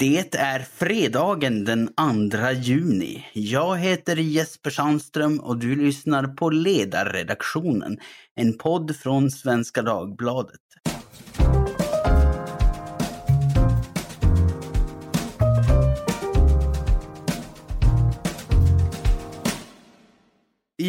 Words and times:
Det 0.00 0.34
är 0.34 0.60
fredagen 0.60 1.64
den 1.64 1.88
2 2.30 2.50
juni. 2.50 3.26
Jag 3.32 3.78
heter 3.78 4.16
Jesper 4.16 4.70
Sandström 4.70 5.40
och 5.40 5.56
du 5.56 5.76
lyssnar 5.76 6.26
på 6.26 6.50
Ledarredaktionen, 6.50 7.98
en 8.34 8.58
podd 8.58 8.96
från 8.96 9.30
Svenska 9.30 9.82
Dagbladet. 9.82 10.60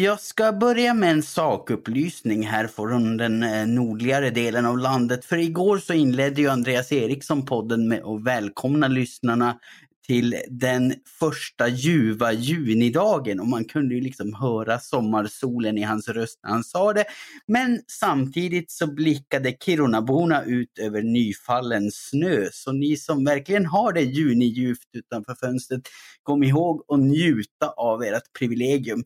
Jag 0.02 0.20
ska 0.20 0.52
börja 0.52 0.94
med 0.94 1.10
en 1.10 1.22
sakupplysning 1.22 2.46
här 2.46 2.66
från 2.66 3.16
den 3.16 3.42
eh, 3.42 3.66
nordligare 3.66 4.30
delen 4.30 4.66
av 4.66 4.78
landet. 4.78 5.24
För 5.24 5.36
igår 5.36 5.78
så 5.78 5.92
inledde 5.92 6.40
ju 6.40 6.48
Andreas 6.48 6.92
Eriksson 6.92 7.46
podden 7.46 7.88
med 7.88 8.04
att 8.04 8.24
välkomna 8.24 8.88
lyssnarna 8.88 9.58
till 10.06 10.36
den 10.48 10.94
första 11.18 11.68
ljuva 11.68 12.32
junidagen 12.32 13.40
och 13.40 13.48
man 13.48 13.64
kunde 13.64 13.94
ju 13.94 14.00
liksom 14.00 14.34
höra 14.34 14.78
sommarsolen 14.78 15.78
i 15.78 15.82
hans 15.82 16.08
röst 16.08 16.40
när 16.42 16.50
han 16.50 16.64
sa 16.64 16.92
det. 16.92 17.04
Men 17.46 17.80
samtidigt 17.86 18.70
så 18.70 18.86
blickade 18.86 19.56
Kirunaborna 19.64 20.42
ut 20.44 20.78
över 20.78 21.02
nyfallen 21.02 21.90
snö. 21.92 22.48
Så 22.52 22.72
ni 22.72 22.96
som 22.96 23.24
verkligen 23.24 23.66
har 23.66 23.92
det 23.92 24.02
juniljuvt 24.02 24.88
utanför 24.92 25.34
fönstret, 25.34 25.82
kom 26.22 26.42
ihåg 26.42 26.84
att 26.88 27.00
njuta 27.00 27.68
av 27.76 28.02
ert 28.02 28.32
privilegium. 28.38 29.04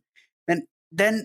Den 0.91 1.25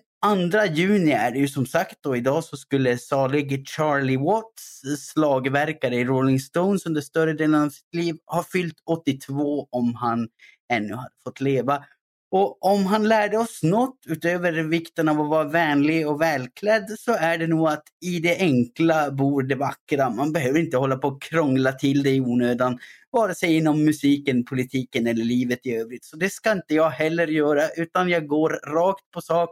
2 0.51 0.65
juni 0.65 1.11
är 1.11 1.31
det 1.31 1.39
ju 1.39 1.47
som 1.47 1.65
sagt 1.65 2.05
och 2.05 2.17
idag 2.17 2.43
så 2.43 2.57
skulle 2.57 2.97
salig 2.97 3.67
Charlie 3.67 4.17
Watts, 4.17 4.81
slagverkare 4.99 5.95
i 5.95 6.05
Rolling 6.05 6.39
Stones 6.39 6.85
under 6.85 7.01
större 7.01 7.33
delen 7.33 7.63
av 7.63 7.69
sitt 7.69 7.95
liv, 7.95 8.15
ha 8.25 8.43
fyllt 8.43 8.75
82 8.85 9.67
om 9.71 9.95
han 9.95 10.27
ännu 10.73 10.95
hade 10.95 11.15
fått 11.23 11.41
leva. 11.41 11.85
Och 12.33 12.65
om 12.65 12.85
han 12.85 13.07
lärde 13.07 13.37
oss 13.37 13.63
något 13.63 13.97
utöver 14.07 14.51
vikten 14.51 15.09
av 15.09 15.21
att 15.21 15.29
vara 15.29 15.43
vänlig 15.43 16.07
och 16.07 16.21
välklädd 16.21 16.95
så 16.99 17.11
är 17.13 17.37
det 17.37 17.47
nog 17.47 17.67
att 17.67 17.83
i 18.01 18.19
det 18.19 18.37
enkla 18.39 19.11
bor 19.11 19.43
det 19.43 19.55
vackra. 19.55 20.09
Man 20.09 20.33
behöver 20.33 20.59
inte 20.59 20.77
hålla 20.77 20.97
på 20.97 21.07
och 21.07 21.21
krångla 21.21 21.71
till 21.71 22.03
det 22.03 22.09
i 22.09 22.21
onödan, 22.21 22.79
vare 23.11 23.35
sig 23.35 23.57
inom 23.57 23.85
musiken, 23.85 24.45
politiken 24.45 25.07
eller 25.07 25.23
livet 25.23 25.65
i 25.65 25.75
övrigt. 25.75 26.05
Så 26.05 26.17
det 26.17 26.29
ska 26.29 26.51
inte 26.51 26.73
jag 26.75 26.89
heller 26.89 27.27
göra, 27.27 27.69
utan 27.77 28.09
jag 28.09 28.27
går 28.27 28.49
rakt 28.49 29.11
på 29.11 29.21
sak, 29.21 29.49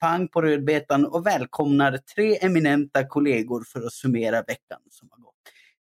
pang 0.00 0.28
på 0.28 0.42
rödbetan 0.42 1.06
och 1.06 1.26
välkomnar 1.26 1.98
tre 2.14 2.36
eminenta 2.36 3.06
kollegor 3.06 3.64
för 3.72 3.86
att 3.86 3.92
summera 3.92 4.42
veckan 4.42 4.80
som 4.90 5.08
har 5.10 5.18
gått. 5.18 5.34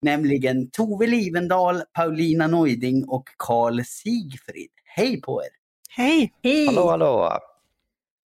Nämligen 0.02 0.70
Tove 0.72 1.08
Livendal, 1.08 1.82
Paulina 1.94 2.48
Neuding 2.48 3.06
och 3.08 3.30
Karl 3.38 3.82
Sigfrid. 3.86 4.72
Hej 4.84 5.22
på 5.22 5.44
er! 5.44 5.65
Hej! 5.98 6.34
Hej! 6.44 6.66
Hallå, 6.66 6.90
hallå! 6.90 7.40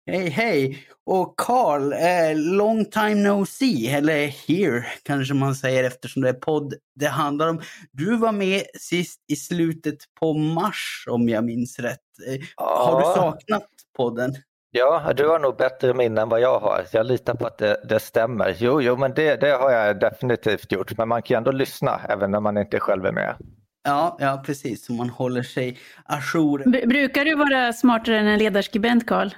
Hej, 0.06 0.28
hej! 0.28 0.86
Och 1.06 1.34
Carl, 1.36 1.92
eh, 1.92 2.56
long 2.56 2.84
time 2.84 3.14
no 3.14 3.46
see, 3.46 3.88
eller 3.88 4.26
here 4.26 4.84
kanske 5.02 5.34
man 5.34 5.54
säger 5.54 5.84
eftersom 5.84 6.22
det 6.22 6.28
är 6.28 6.32
podd 6.32 6.74
det 6.94 7.06
handlar 7.06 7.48
om. 7.48 7.60
Du 7.92 8.16
var 8.16 8.32
med 8.32 8.62
sist 8.74 9.20
i 9.32 9.36
slutet 9.36 9.98
på 10.20 10.34
mars 10.34 11.04
om 11.10 11.28
jag 11.28 11.44
minns 11.44 11.78
rätt. 11.78 11.98
Eh, 12.28 12.40
Ja. 12.56 12.90
Har 12.90 13.00
du 13.00 13.20
saknat 13.20 13.68
podden? 13.96 14.34
Ja, 14.70 15.12
du 15.16 15.28
har 15.28 15.38
nog 15.38 15.56
bättre 15.56 15.94
minne 15.94 16.20
än 16.20 16.28
vad 16.28 16.40
jag 16.40 16.60
har. 16.60 16.86
Jag 16.92 17.06
litar 17.06 17.34
på 17.34 17.46
att 17.46 17.58
det, 17.58 17.80
det 17.88 18.00
stämmer. 18.00 18.56
Jo, 18.58 18.80
jo, 18.82 18.96
men 18.96 19.14
det, 19.14 19.36
det 19.36 19.50
har 19.50 19.70
jag 19.70 20.00
definitivt 20.00 20.72
gjort. 20.72 20.98
Men 20.98 21.08
man 21.08 21.22
kan 21.22 21.34
ju 21.34 21.38
ändå 21.38 21.52
lyssna 21.52 22.00
även 22.08 22.30
när 22.30 22.40
man 22.40 22.58
inte 22.58 22.80
själv 22.80 23.06
är 23.06 23.12
med. 23.12 23.36
Ja, 23.82 24.16
ja 24.20 24.42
precis. 24.46 24.84
Så 24.84 24.92
man 24.92 25.10
håller 25.10 25.42
sig 25.42 25.78
ajour. 26.04 26.62
B- 26.66 26.86
brukar 26.86 27.24
du 27.24 27.34
vara 27.34 27.72
smartare 27.72 28.18
än 28.18 28.26
en 28.26 28.38
ledarskribent, 28.38 29.06
Karl? 29.06 29.30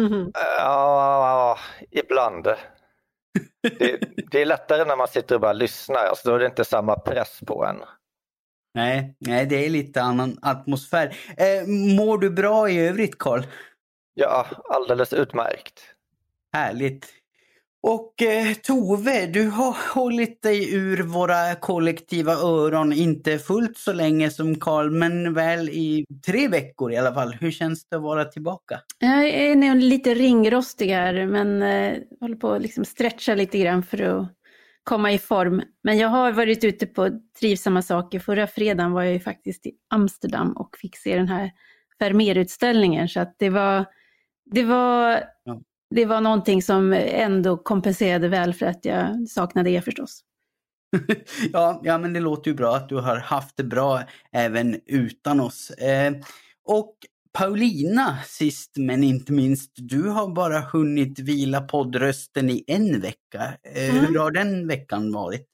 Mhm. 0.00 0.30
Ja, 0.58 1.58
ibland. 1.90 2.44
Det, 3.62 3.98
det 4.30 4.42
är 4.42 4.46
lättare 4.46 4.84
när 4.84 4.96
man 4.96 5.08
sitter 5.08 5.34
och 5.34 5.40
bara 5.40 5.52
lyssnar, 5.52 6.04
alltså 6.06 6.28
då 6.28 6.34
är 6.34 6.38
det 6.38 6.46
inte 6.46 6.64
samma 6.64 6.98
press 6.98 7.40
på 7.46 7.64
en. 7.64 7.76
Nej, 8.74 9.16
nej, 9.18 9.46
det 9.46 9.66
är 9.66 9.70
lite 9.70 10.02
annan 10.02 10.38
atmosfär. 10.42 11.16
Eh, 11.36 11.66
mår 11.96 12.18
du 12.18 12.30
bra 12.30 12.70
i 12.70 12.86
övrigt, 12.86 13.18
Carl? 13.18 13.42
Ja, 14.14 14.46
alldeles 14.70 15.12
utmärkt. 15.12 15.80
Härligt. 16.52 17.08
Och 17.84 18.22
eh, 18.22 18.54
Tove, 18.54 19.26
du 19.26 19.48
har 19.48 19.94
hållit 19.94 20.42
dig 20.42 20.74
ur 20.74 21.02
våra 21.02 21.54
kollektiva 21.54 22.32
öron, 22.32 22.92
inte 22.92 23.38
fullt 23.38 23.78
så 23.78 23.92
länge 23.92 24.30
som 24.30 24.54
Karl, 24.60 24.90
men 24.90 25.34
väl 25.34 25.68
i 25.68 26.06
tre 26.26 26.48
veckor 26.48 26.92
i 26.92 26.96
alla 26.96 27.14
fall. 27.14 27.32
Hur 27.40 27.50
känns 27.50 27.84
det 27.84 27.96
att 27.96 28.02
vara 28.02 28.24
tillbaka? 28.24 28.80
Jag 28.98 29.28
är 29.28 29.56
nog 29.56 29.76
lite 29.76 30.14
ringrostig 30.14 30.88
här, 30.88 31.26
men 31.26 31.62
eh, 31.62 31.98
håller 32.20 32.36
på 32.36 32.52
att 32.52 32.62
liksom 32.62 32.84
stretcha 32.84 33.34
lite 33.34 33.58
grann 33.58 33.82
för 33.82 34.02
att 34.02 34.28
komma 34.84 35.12
i 35.12 35.18
form. 35.18 35.62
Men 35.82 35.98
jag 35.98 36.08
har 36.08 36.32
varit 36.32 36.64
ute 36.64 36.86
på 36.86 37.10
trivsamma 37.40 37.82
saker. 37.82 38.18
Förra 38.18 38.46
fredagen 38.46 38.92
var 38.92 39.02
jag 39.02 39.12
ju 39.12 39.20
faktiskt 39.20 39.66
i 39.66 39.72
Amsterdam 39.90 40.52
och 40.52 40.76
fick 40.76 40.96
se 40.96 41.16
den 41.16 41.28
här 41.28 41.50
Vermeer-utställningen, 41.98 43.08
så 43.08 43.20
att 43.20 43.34
det 43.38 43.50
var, 43.50 43.84
det 44.50 44.62
var 44.62 45.24
Ja. 45.44 45.60
Det 45.94 46.04
var 46.04 46.20
någonting 46.20 46.62
som 46.62 46.92
ändå 46.92 47.56
kompenserade 47.56 48.28
väl 48.28 48.54
för 48.54 48.66
att 48.66 48.84
jag 48.84 49.28
saknade 49.28 49.70
er 49.70 49.80
förstås. 49.80 50.20
ja, 51.52 51.80
ja, 51.84 51.98
men 51.98 52.12
det 52.12 52.20
låter 52.20 52.50
ju 52.50 52.56
bra 52.56 52.76
att 52.76 52.88
du 52.88 52.96
har 52.96 53.16
haft 53.16 53.56
det 53.56 53.64
bra 53.64 54.02
även 54.32 54.80
utan 54.86 55.40
oss. 55.40 55.70
Eh, 55.70 56.12
och 56.64 56.96
Paulina, 57.32 58.18
sist 58.26 58.72
men 58.76 59.04
inte 59.04 59.32
minst, 59.32 59.72
du 59.74 60.08
har 60.08 60.34
bara 60.34 60.60
hunnit 60.60 61.18
vila 61.18 61.60
poddrösten 61.60 62.50
i 62.50 62.64
en 62.66 63.00
vecka. 63.00 63.54
Eh, 63.74 63.90
Mm. 63.94 64.06
Hur 64.06 64.18
har 64.18 64.30
den 64.30 64.66
veckan 64.68 65.12
varit? 65.12 65.48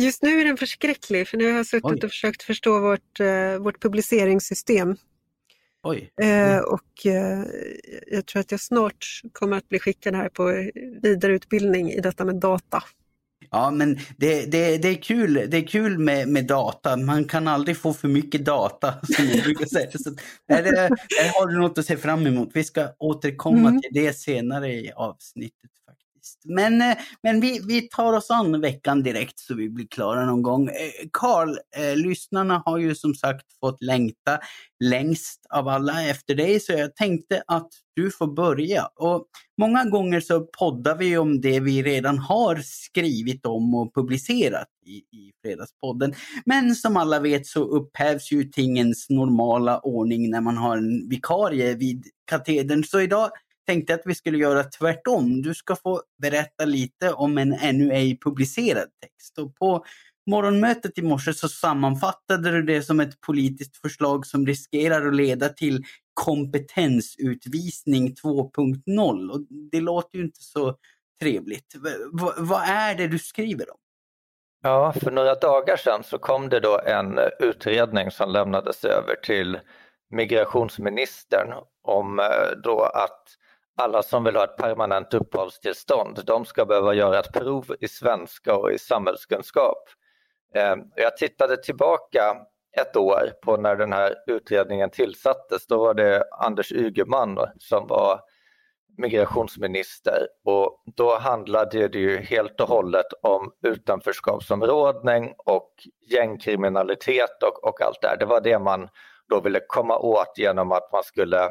Just 0.00 0.22
nu 0.22 0.40
är 0.40 0.44
den 0.44 0.56
förskräcklig 0.56 1.28
för 1.28 1.38
nu 1.38 1.50
har 1.50 1.56
jag 1.56 1.66
suttit 1.66 1.84
Oj. 1.84 2.00
och 2.04 2.10
försökt 2.10 2.42
förstå 2.42 2.80
vårt, 2.80 3.20
eh, 3.20 3.58
vårt 3.58 3.82
publiceringssystem. 3.82 4.96
Oj. 5.82 6.10
Eh, 6.22 6.58
och 6.58 7.06
eh, 7.06 7.44
jag 8.10 8.26
tror 8.26 8.40
att 8.40 8.50
jag 8.50 8.60
snart 8.60 9.20
kommer 9.32 9.56
att 9.56 9.68
bli 9.68 9.78
skickad 9.78 10.14
här 10.14 10.28
på 10.28 10.70
vidareutbildning 11.02 11.90
i 11.90 12.00
detta 12.00 12.24
med 12.24 12.36
data. 12.36 12.82
Ja, 13.50 13.70
men 13.70 13.98
det, 14.16 14.52
det, 14.52 14.78
det 14.78 14.88
är 14.88 15.02
kul, 15.02 15.34
det 15.48 15.56
är 15.56 15.66
kul 15.66 15.98
med, 15.98 16.28
med 16.28 16.46
data. 16.46 16.96
Man 16.96 17.24
kan 17.24 17.48
aldrig 17.48 17.76
få 17.76 17.92
för 17.94 18.08
mycket 18.08 18.44
data, 18.44 18.94
som 19.16 19.24
jag 19.24 19.44
brukar 19.44 19.66
säga. 19.66 19.90
Så, 19.90 20.10
där, 20.48 20.62
där 20.62 20.88
har 21.40 21.46
du 21.46 21.58
något 21.58 21.78
att 21.78 21.86
se 21.86 21.96
fram 21.96 22.26
emot. 22.26 22.50
Vi 22.54 22.64
ska 22.64 22.88
återkomma 22.98 23.68
Mm. 23.68 23.80
till 23.80 23.90
det 23.92 24.12
senare 24.12 24.72
i 24.72 24.92
avsnittet 24.92 25.70
faktiskt. 26.22 26.44
Men, 26.44 26.82
eh, 26.82 26.96
men 27.22 27.40
vi, 27.40 27.60
vi 27.66 27.88
tar 27.88 28.12
oss 28.12 28.30
an 28.30 28.60
veckan 28.60 29.02
direkt 29.02 29.38
så 29.38 29.54
vi 29.54 29.68
blir 29.68 29.86
klara 29.86 30.26
någon 30.26 30.42
gång. 30.42 30.68
Eh, 30.68 31.08
Karl, 31.12 31.56
eh, 31.76 31.96
lyssnarna 31.96 32.62
har 32.64 32.78
ju 32.78 32.94
som 32.94 33.14
sagt 33.14 33.46
fått 33.60 33.82
längta 33.82 34.38
längst 34.84 35.46
av 35.50 35.68
alla 35.68 36.04
efter 36.04 36.34
dig, 36.34 36.60
så 36.60 36.72
jag 36.72 36.96
tänkte 36.96 37.42
att 37.46 37.68
du 37.94 38.10
får 38.10 38.26
börja. 38.26 38.86
Och 38.96 39.26
Många 39.58 39.84
gånger 39.84 40.20
så 40.20 40.40
poddar 40.40 40.96
vi 40.96 41.18
om 41.18 41.40
det 41.40 41.60
vi 41.60 41.82
redan 41.82 42.18
har 42.18 42.56
skrivit 42.64 43.46
om 43.46 43.74
och 43.74 43.94
publicerat 43.94 44.68
i, 44.86 44.96
i 44.96 45.32
Fredagspodden. 45.42 46.14
Men 46.44 46.74
som 46.74 46.96
alla 46.96 47.20
vet 47.20 47.46
så 47.46 47.64
upphävs 47.64 48.32
ju 48.32 48.44
tingens 48.44 49.06
normala 49.10 49.78
ordning 49.78 50.30
när 50.30 50.40
man 50.40 50.56
har 50.56 50.76
en 50.76 51.08
vikarie 51.08 51.74
vid 51.74 52.06
katedern. 52.24 52.84
Så 52.84 53.00
idag 53.00 53.30
tänkte 53.66 53.92
jag 53.92 54.00
att 54.00 54.06
vi 54.06 54.14
skulle 54.14 54.38
göra 54.38 54.64
tvärtom. 54.64 55.42
Du 55.42 55.54
ska 55.54 55.76
få 55.76 56.02
berätta 56.22 56.64
lite 56.64 57.12
om 57.12 57.38
en 57.38 57.52
ännu 57.52 57.92
ej 57.92 58.18
publicerad 58.18 58.88
text. 59.02 59.38
Och 59.38 59.56
på 59.56 59.84
morgonmötet 60.30 60.98
i 60.98 61.02
morse 61.02 61.34
så 61.34 61.48
sammanfattade 61.48 62.50
du 62.50 62.62
det 62.62 62.82
som 62.82 63.00
ett 63.00 63.20
politiskt 63.20 63.76
förslag 63.76 64.26
som 64.26 64.46
riskerar 64.46 65.06
att 65.06 65.14
leda 65.14 65.48
till 65.48 65.84
kompetensutvisning 66.14 68.14
2.0. 68.24 69.30
Och 69.30 69.40
det 69.72 69.80
låter 69.80 70.18
ju 70.18 70.24
inte 70.24 70.42
så 70.42 70.76
trevligt. 71.20 71.74
V- 71.74 71.90
vad 72.36 72.62
är 72.62 72.94
det 72.94 73.06
du 73.06 73.18
skriver 73.18 73.70
om? 73.70 73.76
Ja, 74.62 74.92
för 74.92 75.10
några 75.10 75.34
dagar 75.34 75.76
sedan 75.76 76.02
så 76.04 76.18
kom 76.18 76.48
det 76.48 76.60
då 76.60 76.80
en 76.86 77.18
utredning 77.40 78.10
som 78.10 78.30
lämnades 78.30 78.84
över 78.84 79.16
till 79.16 79.60
migrationsministern 80.10 81.52
om 81.82 82.18
eh, 82.18 82.24
då 82.64 82.82
att 82.82 83.22
alla 83.76 84.02
som 84.02 84.24
vill 84.24 84.36
ha 84.36 84.44
ett 84.44 84.56
permanent 84.56 85.14
uppehållstillstånd, 85.14 86.20
de 86.26 86.44
ska 86.44 86.64
behöva 86.64 86.94
göra 86.94 87.18
ett 87.18 87.32
prov 87.32 87.76
i 87.80 87.88
svenska 87.88 88.56
och 88.56 88.72
i 88.72 88.78
samhällskunskap. 88.78 89.88
Eh, 90.54 90.76
jag 90.96 91.16
tittade 91.16 91.56
tillbaka 91.56 92.36
ett 92.80 92.96
år 92.96 93.32
på 93.42 93.56
när 93.56 93.76
den 93.76 93.92
här 93.92 94.14
utredningen 94.26 94.90
tillsattes. 94.90 95.66
Då 95.66 95.78
var 95.78 95.94
det 95.94 96.24
Anders 96.30 96.72
Ygeman 96.72 97.38
som 97.58 97.86
var 97.86 98.20
migrationsminister 98.96 100.26
och 100.44 100.82
då 100.96 101.18
handlade 101.18 101.88
det 101.88 101.98
ju 101.98 102.16
helt 102.16 102.60
och 102.60 102.68
hållet 102.68 103.06
om 103.22 103.52
utanförskapsområdning 103.66 105.34
och 105.38 105.70
gängkriminalitet 106.10 107.42
och, 107.42 107.64
och 107.64 107.82
allt 107.82 107.98
det 108.02 108.08
här. 108.08 108.16
Det 108.16 108.26
var 108.26 108.40
det 108.40 108.58
man 108.58 108.88
då 109.28 109.40
ville 109.40 109.60
komma 109.66 109.98
åt 109.98 110.32
genom 110.36 110.72
att 110.72 110.92
man 110.92 111.02
skulle 111.02 111.48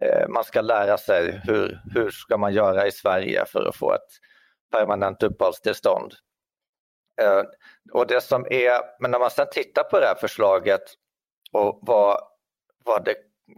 Eh, 0.00 0.28
man 0.28 0.44
ska 0.44 0.60
lära 0.60 0.98
sig 0.98 1.40
hur, 1.44 1.80
hur 1.94 2.10
ska 2.10 2.36
man 2.36 2.54
göra 2.54 2.86
i 2.86 2.92
Sverige 2.92 3.44
för 3.44 3.68
att 3.68 3.76
få 3.76 3.92
ett 3.92 4.10
permanent 4.72 5.22
uppehållstillstånd. 5.22 6.12
Eh, 7.22 7.42
och 7.92 8.06
det 8.06 8.20
som 8.20 8.46
är, 8.50 9.00
men 9.00 9.10
när 9.10 9.18
man 9.18 9.30
sedan 9.30 9.46
tittar 9.52 9.82
på 9.82 10.00
det 10.00 10.06
här 10.06 10.14
förslaget 10.14 10.82
och 11.52 11.78
vad, 11.82 12.20
vad 12.84 13.04
det 13.04 13.14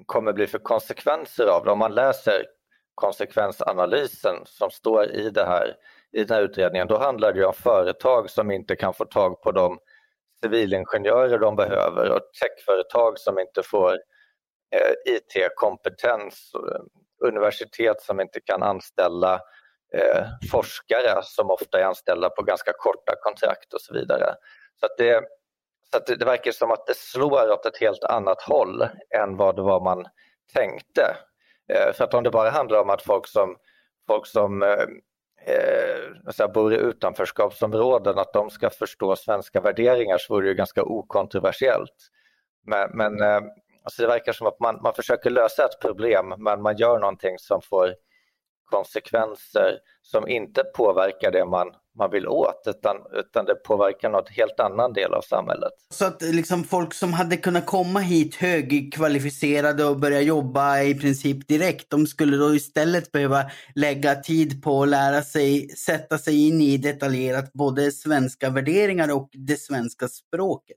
kommer 0.06 0.32
bli 0.32 0.46
för 0.46 0.58
konsekvenser 0.58 1.46
av 1.46 1.64
det, 1.64 1.70
om 1.70 1.78
man 1.78 1.94
läser 1.94 2.46
konsekvensanalysen 2.94 4.36
som 4.44 4.70
står 4.70 5.10
i, 5.10 5.30
det 5.30 5.44
här, 5.44 5.76
i 6.12 6.24
den 6.24 6.36
här 6.36 6.42
utredningen, 6.42 6.86
då 6.86 6.98
handlar 6.98 7.32
det 7.32 7.46
om 7.46 7.52
företag 7.52 8.30
som 8.30 8.50
inte 8.50 8.76
kan 8.76 8.94
få 8.94 9.04
tag 9.04 9.42
på 9.42 9.52
de 9.52 9.78
civilingenjörer 10.42 11.38
de 11.38 11.56
behöver 11.56 12.10
och 12.10 12.20
techföretag 12.40 13.18
som 13.18 13.38
inte 13.38 13.62
får 13.62 13.92
eh, 13.92 13.98
Eh, 14.70 15.14
IT-kompetens, 15.14 16.52
eh, 16.54 16.80
universitet 17.28 18.00
som 18.00 18.20
inte 18.20 18.40
kan 18.40 18.62
anställa 18.62 19.34
eh, 19.94 20.26
forskare 20.50 21.22
som 21.22 21.50
ofta 21.50 21.80
är 21.80 21.84
anställda 21.84 22.30
på 22.30 22.42
ganska 22.42 22.72
korta 22.78 23.14
kontrakt 23.22 23.74
och 23.74 23.80
så 23.80 23.94
vidare. 23.94 24.34
Så, 24.80 24.86
det, 24.98 25.22
så 25.92 25.98
det, 26.06 26.16
det, 26.16 26.24
verkar 26.24 26.52
som 26.52 26.70
att 26.70 26.86
det 26.86 26.96
slår 26.96 27.50
åt 27.50 27.66
ett 27.66 27.76
helt 27.80 28.04
annat 28.04 28.42
håll 28.42 28.82
än 29.16 29.36
vad 29.36 29.56
det 29.56 29.62
var 29.62 29.80
man 29.80 30.06
tänkte. 30.52 31.16
Eh, 31.72 31.92
för 31.92 32.04
att 32.04 32.14
om 32.14 32.24
det 32.24 32.30
bara 32.30 32.50
handlar 32.50 32.80
om 32.80 32.90
att 32.90 33.02
folk 33.02 33.26
som, 33.26 33.56
folk 34.06 34.26
som 34.26 34.62
eh, 34.62 34.86
eh, 36.38 36.52
bor 36.52 36.74
i 36.74 36.76
utanförskapsområden, 36.76 38.18
att 38.18 38.32
de 38.32 38.50
ska 38.50 38.70
förstå 38.70 39.16
svenska 39.16 39.60
värderingar 39.60 40.18
så 40.18 40.34
vore 40.34 40.44
det 40.44 40.48
ju 40.48 40.54
ganska 40.54 40.82
okontroversiellt. 40.82 41.96
Men, 42.66 42.90
men 42.94 43.22
eh, 43.22 43.40
alltså 43.88 44.02
det 44.02 44.08
verkar 44.08 44.32
som 44.32 44.46
att 44.46 44.60
man, 44.60 44.82
man 44.82 44.94
försöker 44.94 45.30
lösa 45.30 45.64
ett 45.64 45.80
problem 45.80 46.34
men 46.38 46.62
man 46.62 46.76
gör 46.76 46.98
någonting 46.98 47.38
som 47.38 47.60
får 47.62 47.94
konsekvenser 48.64 49.78
som 50.02 50.28
inte 50.28 50.62
påverkar 50.64 51.30
det 51.32 51.44
man, 51.44 51.66
man 51.98 52.10
vill 52.10 52.26
åt 52.26 52.62
utan, 52.66 52.96
utan 53.12 53.44
det 53.44 53.54
påverkar 53.54 54.10
något 54.10 54.28
helt 54.28 54.60
annan 54.60 54.92
del 54.92 55.14
av 55.14 55.22
samhället. 55.22 55.72
Så 55.90 56.04
att 56.04 56.22
liksom 56.22 56.64
folk 56.64 56.94
som 56.94 57.12
hade 57.12 57.36
kunnat 57.36 57.66
komma 57.66 58.00
hit 58.00 58.34
högkvalificerade 58.34 59.84
och 59.84 59.98
börja 59.98 60.20
jobba 60.20 60.82
i 60.82 60.94
princip 60.94 61.48
direkt, 61.48 61.90
de 61.90 62.06
skulle 62.06 62.36
då 62.36 62.54
istället 62.54 63.12
behöva 63.12 63.44
lägga 63.74 64.14
tid 64.14 64.62
på 64.62 64.82
att 64.82 64.88
lära 64.88 65.22
sig 65.22 65.68
sätta 65.68 66.18
sig 66.18 66.48
in 66.48 66.60
i 66.60 66.76
detaljerat 66.76 67.52
både 67.52 67.92
svenska 67.92 68.50
värderingar 68.50 69.16
och 69.16 69.28
det 69.32 69.60
svenska 69.60 70.08
språket. 70.08 70.76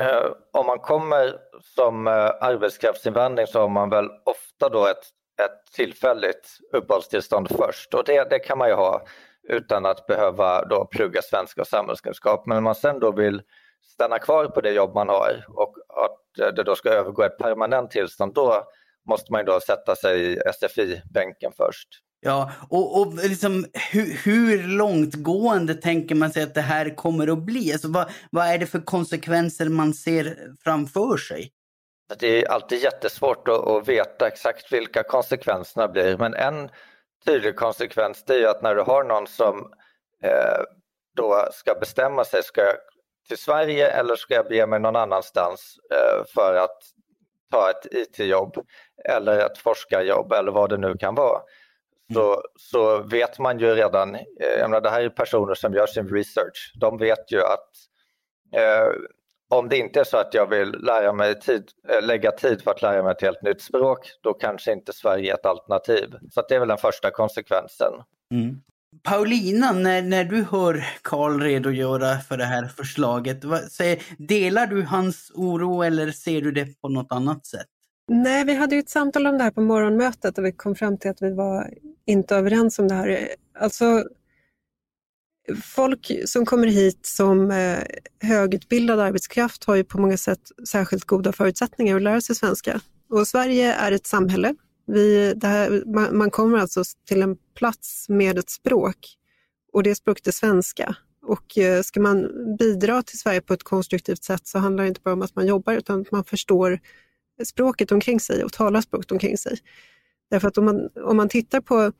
Eh, 0.00 0.32
om 0.52 0.66
man 0.66 0.78
kommer 0.78 1.36
som 1.60 2.06
eh, 2.06 2.30
arbetskraftsinvandring 2.40 3.46
så 3.46 3.60
har 3.60 3.68
man 3.68 3.90
väl 3.90 4.08
ofta 4.24 4.68
då 4.68 4.86
ett, 4.86 5.04
ett 5.42 5.72
tillfälligt 5.72 6.58
uppehållstillstånd 6.72 7.48
först 7.56 7.94
och 7.94 8.04
det, 8.04 8.30
det 8.30 8.38
kan 8.38 8.58
man 8.58 8.68
ju 8.68 8.74
ha 8.74 9.02
utan 9.48 9.86
att 9.86 10.06
behöva 10.06 10.64
då 10.64 10.84
plugga 10.84 11.22
svenska 11.22 11.60
och 11.60 11.66
samhällskunskap. 11.66 12.46
Men 12.46 12.58
om 12.58 12.64
man 12.64 12.74
sen 12.74 13.00
då 13.00 13.12
vill 13.12 13.42
stanna 13.82 14.18
kvar 14.18 14.46
på 14.46 14.60
det 14.60 14.70
jobb 14.70 14.94
man 14.94 15.08
har 15.08 15.44
och 15.48 15.74
att 16.04 16.54
det 16.56 16.62
då 16.62 16.74
ska 16.74 16.90
övergå 16.90 17.22
ett 17.22 17.38
permanent 17.38 17.90
tillstånd, 17.90 18.34
då 18.34 18.64
måste 19.08 19.32
man 19.32 19.44
då 19.44 19.60
sätta 19.60 19.96
sig 19.96 20.32
i 20.32 20.38
SFI-bänken 20.52 21.52
först. 21.56 21.88
Ja, 22.22 22.52
och, 22.68 23.00
och 23.00 23.14
liksom, 23.14 23.66
hur, 23.92 24.14
hur 24.24 24.62
långtgående 24.62 25.74
tänker 25.74 26.14
man 26.14 26.30
sig 26.30 26.42
att 26.42 26.54
det 26.54 26.60
här 26.60 26.96
kommer 26.96 27.28
att 27.32 27.38
bli? 27.38 27.72
Alltså, 27.72 27.88
vad, 27.88 28.10
vad 28.30 28.46
är 28.46 28.58
det 28.58 28.66
för 28.66 28.80
konsekvenser 28.80 29.68
man 29.68 29.94
ser 29.94 30.36
framför 30.64 31.16
sig? 31.16 31.52
Det 32.18 32.42
är 32.42 32.50
alltid 32.50 32.82
jättesvårt 32.82 33.48
att, 33.48 33.66
att 33.66 33.88
veta 33.88 34.26
exakt 34.26 34.72
vilka 34.72 35.02
konsekvenserna 35.02 35.88
blir 35.88 36.18
men 36.18 36.34
en 36.34 36.70
tydlig 37.26 37.56
konsekvens 37.56 38.24
det 38.26 38.34
är 38.34 38.48
att 38.48 38.62
när 38.62 38.74
du 38.74 38.82
har 38.82 39.04
någon 39.04 39.26
som 39.26 39.58
eh, 40.22 40.62
då 41.16 41.48
ska 41.52 41.74
bestämma 41.74 42.24
sig, 42.24 42.42
ska 42.42 42.60
jag 42.60 42.76
till 43.28 43.38
Sverige 43.38 43.90
eller 43.90 44.16
ska 44.16 44.34
jag 44.34 44.48
bege 44.48 44.66
mig 44.66 44.80
någon 44.80 44.96
annanstans 44.96 45.76
eh, 45.92 46.24
för 46.34 46.54
att 46.54 46.78
ta 47.50 47.70
ett 47.70 47.86
IT-jobb 47.90 48.54
eller 49.08 49.38
ett 49.46 49.58
forskarjobb 49.58 50.32
eller 50.32 50.52
vad 50.52 50.70
det 50.70 50.76
nu 50.76 50.96
kan 50.96 51.14
vara. 51.14 51.40
Så, 52.14 52.42
så 52.56 53.02
vet 53.02 53.38
man 53.38 53.58
ju 53.58 53.74
redan, 53.74 54.14
eh, 54.14 54.22
jag 54.58 54.70
menar, 54.70 54.80
det 54.80 54.90
här 54.90 55.02
är 55.02 55.08
personer 55.08 55.54
som 55.54 55.74
gör 55.74 55.86
sin 55.86 56.08
research, 56.08 56.72
de 56.80 56.98
vet 56.98 57.32
ju 57.32 57.40
att 57.40 57.70
eh, 58.56 58.92
om 59.50 59.68
det 59.68 59.78
inte 59.78 60.00
är 60.00 60.04
så 60.04 60.16
att 60.16 60.34
jag 60.34 60.46
vill 60.46 60.70
lära 60.70 61.12
mig 61.12 61.40
tid, 61.40 61.64
eh, 61.88 62.06
lägga 62.06 62.32
tid 62.32 62.62
för 62.62 62.70
att 62.70 62.82
lära 62.82 63.02
mig 63.02 63.12
ett 63.12 63.22
helt 63.22 63.42
nytt 63.42 63.62
språk, 63.62 64.10
då 64.22 64.34
kanske 64.34 64.72
inte 64.72 64.92
Sverige 64.92 65.32
är 65.32 65.34
ett 65.34 65.46
alternativ. 65.46 66.14
Så 66.30 66.42
det 66.48 66.54
är 66.54 66.58
väl 66.58 66.68
den 66.68 66.78
första 66.78 67.10
konsekvensen. 67.10 67.92
Mm. 68.34 68.56
Paulina, 69.02 69.72
när, 69.72 70.02
när 70.02 70.24
du 70.24 70.42
hör 70.42 70.84
Karl 71.02 71.40
redogöra 71.40 72.18
för 72.18 72.36
det 72.36 72.44
här 72.44 72.66
förslaget, 72.66 73.44
vad, 73.44 73.60
säger, 73.60 74.02
delar 74.18 74.66
du 74.66 74.82
hans 74.82 75.32
oro 75.34 75.82
eller 75.82 76.10
ser 76.10 76.40
du 76.40 76.52
det 76.52 76.80
på 76.80 76.88
något 76.88 77.12
annat 77.12 77.46
sätt? 77.46 77.66
Nej, 78.12 78.44
vi 78.44 78.54
hade 78.54 78.74
ju 78.74 78.80
ett 78.80 78.90
samtal 78.90 79.26
om 79.26 79.38
det 79.38 79.44
här 79.44 79.50
på 79.50 79.60
morgonmötet 79.60 80.38
och 80.38 80.44
vi 80.44 80.52
kom 80.52 80.74
fram 80.74 80.98
till 80.98 81.10
att 81.10 81.22
vi 81.22 81.32
var 81.32 81.74
inte 82.06 82.36
överens 82.36 82.78
om 82.78 82.88
det 82.88 82.94
här. 82.94 83.28
Alltså, 83.58 84.04
folk 85.64 86.10
som 86.24 86.46
kommer 86.46 86.66
hit 86.66 87.06
som 87.06 87.50
eh, 87.50 87.78
högutbildad 88.22 89.00
arbetskraft 89.00 89.64
har 89.64 89.76
ju 89.76 89.84
på 89.84 90.00
många 90.00 90.16
sätt 90.16 90.40
särskilt 90.68 91.04
goda 91.04 91.32
förutsättningar 91.32 91.96
att 91.96 92.02
lära 92.02 92.20
sig 92.20 92.36
svenska. 92.36 92.80
Och 93.10 93.28
Sverige 93.28 93.72
är 93.72 93.92
ett 93.92 94.06
samhälle. 94.06 94.54
Vi, 94.86 95.34
här, 95.42 95.82
man, 95.86 96.18
man, 96.18 96.30
kommer 96.30 96.58
alltså 96.58 96.82
till 97.06 97.22
en 97.22 97.36
plats 97.54 98.08
med 98.08 98.38
ett 98.38 98.50
språk 98.50 98.96
och 99.72 99.82
det 99.82 99.94
språket 99.94 100.26
är 100.26 100.32
svenska. 100.32 100.96
Och 101.22 101.58
eh, 101.58 101.82
ska 101.82 102.00
man 102.00 102.28
bidra 102.58 103.02
till 103.02 103.18
Sverige 103.18 103.40
på 103.40 103.54
ett 103.54 103.62
konstruktivt 103.62 104.24
sätt 104.24 104.46
så 104.46 104.58
handlar 104.58 104.84
det 104.84 104.88
inte 104.88 105.00
bara 105.04 105.14
om 105.14 105.22
att 105.22 105.36
man 105.36 105.46
jobbar 105.46 105.72
utan 105.72 106.00
att 106.00 106.12
man 106.12 106.24
förstår 106.24 106.80
språket 107.44 107.92
omkring 107.92 108.20
sig 108.20 108.44
och 108.44 108.52
talar 108.52 108.80
språket 108.80 109.12
omkring 109.12 109.38
sig. 109.38 109.58
Därför 110.30 110.48
att 110.48 110.58
om 110.58 110.64
man, 110.64 110.88
om 111.04 111.16
man 111.16 111.28
tittar 111.28 111.60
på, 111.60 111.92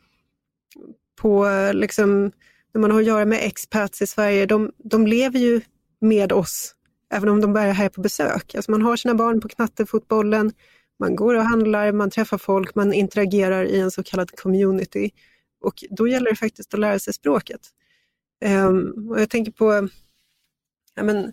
på 1.21 1.49
liksom, 1.73 2.33
när 2.75 2.81
man 2.81 2.91
har 2.91 3.01
att 3.01 3.07
göra 3.07 3.25
med 3.25 3.39
expats 3.43 4.03
i 4.03 4.07
Sverige, 4.07 4.47
de, 4.47 4.73
de 4.79 5.07
lever 5.07 5.39
ju 5.39 5.61
med 6.01 6.33
oss, 6.33 6.75
även 7.13 7.29
om 7.29 7.41
de 7.41 7.53
bara 7.53 7.65
är 7.65 7.73
här 7.73 7.89
på 7.89 8.01
besök. 8.01 8.55
Alltså 8.55 8.71
man 8.71 8.83
har 8.83 8.97
sina 8.97 9.15
barn 9.15 9.41
på 9.41 9.49
knattefotbollen, 9.49 10.53
man 10.99 11.17
går 11.17 11.35
och 11.35 11.45
handlar, 11.45 11.93
man 11.93 12.11
träffar 12.11 12.39
folk, 12.39 12.75
man 12.75 12.93
interagerar 12.93 13.65
i 13.65 13.81
en 13.81 13.91
så 13.91 14.03
kallad 14.03 14.31
community. 14.31 15.11
Och 15.61 15.85
då 15.91 16.09
gäller 16.09 16.31
det 16.31 16.37
faktiskt 16.37 16.75
att 16.75 16.81
lära 16.81 16.99
sig 16.99 17.13
språket. 17.13 17.61
Um, 18.45 19.09
och 19.11 19.21
jag 19.21 19.31
tänker 19.31 19.53
på, 19.53 19.89
ja 20.95 21.03
men, 21.03 21.33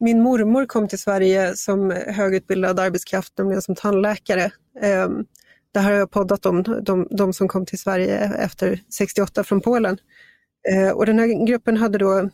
min 0.00 0.22
mormor 0.22 0.66
kom 0.66 0.88
till 0.88 0.98
Sverige 0.98 1.56
som 1.56 1.90
högutbildad 1.90 2.80
arbetskraft, 2.80 3.38
nämligen 3.38 3.62
som 3.62 3.74
tandläkare. 3.74 4.50
Ehm, 4.80 5.24
det 5.72 5.80
här 5.80 5.90
har 5.90 5.98
jag 5.98 6.10
poddat 6.10 6.46
om, 6.46 6.62
de, 6.62 7.08
de 7.10 7.32
som 7.32 7.48
kom 7.48 7.66
till 7.66 7.78
Sverige 7.78 8.18
efter 8.18 8.80
68 8.88 9.44
från 9.44 9.60
Polen. 9.60 9.98
Ehm, 10.70 10.96
och 10.96 11.06
den 11.06 11.18
här 11.18 11.46
gruppen 11.46 11.76
hade 11.76 11.98
då, 11.98 12.30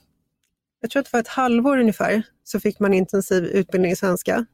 jag 0.80 0.90
tror 0.90 1.00
att 1.00 1.06
det 1.06 1.12
var 1.12 1.20
ett 1.20 1.28
halvår 1.28 1.78
ungefär, 1.78 2.22
så 2.44 2.60
fick 2.60 2.80
man 2.80 2.94
intensiv 2.94 3.44
utbildning 3.44 3.92
i 3.92 3.96
svenska. 3.96 4.46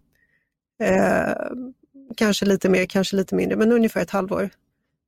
Ehm, 0.82 1.74
kanske 2.16 2.46
lite 2.46 2.68
mer, 2.68 2.86
kanske 2.86 3.16
lite 3.16 3.34
mindre, 3.34 3.56
men 3.56 3.72
ungefär 3.72 4.02
ett 4.02 4.10
halvår. 4.10 4.50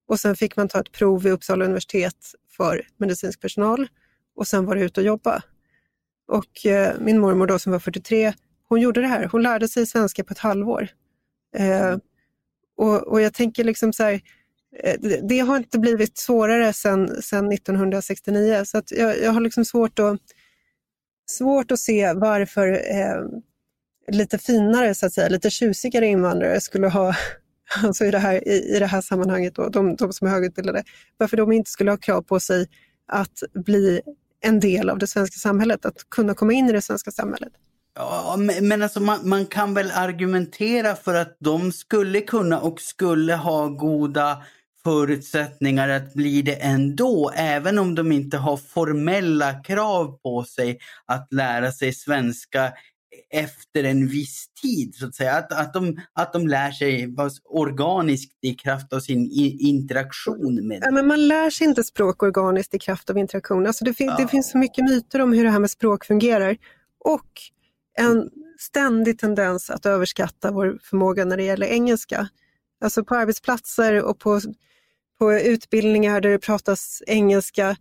Och 0.09 0.21
sen 0.21 0.37
fick 0.37 0.57
man 0.57 0.69
ta 0.69 0.81
ett 0.81 0.93
prov 0.93 1.23
vid 1.23 1.33
Uppsala 1.33 1.65
universitet 1.65 2.35
för 2.57 2.87
medicinsk 2.97 3.41
personal 3.41 3.89
och 4.37 4.47
sen 4.47 4.67
var 4.67 4.77
det 4.77 4.83
ut 4.83 4.99
och 4.99 5.05
jobba. 5.05 5.43
Och 6.33 6.67
eh, 6.67 6.95
min 7.01 7.19
mormor 7.19 7.47
då 7.47 7.59
som 7.59 7.73
var 7.73 7.79
43, 7.79 8.33
hon 8.69 8.81
gjorde 8.81 9.01
det 9.01 9.07
här. 9.07 9.29
Hon 9.33 9.43
lärde 9.43 9.69
sig 9.69 9.87
svenska 9.87 10.25
på 10.25 10.33
ett 10.33 10.39
halvår. 10.39 10.89
Eh, 11.57 11.97
och, 12.77 13.09
och, 13.09 13.21
jag 13.21 13.35
tänker 13.35 13.65
liksom 13.65 13.93
så 13.93 14.03
här, 14.03 14.21
eh, 14.83 15.01
det 15.29 15.39
har 15.39 15.57
inte 15.57 15.79
blivit 15.79 16.19
svårare 16.19 16.73
sedan, 16.73 17.23
sedan 17.23 17.53
1969 17.53 18.63
så 18.65 18.83
jag, 18.91 19.23
jag 19.23 19.33
har 19.33 19.41
liksom 19.41 19.65
svårt 19.65 19.99
att, 19.99 20.21
svårt 21.31 21.71
att 21.71 21.79
se 21.79 22.13
varför 22.13 22.69
eh, 22.73 23.23
lite 24.13 24.39
finare, 24.39 24.95
så 24.95 25.07
att 25.07 25.13
säga, 25.13 25.29
lite 25.29 25.51
tjusigare 25.51 26.07
invandrare 26.07 26.61
skulle 26.61 26.89
ha, 26.89 27.15
alltså 27.83 28.05
i 28.05 28.11
det 28.11 28.19
här, 28.19 28.49
i, 28.49 28.77
i 28.77 28.79
det 28.79 28.87
här 28.87 29.01
sammanhanget, 29.01 29.55
då, 29.55 29.69
de, 29.69 29.97
de 29.97 30.13
som 30.13 30.27
är 30.27 30.31
högutbildade, 30.31 30.85
varför 31.17 31.37
de 31.37 31.53
inte 31.53 31.71
skulle 31.71 31.91
ha 31.91 31.99
krav 31.99 32.23
på 32.23 32.41
sig 32.41 32.67
att 33.07 33.43
bli 33.55 34.01
en 34.43 34.61
del 34.61 34.91
av 34.91 34.99
det 34.99 35.07
svenska 35.07 35.39
samhället, 35.39 35.87
att 35.87 36.11
kunna 36.11 36.35
komma 36.35 36.53
in 36.53 36.69
i 36.69 36.73
det 36.73 36.83
svenska 36.83 37.11
samhället. 37.11 37.53
Ja, 37.95 38.37
men 38.63 38.83
alltså 38.83 39.01
man, 39.01 39.29
man, 39.29 39.47
kan 39.47 39.75
väl 39.75 39.91
argumentera 39.95 40.95
för 40.95 41.15
att 41.15 41.37
de 41.39 41.73
skulle 41.73 42.21
kunna 42.21 42.61
och 42.61 42.81
skulle 42.81 43.35
ha 43.35 43.69
goda 43.69 44.43
förutsättningar 44.85 45.89
att 45.89 46.15
bli 46.15 46.43
det 46.43 46.55
ändå, 46.55 47.33
även 47.37 47.79
om 47.79 47.95
de 47.95 48.13
inte 48.13 48.37
har 48.37 48.57
formella 48.57 49.53
krav 49.53 50.19
på 50.23 50.45
sig 50.45 50.79
att 51.07 51.33
lära 51.33 51.73
sig 51.73 51.93
svenska 51.93 52.73
efter 53.31 53.85
en 53.85 54.09
viss 54.09 54.47
tid, 54.63 54.95
så 54.95 55.07
att 55.07 55.15
säga. 55.15 55.33
Att, 55.33 55.53
att, 55.53 55.75
de, 55.75 56.01
att 56.13 56.33
de 56.33 56.49
lär 56.49 56.71
sig 56.71 57.15
organiskt 57.45 58.39
i 58.43 58.55
kraft 58.55 58.93
av 58.93 59.01
sin 59.01 59.31
interaktion 59.61 60.69
med 60.69 60.79
ja, 60.83 60.91
men 60.91 61.07
Man 61.07 61.29
lär 61.29 61.51
sig 61.51 61.67
inte 61.67 61.85
språk 61.85 62.23
organiskt 62.23 62.75
i 62.75 62.79
kraft 62.79 63.11
av 63.11 63.19
interaktion. 63.19 63.67
Alltså 63.67 63.85
det, 63.85 63.95
fin 63.95 64.07
ja. 64.07 64.17
det 64.17 64.29
finns 64.29 64.51
så 64.51 64.59
mycket 64.59 64.85
myter 64.85 65.21
om 65.21 65.33
hur 65.33 65.45
det 65.45 65.51
här 65.51 65.59
med 65.59 65.71
språk 65.71 66.05
fungerar. 66.05 66.57
Och 67.05 67.31
en 67.99 68.31
ständig 68.59 69.19
tendens 69.19 69.71
att 69.71 69.87
överskatta 69.87 70.53
vår 70.53 70.79
förmåga 70.83 71.25
när 71.25 71.37
det 71.37 71.43
gäller 71.43 71.67
engelska. 71.67 72.29
Alltså 72.81 73.05
på 73.05 73.15
arbetsplatser 73.15 74.03
och 74.03 74.19
på, 74.19 74.41
på 75.19 75.33
utbildningar 75.33 76.21
där 76.21 76.31
det 76.31 76.39
pratas 76.39 77.03
engelska. 77.07 77.77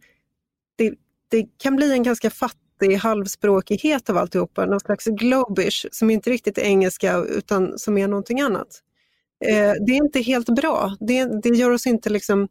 Det, 0.75 0.93
det 1.29 1.45
kan 1.57 1.75
bli 1.75 1.91
en 1.91 2.03
ganska 2.03 2.29
fattig 2.29 2.59
halvspråkighet 2.95 4.09
av 4.09 4.17
alltihopa, 4.17 4.65
någon 4.65 4.79
slags 4.79 5.05
globish 5.05 5.85
som 5.91 6.09
inte 6.09 6.29
riktigt 6.29 6.57
är 6.57 6.61
engelska 6.61 7.17
utan 7.17 7.77
som 7.79 7.97
är 7.97 8.07
någonting 8.07 8.41
annat. 8.41 8.81
Eh, 9.45 9.73
det 9.85 9.91
är 9.91 9.97
inte 9.97 10.21
helt 10.21 10.49
bra. 10.49 10.95
Det, 10.99 11.41
det 11.43 11.49
gör 11.49 11.69
oss 11.69 11.87
inte 11.87 12.09
liksom 12.09 12.47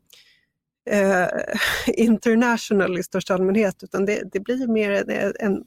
eh, 0.91 1.29
international 1.87 2.99
i 2.99 3.03
största 3.03 3.35
allmänhet 3.35 3.83
utan 3.83 4.05
det, 4.05 4.23
det 4.33 4.41
blir 4.41 4.67
mer 4.67 5.11
en, 5.41 5.65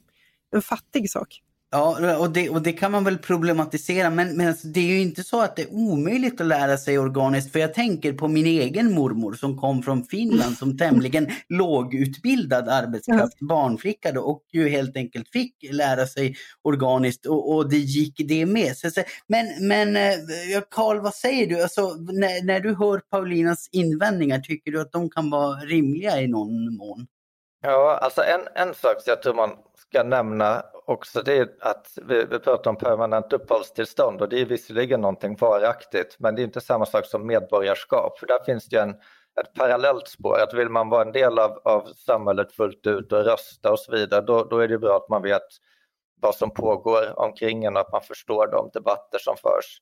en 0.54 0.62
fattig 0.62 1.10
sak. 1.10 1.40
Ja, 1.76 2.16
och 2.18 2.30
det, 2.30 2.48
och 2.48 2.62
det 2.62 2.72
kan 2.72 2.92
man 2.92 3.04
väl 3.04 3.18
problematisera, 3.18 4.10
men, 4.10 4.36
men 4.36 4.48
alltså, 4.48 4.66
det 4.66 4.80
är 4.80 4.84
ju 4.84 5.00
inte 5.00 5.24
så 5.24 5.40
att 5.40 5.56
det 5.56 5.62
är 5.62 5.72
omöjligt 5.72 6.40
att 6.40 6.46
lära 6.46 6.76
sig 6.76 6.98
organiskt. 6.98 7.52
För 7.52 7.58
jag 7.58 7.74
tänker 7.74 8.12
på 8.12 8.28
min 8.28 8.46
egen 8.46 8.94
mormor 8.94 9.32
som 9.32 9.58
kom 9.58 9.82
från 9.82 10.04
Finland 10.04 10.58
som 10.58 10.78
tämligen 10.78 11.28
lågutbildad 11.48 12.68
arbetskraft, 12.68 13.36
ja. 13.38 13.46
barnflicka 13.46 14.12
då, 14.12 14.20
och 14.20 14.42
ju 14.52 14.68
helt 14.68 14.96
enkelt 14.96 15.28
fick 15.28 15.54
lära 15.72 16.06
sig 16.06 16.36
organiskt 16.62 17.26
och, 17.26 17.54
och 17.54 17.70
det 17.70 17.78
gick 17.78 18.14
det 18.28 18.46
med. 18.46 18.76
Så, 18.76 18.90
men, 19.26 19.68
men 19.68 19.96
eh, 19.96 20.12
Karl, 20.70 21.00
vad 21.00 21.14
säger 21.14 21.46
du? 21.46 21.62
Alltså, 21.62 21.94
när, 21.94 22.46
när 22.46 22.60
du 22.60 22.74
hör 22.74 22.98
Paulinas 23.10 23.68
invändningar, 23.72 24.38
tycker 24.38 24.70
du 24.70 24.80
att 24.80 24.92
de 24.92 25.10
kan 25.10 25.30
vara 25.30 25.56
rimliga 25.56 26.20
i 26.20 26.28
någon 26.28 26.76
mån? 26.76 27.06
Ja, 27.62 27.98
alltså 28.02 28.22
en, 28.22 28.66
en 28.68 28.74
sak 28.74 28.96
jag 29.06 29.22
tror 29.22 29.34
man 29.34 29.50
ska 29.76 30.02
nämna 30.02 30.62
också 30.86 31.22
det 31.22 31.62
att 31.62 31.98
vi, 32.02 32.24
vi 32.24 32.38
pratar 32.38 32.70
om 32.70 32.76
permanent 32.76 33.32
uppehållstillstånd 33.32 34.22
och 34.22 34.28
det 34.28 34.40
är 34.40 34.44
visserligen 34.44 35.00
någonting 35.00 35.36
varaktigt 35.36 36.16
men 36.18 36.34
det 36.34 36.42
är 36.42 36.44
inte 36.44 36.60
samma 36.60 36.86
sak 36.86 37.06
som 37.06 37.26
medborgarskap 37.26 38.18
för 38.18 38.26
där 38.26 38.44
finns 38.44 38.68
det 38.68 38.80
en, 38.80 38.90
ett 39.40 39.54
parallellt 39.54 40.08
spår 40.08 40.38
att 40.40 40.54
vill 40.54 40.68
man 40.68 40.88
vara 40.88 41.02
en 41.02 41.12
del 41.12 41.38
av, 41.38 41.60
av 41.64 41.92
samhället 41.96 42.52
fullt 42.52 42.86
ut 42.86 43.12
och 43.12 43.24
rösta 43.24 43.72
och 43.72 43.78
så 43.78 43.92
vidare 43.92 44.20
då, 44.20 44.44
då 44.44 44.58
är 44.58 44.68
det 44.68 44.78
bra 44.78 44.96
att 44.96 45.08
man 45.08 45.22
vet 45.22 45.48
vad 46.20 46.34
som 46.34 46.54
pågår 46.54 47.18
omkring 47.18 47.64
en 47.64 47.76
och 47.76 47.80
att 47.80 47.92
man 47.92 48.02
förstår 48.02 48.46
de 48.46 48.70
debatter 48.72 49.18
som 49.18 49.36
förs. 49.36 49.80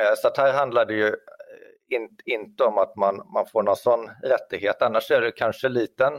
Eh, 0.00 0.14
så 0.16 0.28
att 0.28 0.36
här 0.36 0.52
handlar 0.52 0.84
det 0.86 0.94
ju 0.94 1.06
eh, 1.06 1.96
in, 1.96 2.08
inte 2.24 2.64
om 2.64 2.78
att 2.78 2.96
man, 2.96 3.16
man 3.34 3.46
får 3.46 3.62
någon 3.62 3.76
sån 3.76 4.10
rättighet 4.22 4.82
annars 4.82 5.10
är 5.10 5.20
det 5.20 5.32
kanske 5.32 5.68
liten 5.68 6.12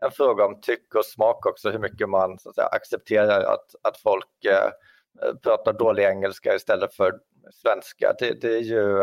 en 0.00 0.10
fråga 0.10 0.44
om 0.44 0.60
tycke 0.60 0.98
och 0.98 1.04
smak 1.04 1.46
också, 1.46 1.70
hur 1.70 1.78
mycket 1.78 2.08
man 2.08 2.38
så 2.38 2.48
att 2.48 2.54
säga, 2.54 2.66
accepterar 2.66 3.40
att, 3.40 3.74
att 3.82 3.96
folk 3.96 4.44
eh, 4.44 4.70
pratar 5.42 5.72
dålig 5.72 6.04
engelska 6.04 6.54
istället 6.54 6.94
för 6.94 7.18
svenska. 7.52 8.14
Det, 8.18 8.40
det 8.40 8.56
är 8.56 8.60
ju 8.60 8.98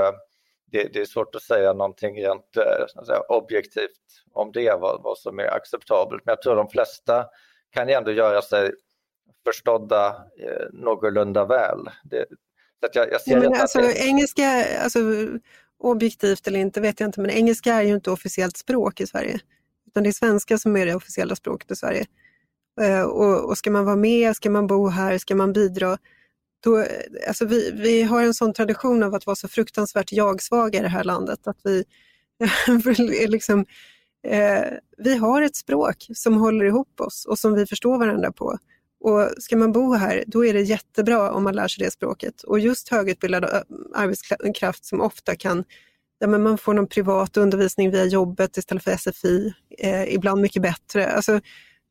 det, 0.72 0.94
det, 0.94 1.02
är 1.02 1.06
svårt 1.06 1.36
att 1.36 1.42
säga 1.42 1.74
någonting 1.74 2.24
rent 2.24 2.58
eh, 2.58 3.04
säga, 3.06 3.20
objektivt 3.30 4.24
om 4.32 4.52
det, 4.52 4.78
vad, 4.80 5.04
vad 5.04 5.18
som 5.18 5.40
är 5.40 5.56
acceptabelt. 5.56 6.26
Men 6.26 6.32
jag 6.32 6.42
tror 6.42 6.56
de 6.56 6.70
flesta 6.70 7.26
kan 7.70 7.88
ju 7.88 7.94
ändå 7.94 8.12
göra 8.12 8.42
sig 8.42 8.72
förstådda 9.46 10.08
eh, 10.40 10.68
någorlunda 10.74 11.46
väl. 11.46 11.90
Det, 12.04 12.26
så 12.82 12.90
jag, 12.94 13.12
jag 13.12 13.22
ser 13.22 13.32
ja, 13.32 13.40
men 13.40 13.62
alltså, 13.62 13.80
det... 13.80 14.08
Engelska, 14.08 14.66
alltså, 14.84 15.00
objektivt 15.80 16.48
eller 16.48 16.60
inte 16.60 16.82
vet 16.82 17.00
jag 17.00 17.08
inte, 17.08 17.22
men 17.22 17.32
engelska 17.32 17.74
är 17.74 17.82
ju 17.82 17.94
inte 17.94 18.12
officiellt 18.12 18.58
språk 18.58 19.02
i 19.02 19.08
Sverige 19.08 19.40
utan 19.88 20.04
det 20.04 20.10
är 20.10 20.14
svenska 20.14 20.58
som 20.58 20.78
är 20.78 20.86
det 20.86 20.96
officiella 20.96 21.36
språket 21.36 21.72
i 21.72 21.76
Sverige. 21.76 22.06
Eh, 22.82 23.02
och, 23.02 23.50
och 23.50 23.58
ska 23.58 23.72
man 23.72 23.86
vara 23.86 23.96
med, 23.96 24.36
ska 24.36 24.50
man 24.50 24.68
bo 24.68 24.88
här, 24.88 25.18
ska 25.18 25.36
man 25.36 25.54
bidra, 25.54 25.98
då, 26.64 26.80
eh, 26.80 26.88
alltså 27.28 27.46
vi, 27.46 27.72
vi 27.72 28.02
har 28.02 28.24
en 28.24 28.34
sån 28.34 28.54
tradition 28.54 29.04
av 29.04 29.16
att 29.16 29.26
vara 29.26 29.36
så 29.36 29.48
fruktansvärt 29.48 30.12
jag-svaga 30.12 30.80
i 30.80 30.82
det 30.82 30.90
här 30.90 31.04
landet. 31.04 31.48
Att 31.48 31.58
vi, 31.64 31.84
liksom, 33.28 33.66
eh, 34.28 34.64
vi 34.98 35.18
har 35.18 35.42
ett 35.42 35.56
språk 35.56 36.08
som 36.14 36.38
håller 36.38 36.66
ihop 36.66 37.02
oss 37.02 37.26
och 37.26 37.40
som 37.40 37.54
vi 37.54 37.66
förstår 37.66 37.98
varandra 37.98 38.32
på. 38.32 38.58
Och 39.00 39.30
ska 39.38 39.58
man 39.58 39.72
bo 39.72 39.94
här, 39.94 40.24
då 40.28 40.46
är 40.46 40.54
det 40.54 40.62
jättebra 40.62 41.32
om 41.32 41.44
man 41.44 41.56
lär 41.56 41.68
sig 41.68 41.86
det 41.86 41.92
språket. 41.92 42.44
Och 42.44 42.60
just 42.60 42.90
högutbildad 42.90 43.64
arbetskraft 43.96 44.86
som 44.86 45.02
ofta 45.02 45.36
kan 45.36 45.64
där 46.20 46.28
man 46.28 46.58
får 46.58 46.74
någon 46.74 46.88
privat 46.88 47.38
undervisning 47.38 47.92
via 47.92 48.06
jobbet 48.06 48.58
istället 48.58 48.84
för 48.84 48.92
SFI, 48.98 49.54
eh, 49.78 50.14
ibland 50.14 50.42
mycket 50.42 50.62
bättre. 50.62 51.08
Alltså, 51.08 51.40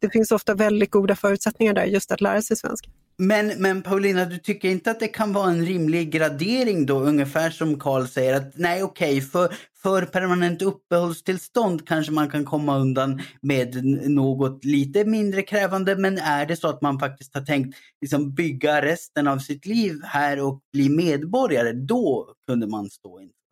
det 0.01 0.11
finns 0.11 0.31
ofta 0.31 0.55
väldigt 0.55 0.91
goda 0.91 1.17
förutsättningar 1.17 1.75
där 1.75 1.85
just 1.85 2.13
att 2.13 2.21
lära 2.21 2.43
sig 2.43 2.57
svenska. 2.57 2.91
Men, 3.19 3.53
men 3.59 3.83
Paulina, 3.83 4.25
du 4.25 4.39
tycker 4.39 4.69
inte 4.69 4.91
att 4.91 5.01
det 5.01 5.09
kan 5.09 5.33
vara 5.33 5.51
en 5.51 5.67
rimlig 5.67 6.11
gradering 6.11 6.87
då, 6.87 6.99
ungefär 6.99 7.51
som 7.51 7.79
Karl 7.79 8.07
säger 8.07 8.35
att 8.35 8.53
nej 8.59 8.83
okej, 8.83 9.19
okay, 9.19 9.21
för, 9.21 9.55
för 9.83 10.03
permanent 10.03 10.63
uppehållstillstånd 10.63 11.89
kanske 11.89 12.13
man 12.13 12.31
kan 12.31 12.45
komma 12.45 12.79
undan 12.79 13.23
med 13.41 13.85
något 14.11 14.65
lite 14.65 15.05
mindre 15.05 15.43
krävande, 15.43 15.97
men 15.97 16.19
är 16.19 16.47
det 16.47 16.57
så 16.57 16.69
att 16.69 16.83
man 16.83 16.99
faktiskt 16.99 17.35
har 17.35 17.43
tänkt 17.43 17.77
liksom, 18.01 18.35
bygga 18.35 18.83
resten 18.83 19.29
av 19.29 19.39
sitt 19.39 19.67
liv 19.67 20.01
här 20.05 20.41
och 20.41 20.61
bli 20.73 20.89
medborgare, 20.89 21.73
då 21.73 22.35
kunde 22.47 22.67
man 22.67 22.91
stå 22.91 23.21
inför 23.21 23.46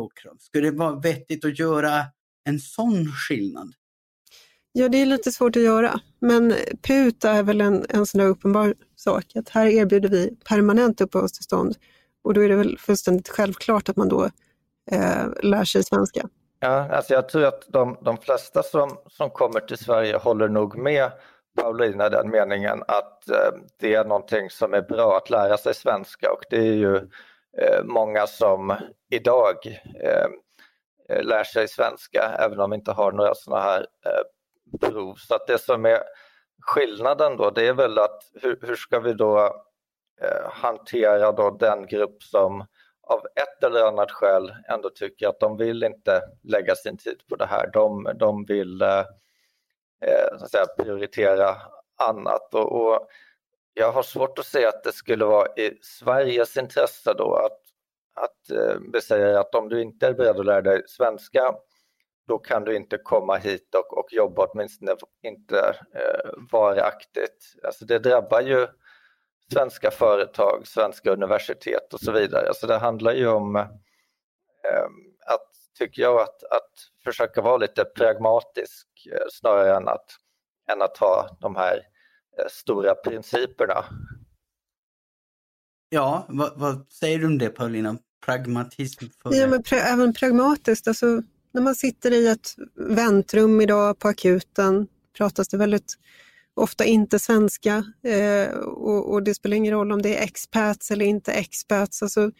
språkkrav. 0.00 0.36
Skulle 0.40 0.70
det 0.70 0.76
vara 0.76 0.94
vettigt 0.94 1.44
att 1.44 1.58
göra 1.58 2.04
en 2.44 2.58
sån 2.58 3.06
skillnad? 3.06 3.72
Ja, 4.72 4.88
det 4.88 4.98
är 5.02 5.06
lite 5.06 5.32
svårt 5.32 5.56
att 5.56 5.62
göra, 5.62 6.00
men 6.18 6.54
PUT 6.82 7.24
är 7.24 7.42
väl 7.42 7.60
en, 7.60 7.86
en 7.88 8.06
sån 8.06 8.18
där 8.18 8.28
uppenbar 8.28 8.74
sak, 8.96 9.24
att 9.34 9.48
här 9.48 9.66
erbjuder 9.66 10.08
vi 10.08 10.36
permanent 10.48 11.00
uppehållstillstånd 11.00 11.76
och 12.24 12.34
då 12.34 12.44
är 12.44 12.48
det 12.48 12.56
väl 12.56 12.78
fullständigt 12.78 13.28
självklart 13.28 13.88
att 13.88 13.96
man 13.96 14.08
då 14.08 14.24
eh, 14.90 15.26
lär 15.42 15.64
sig 15.64 15.84
svenska. 15.84 16.28
Ja, 16.60 16.96
alltså 16.96 17.14
jag 17.14 17.28
tror 17.28 17.44
att 17.44 17.66
de, 17.68 17.96
de 18.02 18.16
flesta 18.16 18.62
som, 18.62 18.98
som 19.06 19.30
kommer 19.30 19.60
till 19.60 19.78
Sverige 19.78 20.16
håller 20.16 20.48
nog 20.48 20.78
med 20.78 21.10
Paulina 21.62 22.06
i 22.06 22.10
den 22.10 22.30
meningen 22.30 22.82
att 22.88 23.28
eh, 23.28 23.60
det 23.80 23.94
är 23.94 24.04
någonting 24.04 24.50
som 24.50 24.74
är 24.74 24.82
bra 24.82 25.16
att 25.16 25.30
lära 25.30 25.56
sig 25.56 25.74
svenska 25.74 26.32
och 26.32 26.44
det 26.50 26.56
är 26.56 26.74
ju 26.74 27.08
Eh, 27.58 27.84
många 27.84 28.26
som 28.26 28.76
idag 29.10 29.56
eh, 30.04 30.28
eh, 31.08 31.22
lär 31.22 31.44
sig 31.44 31.68
svenska 31.68 32.36
även 32.38 32.60
om 32.60 32.70
vi 32.70 32.76
inte 32.76 32.92
har 32.92 33.12
några 33.12 33.34
sådana 33.34 33.62
här 33.62 33.86
eh, 34.06 34.88
prov. 34.88 35.14
Så 35.14 35.34
att 35.34 35.46
det 35.46 35.58
som 35.58 35.86
är 35.86 36.02
skillnaden 36.62 37.36
då 37.36 37.50
det 37.50 37.66
är 37.68 37.74
väl 37.74 37.98
att 37.98 38.22
hur, 38.42 38.58
hur 38.62 38.76
ska 38.76 39.00
vi 39.00 39.12
då 39.12 39.62
hantera 40.50 41.32
då 41.32 41.50
den 41.50 41.86
grupp 41.86 42.22
som 42.22 42.64
av 43.10 43.26
ett 43.34 43.64
eller 43.64 43.84
annat 43.84 44.10
skäl 44.10 44.54
ändå 44.68 44.90
tycker 44.90 45.28
att 45.28 45.40
de 45.40 45.56
vill 45.56 45.82
inte 45.82 46.22
lägga 46.42 46.74
sin 46.74 46.96
tid 46.96 47.20
på 47.28 47.36
det 47.36 47.46
här. 47.46 47.70
De, 47.72 48.12
de 48.18 48.44
vill 48.44 48.82
eh, 48.82 48.98
eh 50.04 50.38
så 50.38 50.44
att 50.44 50.50
säga, 50.50 50.66
prioritera 50.78 51.56
annat. 52.08 52.54
Och, 52.54 52.72
och, 52.72 53.08
jag 53.80 53.92
har 53.92 54.02
svårt 54.02 54.38
att 54.38 54.46
se 54.46 54.66
att 54.66 54.84
det 54.84 54.92
skulle 54.92 55.24
vara 55.24 55.46
i 55.56 55.78
Sveriges 55.82 56.56
intresse 56.56 57.14
då 57.14 57.34
att, 57.34 57.60
att 58.14 58.50
eh, 58.50 59.00
säga 59.00 59.40
att 59.40 59.54
om 59.54 59.68
du 59.68 59.82
inte 59.82 60.06
är 60.06 60.14
beredd 60.14 60.40
att 60.40 60.46
lära 60.46 60.60
dig 60.60 60.82
svenska 60.86 61.54
då 62.28 62.38
kan 62.38 62.64
du 62.64 62.76
inte 62.76 62.98
komma 62.98 63.36
hit 63.36 63.74
och, 63.74 63.98
och 63.98 64.12
jobba 64.12 64.46
åtminstone 64.46 64.96
inte 65.22 65.58
eh, 65.94 66.30
varaktigt. 66.52 67.54
Alltså 67.64 67.84
det 67.84 67.98
drabbar 67.98 68.40
ju 68.40 68.66
svenska 69.52 69.90
företag, 69.90 70.66
svenska 70.66 71.10
universitet 71.10 71.94
och 71.94 72.00
så 72.00 72.12
vidare. 72.12 72.48
Alltså 72.48 72.66
det 72.66 72.78
handlar 72.78 73.12
ju 73.12 73.28
om 73.28 73.56
eh, 73.56 74.86
att, 75.26 75.48
tycker 75.78 76.02
jag, 76.02 76.20
att, 76.20 76.42
att 76.42 76.70
försöka 77.04 77.40
vara 77.40 77.56
lite 77.56 77.84
pragmatisk 77.84 78.88
eh, 79.12 79.26
snarare 79.30 79.76
än 79.76 79.88
att, 79.88 80.06
än 80.72 80.82
att 80.82 80.96
ha 80.96 81.36
de 81.40 81.56
här 81.56 81.89
stora 82.48 82.94
principerna. 82.94 83.84
Ja, 85.88 86.26
vad, 86.28 86.52
vad, 86.56 86.86
säger 86.92 87.18
du 87.18 87.26
om 87.26 87.38
det 87.38 87.48
Paulina? 87.48 87.98
Pragmatism? 88.24 89.04
ja, 89.24 89.46
men 89.46 89.62
pra 89.62 89.78
även 89.78 90.14
pragmatiskt. 90.14 90.88
Alltså, 90.88 91.22
när 91.52 91.62
man 91.62 91.74
sitter 91.74 92.10
i 92.10 92.28
ett 92.28 92.54
väntrum 92.74 93.60
idag 93.60 93.98
på 93.98 94.08
akuten 94.08 94.86
pratas 95.16 95.48
det 95.48 95.56
väldigt 95.56 95.94
ofta 96.54 96.84
inte 96.84 97.18
svenska 97.18 97.84
eh, 98.04 98.54
och, 98.58 99.12
och, 99.12 99.22
det 99.22 99.34
spelar 99.34 99.56
ingen 99.56 99.74
roll 99.74 99.92
om 99.92 100.02
det 100.02 100.18
är 100.18 100.24
expats 100.24 100.90
eller 100.90 101.04
inte 101.04 101.32
expats. 101.32 102.02
Alltså, 102.02 102.30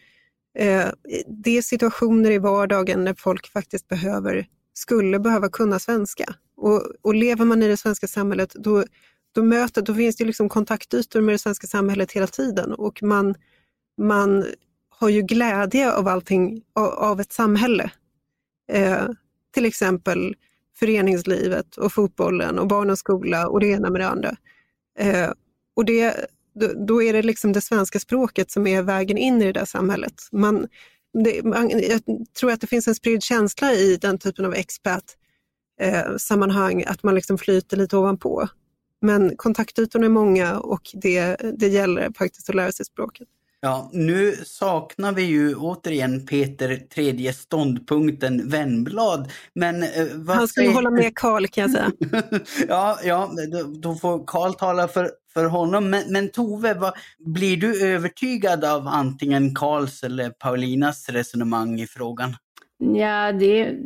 eh, 0.57 0.87
det 1.27 1.57
är 1.57 1.61
situationer 1.61 2.31
i 2.31 2.37
vardagen 2.37 3.03
när 3.03 3.13
folk 3.13 3.47
faktiskt 3.47 3.87
behöver, 3.87 4.47
skulle 4.73 5.19
behöva 5.19 5.49
kunna 5.49 5.79
svenska. 5.79 6.35
Och, 6.57 6.83
och 7.01 7.15
lever 7.15 7.45
man 7.45 7.63
i 7.63 7.67
det 7.67 7.77
svenska 7.77 8.07
samhället 8.07 8.53
då, 8.53 8.83
då, 9.31 9.43
möter, 9.43 9.81
då 9.81 9.93
finns 9.93 10.15
det 10.15 10.25
liksom 10.25 10.49
kontaktytor 10.49 11.21
med 11.21 11.33
det 11.33 11.39
svenska 11.39 11.67
samhället 11.67 12.11
hela 12.11 12.27
tiden 12.27 12.73
och 12.73 13.03
man, 13.03 13.35
man 13.97 14.45
har 14.89 15.09
ju 15.09 15.21
glädje 15.21 15.93
av 15.93 16.07
allting, 16.07 16.63
av, 16.73 17.21
ett 17.21 17.33
samhälle. 17.33 17.91
Eh, 18.71 19.07
till 19.53 19.65
exempel 19.65 20.35
föreningslivet 20.79 21.77
och 21.77 21.93
fotbollen 21.93 22.59
och 22.59 22.67
barn 22.67 22.89
och 22.89 22.99
skola 22.99 23.47
och 23.47 23.59
det 23.59 23.67
ena 23.67 23.89
med 23.89 24.01
det 24.01 24.07
andra. 24.07 24.35
Eh, 24.99 25.31
och 25.75 25.85
det, 25.85 26.25
då, 26.55 26.67
då, 26.87 27.03
är 27.03 27.13
det 27.13 27.21
liksom 27.21 27.53
det 27.53 27.61
svenska 27.61 27.99
språket 27.99 28.51
som 28.51 28.67
är 28.67 28.81
vägen 28.81 29.17
in 29.17 29.41
i 29.41 29.45
det 29.45 29.51
där 29.51 29.65
samhället. 29.65 30.13
Man, 30.31 30.67
det, 31.23 31.43
man, 31.43 31.69
jag 31.69 32.01
tror 32.39 32.51
att 32.51 32.61
det 32.61 32.67
finns 32.67 32.87
en 32.87 32.95
spridd 32.95 33.23
känsla 33.23 33.73
i 33.73 33.97
den 33.97 34.17
typen 34.17 34.45
av 34.45 34.53
expat-sammanhang, 34.53 36.81
eh, 36.81 36.91
att 36.91 37.03
man 37.03 37.15
liksom 37.15 37.37
flyter 37.37 37.77
lite 37.77 37.97
ovanpå. 37.97 38.47
Men 39.01 39.37
kontaktytorna 39.37 40.05
är 40.05 40.09
många 40.09 40.59
och 40.59 40.81
det, 40.93 41.35
det 41.57 41.67
gäller 41.67 42.11
faktiskt 42.17 42.49
att 42.49 42.55
lära 42.55 42.71
sig 42.71 42.85
språket. 42.85 43.27
Ja, 43.63 43.89
nu 43.93 44.35
saknar 44.45 45.11
vi 45.13 45.21
ju 45.21 45.55
återigen 45.55 46.25
Peter 46.25 46.75
tredje 46.75 47.33
ståndpunkten 47.33 48.49
Vennblad. 48.49 49.31
Men, 49.55 49.83
eh, 49.83 49.89
Han 50.27 50.47
skulle 50.47 50.65
säger... 50.65 50.73
hålla 50.73 50.89
med 50.89 51.15
Karl 51.15 51.47
kan 51.47 51.61
jag 51.61 51.71
säga. 51.71 51.91
ja, 52.67 52.99
ja 53.03 53.31
då, 53.51 53.63
då 53.63 53.95
får 53.95 54.23
Karl 54.27 54.53
tala 54.53 54.87
för, 54.87 55.11
för 55.33 55.45
honom. 55.45 55.89
Men, 55.89 56.03
men 56.13 56.29
Tove, 56.31 56.73
vad, 56.73 56.93
blir 57.19 57.57
du 57.57 57.87
övertygad 57.87 58.65
av 58.65 58.87
antingen 58.87 59.55
Karls 59.55 60.03
eller 60.03 60.29
Paulinas 60.29 61.09
resonemang 61.09 61.81
i 61.81 61.87
frågan? 61.87 62.35
Ja, 62.77 63.31
det 63.31 63.61
är 63.61 63.79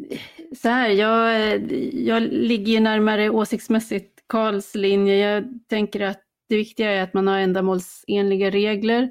så 0.61 0.69
här, 0.69 0.89
jag, 0.89 1.51
jag 1.93 2.21
ligger 2.21 2.81
närmare 2.81 3.29
åsiktsmässigt 3.29 4.14
Karls 4.29 4.75
linje. 4.75 5.15
Jag 5.15 5.43
tänker 5.69 6.01
att 6.01 6.21
det 6.49 6.55
viktiga 6.55 6.91
är 6.91 7.03
att 7.03 7.13
man 7.13 7.27
har 7.27 7.39
ändamålsenliga 7.39 8.49
regler 8.49 9.09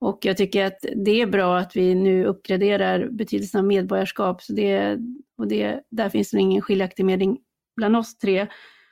och 0.00 0.18
jag 0.22 0.36
tycker 0.36 0.64
att 0.64 0.84
det 0.96 1.20
är 1.20 1.26
bra 1.26 1.58
att 1.58 1.76
vi 1.76 1.94
nu 1.94 2.24
uppgraderar 2.24 3.08
betydelsen 3.10 3.58
av 3.58 3.66
medborgarskap. 3.66 4.42
Så 4.42 4.52
det, 4.52 4.98
och 5.38 5.48
det, 5.48 5.80
där 5.90 6.08
finns 6.08 6.30
det 6.30 6.38
ingen 6.38 6.62
skiljaktig 6.62 7.04
mening 7.04 7.38
bland 7.76 7.96
oss 7.96 8.18
tre. 8.18 8.46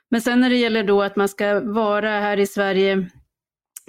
Men 0.09 0.21
sen 0.21 0.39
när 0.39 0.49
det 0.49 0.55
gäller 0.55 0.83
då 0.83 1.01
att 1.01 1.15
man 1.15 1.29
ska 1.29 1.59
vara 1.59 2.09
här 2.09 2.39
i 2.39 2.47
Sverige 2.47 3.09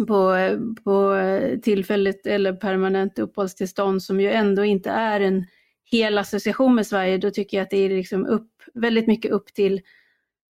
på, 0.06 0.36
på 0.84 1.18
tillfälligt 1.62 2.26
eller 2.26 2.52
permanent 2.52 3.18
uppehållstillstånd 3.18 4.02
som 4.02 4.20
ju 4.20 4.30
ändå 4.30 4.64
inte 4.64 4.90
är 4.90 5.20
en 5.20 5.46
hel 5.84 6.18
association 6.18 6.74
med 6.74 6.86
Sverige, 6.86 7.18
då 7.18 7.30
tycker 7.30 7.56
jag 7.56 7.64
att 7.64 7.70
det 7.70 7.76
är 7.76 7.88
liksom 7.88 8.26
upp, 8.26 8.50
väldigt 8.74 9.06
mycket 9.06 9.30
upp 9.30 9.54
till 9.54 9.80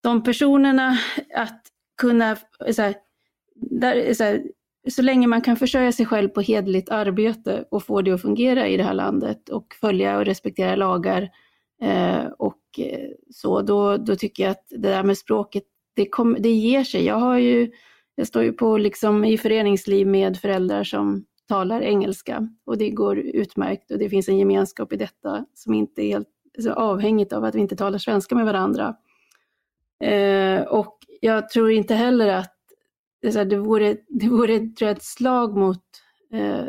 de 0.06 0.24
personerna 0.24 0.98
att 1.36 1.62
kunna, 2.02 2.36
så 2.72 2.82
här, 2.82 2.96
där, 3.56 4.14
så 4.14 4.24
här, 4.24 4.44
så 4.90 5.02
länge 5.02 5.28
man 5.28 5.42
kan 5.42 5.58
försörja 5.58 5.92
sig 5.92 6.06
själv 6.06 6.30
på 6.30 6.42
hedligt 6.42 6.90
arbete 6.90 7.66
och 7.72 7.84
få 7.84 8.02
det 8.02 8.12
att 8.12 8.22
fungera 8.22 8.68
i 8.68 8.78
det 8.78 8.84
här 8.84 8.94
landet 8.94 9.50
och 9.50 9.76
följa 9.82 10.18
och 10.18 10.26
respektera 10.26 10.76
lagar 10.76 11.30
eh, 11.82 12.26
och 12.38 12.60
eh, 12.78 13.10
så, 13.30 13.62
då, 13.62 13.98
då 13.98 14.16
tycker 14.16 14.44
jag 14.44 14.52
att 14.52 14.66
det 14.70 14.90
där 14.90 15.04
med 15.04 15.18
språket, 15.18 15.64
det, 15.96 16.10
kom, 16.10 16.38
det 16.40 16.52
ger 16.52 16.84
sig. 16.84 17.06
Jag 17.06 17.20
har 17.20 17.38
ju, 17.38 17.72
jag 18.16 18.28
står 18.28 18.44
ju 18.44 18.54
på 18.54 18.78
liksom 18.78 19.26
i 19.26 19.38
föreningsliv 19.38 20.08
med 20.08 20.38
föräldrar 20.38 20.84
som 20.84 21.26
talar 21.48 21.82
engelska 21.82 22.50
och 22.66 22.78
det 22.78 22.90
går 22.90 23.18
utmärkt 23.18 23.92
och 23.92 23.98
det 23.98 24.10
finns 24.10 24.30
en 24.30 24.38
gemenskap 24.38 24.94
i 24.94 24.96
detta 24.96 25.46
som 25.54 25.74
inte 25.74 26.02
är 26.02 26.08
helt 26.08 26.30
så 26.60 26.74
avhängigt 26.74 27.34
av 27.34 27.44
att 27.44 27.56
vi 27.56 27.60
inte 27.60 27.76
talar 27.76 27.98
svenska 27.98 28.36
med 28.36 28.46
varandra. 28.46 28.96
Eh, 30.04 30.62
och 30.62 30.98
jag 31.22 31.50
tror 31.50 31.72
inte 31.72 31.96
heller 31.96 32.28
att 32.28 32.56
det, 33.22 33.36
här, 33.36 33.46
det, 33.46 33.58
vore, 33.58 33.98
det 34.08 34.30
vore 34.30 34.60
tror 34.60 34.88
jag, 34.88 34.98
ett 34.98 35.04
slag 35.04 35.58
mot 35.58 35.84
eh, 36.34 36.66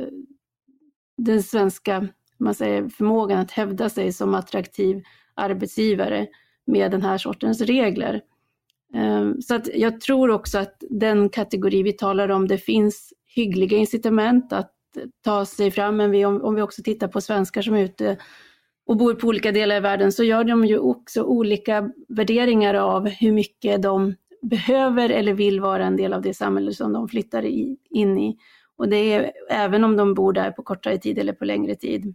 den 1.17 1.43
svenska 1.43 2.09
man 2.39 2.55
säger, 2.55 2.89
förmågan 2.89 3.39
att 3.39 3.51
hävda 3.51 3.89
sig 3.89 4.13
som 4.13 4.35
attraktiv 4.35 5.03
arbetsgivare 5.35 6.27
med 6.67 6.91
den 6.91 7.03
här 7.03 7.19
sortens 7.19 7.61
regler. 7.61 8.21
Eh, 8.95 9.33
så 9.41 9.55
att 9.55 9.69
jag 9.75 10.01
tror 10.01 10.31
också 10.31 10.59
att 10.59 10.85
den 10.91 11.29
kategori 11.29 11.83
vi 11.83 11.93
talar 11.93 12.29
om, 12.29 12.49
det 12.49 12.59
finns 12.59 13.13
hyggliga 13.27 13.79
incitament 13.79 14.53
att 14.53 14.73
ta 15.25 15.47
sig 15.47 15.71
fram, 15.71 15.97
men 15.97 16.11
vi, 16.11 16.25
om, 16.25 16.43
om 16.43 16.55
vi 16.55 16.63
också 16.63 16.83
tittar 16.83 17.09
på 17.09 17.21
svenskar 17.21 17.63
som 17.63 17.75
är 17.75 17.85
ute 17.85 18.17
och 18.87 18.97
bor 18.97 19.15
på 19.15 19.27
olika 19.27 19.53
delar 19.53 19.77
i 19.77 19.81
världen 19.81 20.13
så 20.13 20.25
gör 20.25 20.45
de 20.45 20.65
ju 20.65 20.79
också 20.79 21.23
olika 21.23 21.91
värderingar 22.09 22.75
av 22.75 23.09
hur 23.09 23.33
mycket 23.33 23.83
de 23.83 24.15
behöver 24.43 25.11
eller 25.11 25.35
vill 25.35 25.61
vara 25.61 25.87
en 25.87 25.97
del 25.97 26.13
av 26.13 26.23
det 26.23 26.35
samhälle 26.35 26.73
som 26.73 26.93
de 26.93 27.09
flyttar 27.09 27.45
i, 27.45 27.77
in 27.91 28.19
i. 28.19 28.37
Och 28.77 28.89
det 28.89 28.97
är 28.97 29.33
även 29.51 29.85
om 29.85 29.97
de 29.97 30.15
bor 30.15 30.33
där 30.33 30.51
på 30.51 30.63
kortare 30.63 30.99
tid 30.99 31.19
eller 31.19 31.33
på 31.33 31.45
längre 31.45 31.75
tid. 31.75 32.15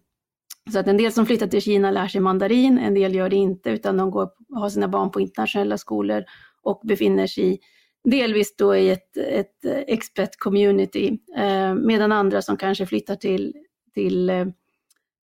Så 0.74 0.80
att 0.80 0.88
en 0.88 0.98
del 0.98 1.12
som 1.12 1.26
flyttar 1.26 1.48
till 1.48 1.62
Kina 1.62 1.92
lär 1.92 2.08
sig 2.08 2.22
mandarin, 2.22 2.78
en 2.78 2.94
del 2.94 3.16
gör 3.16 3.30
det 3.30 3.36
inte 3.36 3.70
utan 3.70 3.98
de 3.98 4.12
går, 4.12 4.30
har 4.56 4.70
sina 4.70 4.88
barn 4.88 5.12
på 5.12 5.22
internationella 5.22 5.78
skolor 5.78 6.24
och 6.64 6.82
befinner 6.84 7.28
sig 7.28 7.60
delvis 8.04 8.56
då 8.56 8.76
i 8.76 8.90
ett, 8.90 9.18
ett 9.18 9.66
expert 9.88 10.38
community, 10.38 11.20
eh, 11.38 11.74
medan 11.74 12.12
andra 12.12 12.42
som 12.42 12.58
kanske 12.58 12.86
flyttar 12.86 13.16
till, 13.16 13.54
till 13.94 14.30
eh, 14.30 14.46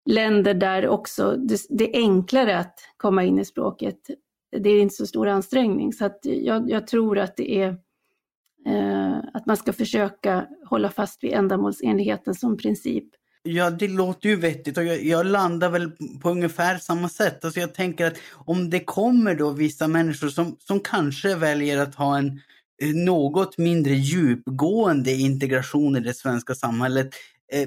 länder 0.06 0.54
där 0.54 0.88
också 0.88 1.36
det, 1.36 1.60
det, 1.68 1.96
är 1.96 2.00
enklare 2.00 2.58
att 2.58 2.80
komma 2.96 3.24
in 3.24 3.38
i 3.38 3.44
språket 3.44 3.98
det 4.50 4.70
är 4.70 4.82
inte 4.82 4.94
så 4.94 5.06
stor 5.06 5.28
ansträngning. 5.28 5.92
Så 5.92 6.04
att 6.04 6.18
jag, 6.22 6.70
jag 6.70 6.86
tror 6.86 7.18
att 7.18 7.36
det 7.36 7.62
är 7.62 7.68
eh, 8.66 9.18
att 9.34 9.46
man 9.46 9.56
ska 9.56 9.72
försöka 9.72 10.46
hålla 10.68 10.90
fast 10.90 11.24
vid 11.24 11.32
ändamålsenligheten 11.32 12.34
som 12.34 12.56
princip. 12.56 13.04
Ja, 13.42 13.70
det 13.70 13.88
låter 13.88 14.28
ju 14.28 14.36
vettigt 14.36 14.78
och 14.78 14.84
jag, 14.84 15.04
jag, 15.04 15.26
landar 15.26 15.70
väl 15.70 15.90
på 16.22 16.30
ungefär 16.30 16.78
samma 16.78 17.08
sätt. 17.08 17.44
Alltså 17.44 17.60
jag 17.60 17.74
tänker 17.74 18.06
att 18.06 18.18
om 18.32 18.70
det 18.70 18.80
kommer 18.80 19.34
då 19.34 19.50
vissa 19.50 19.88
människor 19.88 20.28
som, 20.28 20.56
som 20.58 20.80
kanske 20.80 21.34
väljer 21.34 21.78
att 21.78 21.94
ha 21.94 22.18
en 22.18 22.40
eh, 22.82 22.94
något 22.94 23.58
mindre 23.58 23.92
djupgående 23.92 25.12
integration 25.12 25.96
i 25.96 26.00
det 26.00 26.14
svenska 26.14 26.54
samhället 26.54 27.10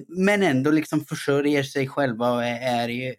men 0.08 0.44
ändå 0.44 0.72
liksom 0.72 1.06
försörjer 1.06 1.64
sig 1.64 1.88
själva 1.88 2.32
och 2.32 2.44
är 2.44 2.90
i 2.90 3.16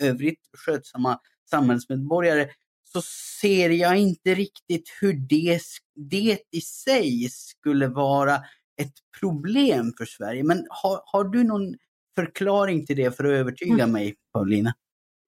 övrigt 0.00 0.40
skötsamma 0.56 1.20
samhällsmedborgare 1.50 2.48
så 2.92 3.02
ser 3.40 3.70
jag 3.70 3.98
inte 3.98 4.34
riktigt 4.34 4.90
hur 5.00 5.12
det, 5.12 5.60
det 5.94 6.38
i 6.50 6.60
sig 6.60 7.28
skulle 7.30 7.86
vara 7.86 8.34
ett 8.80 8.94
problem 9.20 9.92
för 9.98 10.04
Sverige. 10.04 10.44
Men 10.44 10.66
har, 10.70 11.02
har 11.04 11.24
du 11.24 11.44
någon 11.44 11.74
förklaring 12.14 12.86
till 12.86 12.96
det 12.96 13.16
för 13.16 13.24
att 13.24 13.30
övertyga 13.30 13.74
mm. 13.74 13.92
mig, 13.92 14.16
Paulina? 14.32 14.74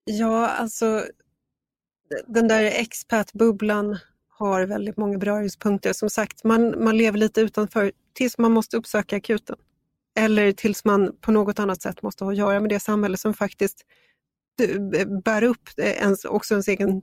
Ja, 0.05 0.49
alltså 0.49 1.05
den 2.27 2.49
där 2.49 2.65
expatbubblan 2.65 3.99
har 4.29 4.67
väldigt 4.67 4.97
många 4.97 5.19
beröringspunkter. 5.19 5.93
Som 5.93 6.11
sagt, 6.11 6.45
man, 6.45 6.85
man 6.85 6.97
lever 6.97 7.19
lite 7.19 7.41
utanför 7.41 7.93
tills 8.13 8.39
man 8.39 8.53
måste 8.53 8.77
uppsöka 8.77 9.17
akuten. 9.17 9.57
Eller 10.19 10.53
tills 10.53 10.85
man 10.85 11.17
på 11.21 11.33
något 11.33 11.59
annat 11.59 11.83
sätt 11.83 12.03
måste 12.03 12.25
ha 12.25 12.33
att 12.33 12.39
göra 12.39 12.61
med 12.61 12.71
det 12.71 12.81
samhälle 12.81 13.17
som 13.17 13.35
faktiskt 13.35 13.85
bär 15.25 15.43
upp 15.43 15.79
ens, 15.79 16.25
också 16.25 16.55
ens 16.55 16.69
egen 16.69 17.03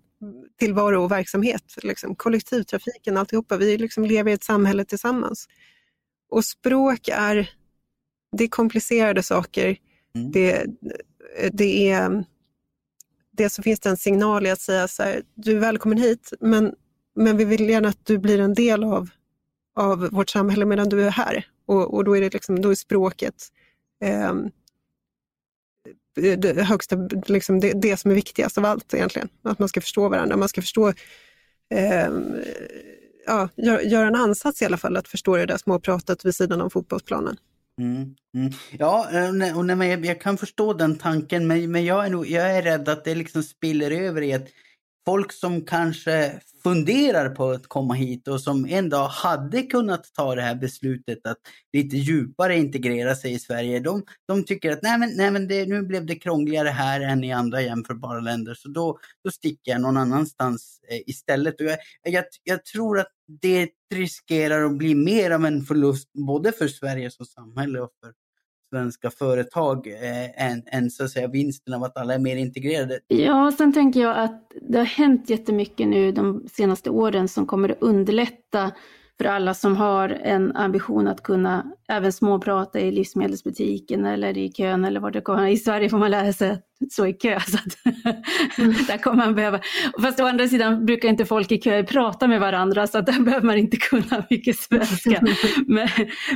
tillvaro 0.60 1.04
och 1.04 1.12
verksamhet. 1.12 1.76
Liksom. 1.84 2.16
Kollektivtrafiken, 2.16 3.18
alltihopa. 3.18 3.58
Vi 3.58 3.78
liksom 3.78 4.06
lever 4.06 4.32
i 4.32 4.34
ett 4.34 4.44
samhälle 4.44 4.86
tillsammans. 4.86 5.48
Och 6.30 6.46
språk 6.46 7.08
är, 7.08 7.50
det 8.38 8.44
är 8.44 8.48
komplicerade 8.48 9.24
saker. 9.24 9.78
Mm. 10.16 10.32
Det, 10.32 10.66
det 11.52 11.90
är 11.90 12.24
det 13.32 13.50
så 13.50 13.64
finns 13.64 13.80
det 13.80 13.90
en 13.90 13.98
signal 13.98 14.46
i 14.46 14.50
att 14.50 14.62
säga 14.62 14.88
så 14.88 15.04
här, 15.04 15.22
du 15.36 15.56
är 15.56 15.60
välkommen 15.60 15.98
hit, 15.98 16.34
men, 16.40 16.74
men 17.16 17.38
vi 17.38 17.46
vill 17.46 17.70
gärna 17.70 17.90
att 17.90 18.06
du 18.06 18.18
blir 18.18 18.40
en 18.40 18.54
del 18.54 18.84
av, 18.84 19.10
av 19.76 20.10
vårt 20.12 20.30
samhälle 20.30 20.66
medan 20.66 20.90
du 20.90 21.04
är 21.04 21.10
här. 21.10 21.48
Och, 21.66 21.94
och 21.94 22.04
då 22.04 22.18
är 22.18 22.22
det 22.22 22.34
liksom, 22.34 22.62
då 22.62 22.72
är 22.72 22.76
språket 22.76 23.36
eh, 24.04 24.34
det 26.16 26.64
högsta, 26.64 26.96
liksom 27.26 27.60
det, 27.60 27.74
det, 27.74 27.98
som 27.98 28.12
är 28.12 28.16
viktigast 28.16 28.58
av 28.58 28.66
allt 28.66 28.94
egentligen. 28.94 29.30
Att 29.44 29.60
man 29.60 29.70
ska 29.70 29.82
förstå 29.82 30.10
varandra, 30.10 30.38
man 30.38 30.50
ska 30.50 30.62
förstå, 30.62 30.88
eh, 31.74 32.10
ja, 33.26 33.50
göra 33.56 33.82
gör 33.82 34.06
en 34.06 34.16
ansats 34.16 34.62
i 34.62 34.66
alla 34.66 34.78
fall 34.78 34.98
att 34.98 35.08
förstå 35.08 35.36
det 35.36 35.46
där 35.46 35.58
småpratet 35.58 36.26
vid 36.26 36.36
sidan 36.36 36.62
om 36.62 36.70
fotbollsplanen. 36.70 37.38
Mm, 37.82 38.16
mm. 38.36 38.54
Ja, 38.72 39.10
eh, 39.12 39.58
och 39.58 39.66
nej, 39.66 39.90
jag, 39.90 40.06
jag 40.06 40.22
kan 40.22 40.38
förstå 40.38 40.74
den 40.74 40.98
tanken, 40.98 41.48
men, 41.48 41.72
men 41.72 41.86
jag, 41.86 42.06
är 42.06 42.10
nog, 42.10 42.28
jag 42.28 42.52
är 42.52 42.62
rädd 42.62 42.90
att 42.90 43.04
det 43.04 43.16
liksom 43.16 43.44
spiller 43.44 43.92
över 43.92 44.22
i 44.22 44.32
ett 44.32 44.48
folk 45.10 45.32
som 45.32 45.66
kanske 45.66 46.40
funderar 46.64 47.30
på 47.30 47.50
att 47.50 47.68
komma 47.68 47.94
hit 47.94 48.28
och 48.28 48.42
som 48.42 48.66
en 48.66 48.90
dag 48.90 49.08
hade 49.08 49.62
kunnat 49.62 50.14
ta 50.14 50.36
det 50.36 50.42
här 50.42 50.56
beslutet 50.56 51.26
att 51.26 51.38
lite 51.74 51.98
djupare 51.98 52.58
integrera 52.58 53.16
sig 53.16 53.34
i 53.34 53.40
Sverige, 53.40 53.80
de, 53.80 54.04
de 54.28 54.46
tycker 54.46 54.72
att 54.72 54.82
nej 54.82 55.00
men, 55.00 55.10
nej 55.18 55.32
men 55.32 55.48
det, 55.48 55.66
nu 55.66 55.82
blev 55.82 56.06
det 56.06 56.16
krångligare 56.16 56.70
här 56.70 57.02
än 57.02 57.24
i 57.24 57.32
andra 57.32 57.62
jämförbara 57.62 58.20
länder, 58.20 58.54
så 58.54 58.70
då, 58.70 59.00
då 59.24 59.32
sticker 59.32 59.72
jag 59.72 59.82
någon 59.82 59.98
annanstans 59.98 60.80
eh, 60.90 61.00
istället. 61.08 61.62
Och 61.62 61.68
jag, 61.68 61.78
jag, 62.04 62.24
jag 62.44 62.66
tror 62.66 63.00
att 63.00 63.12
det 63.42 63.70
riskerar 63.94 64.66
att 64.66 64.78
bli 64.78 64.96
mer 64.96 65.32
av 65.32 65.46
en 65.46 65.62
förlust 65.62 66.10
både 66.14 66.52
för 66.52 66.68
Sverige 66.68 67.12
som 67.12 67.26
samhälle 67.26 67.80
och 67.80 67.92
för 68.04 68.14
svenska 68.70 69.10
företag 69.10 69.88
eh, 69.88 70.46
än, 70.46 70.64
än 70.66 70.92
så 70.92 71.04
att 71.04 71.10
säga 71.10 71.28
vinsten 71.28 71.74
av 71.74 71.84
att 71.84 71.98
alla 71.98 72.14
är 72.14 72.20
mer 72.20 72.36
integrerade. 72.36 73.00
Ja, 73.08 73.52
sen 73.58 73.74
tänker 73.74 74.00
jag 74.00 74.18
att 74.18 74.52
det 74.62 74.78
har 74.78 74.86
hänt 74.86 75.30
jättemycket 75.30 75.88
nu 75.88 76.12
de 76.12 76.46
senaste 76.52 76.90
åren 76.90 77.28
som 77.28 77.46
kommer 77.46 77.70
att 77.70 77.82
underlätta 77.82 78.72
för 79.22 79.26
alla 79.26 79.54
som 79.54 79.78
har 79.78 80.10
en 80.10 80.56
ambition 80.56 81.08
att 81.08 81.24
kunna 81.24 81.66
även 81.90 82.14
småprata 82.14 82.80
i 82.80 82.92
livsmedelsbutiken 82.92 84.06
eller 84.06 84.38
i 84.38 84.52
kön 84.52 84.86
eller 84.86 85.00
vad 85.00 85.14
det 85.14 85.22
kommer. 85.22 85.48
I 85.48 85.58
Sverige 85.58 85.90
får 85.90 85.98
man 85.98 86.12
lära 86.12 86.34
sig 86.34 86.50
att 86.52 86.92
stå 86.92 87.08
i 87.08 87.14
kö, 87.14 87.40
så 87.40 87.58
mm. 88.62 88.74
där 88.88 88.98
kommer 88.98 89.26
man 89.26 89.36
behöva. 89.36 89.60
Fast 90.02 90.20
å 90.20 90.26
andra 90.26 90.48
sidan 90.48 90.86
brukar 90.86 91.10
inte 91.10 91.26
folk 91.26 91.52
i 91.52 91.58
kö 91.58 91.84
prata 91.84 92.28
med 92.28 92.40
varandra 92.40 92.88
så 92.88 92.98
att 92.98 93.06
där 93.06 93.20
behöver 93.20 93.46
man 93.46 93.58
inte 93.58 93.78
kunna 93.78 94.26
mycket 94.30 94.58
svenska. 94.58 95.22
men, 95.68 95.88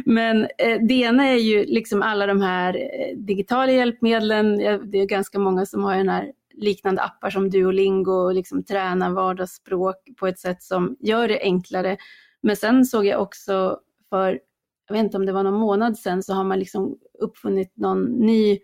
men 0.05 0.41
eh, 0.43 0.77
det 0.87 0.93
ena 0.93 1.27
är 1.27 1.37
ju 1.37 1.65
liksom 1.65 2.01
alla 2.01 2.25
de 2.25 2.41
här 2.41 2.75
eh, 2.75 3.17
digitala 3.17 3.71
hjälpmedlen. 3.71 4.57
Det 4.91 4.97
är 4.97 5.05
ganska 5.05 5.39
många 5.39 5.65
som 5.65 5.83
har 5.83 5.95
den 5.95 6.09
här 6.09 6.31
liknande 6.53 7.01
appar 7.01 7.29
som 7.29 7.49
Duolingo 7.49 8.11
och 8.11 8.33
liksom 8.33 8.63
tränar 8.63 9.09
vardagsspråk 9.09 9.95
på 10.19 10.27
ett 10.27 10.39
sätt 10.39 10.63
som 10.63 10.95
gör 10.99 11.27
det 11.27 11.39
enklare 11.41 11.97
men 12.43 12.55
sen 12.55 12.85
såg 12.85 13.05
jag 13.05 13.21
också 13.21 13.79
för, 14.09 14.39
jag 14.87 14.95
vet 14.95 15.03
inte 15.03 15.17
om 15.17 15.25
det 15.25 15.31
var 15.31 15.43
någon 15.43 15.59
månad 15.59 15.97
sedan, 15.97 16.23
så 16.23 16.33
har 16.33 16.43
man 16.43 16.59
liksom 16.59 16.97
uppfunnit 17.19 17.77
någon 17.77 18.03
ny 18.03 18.59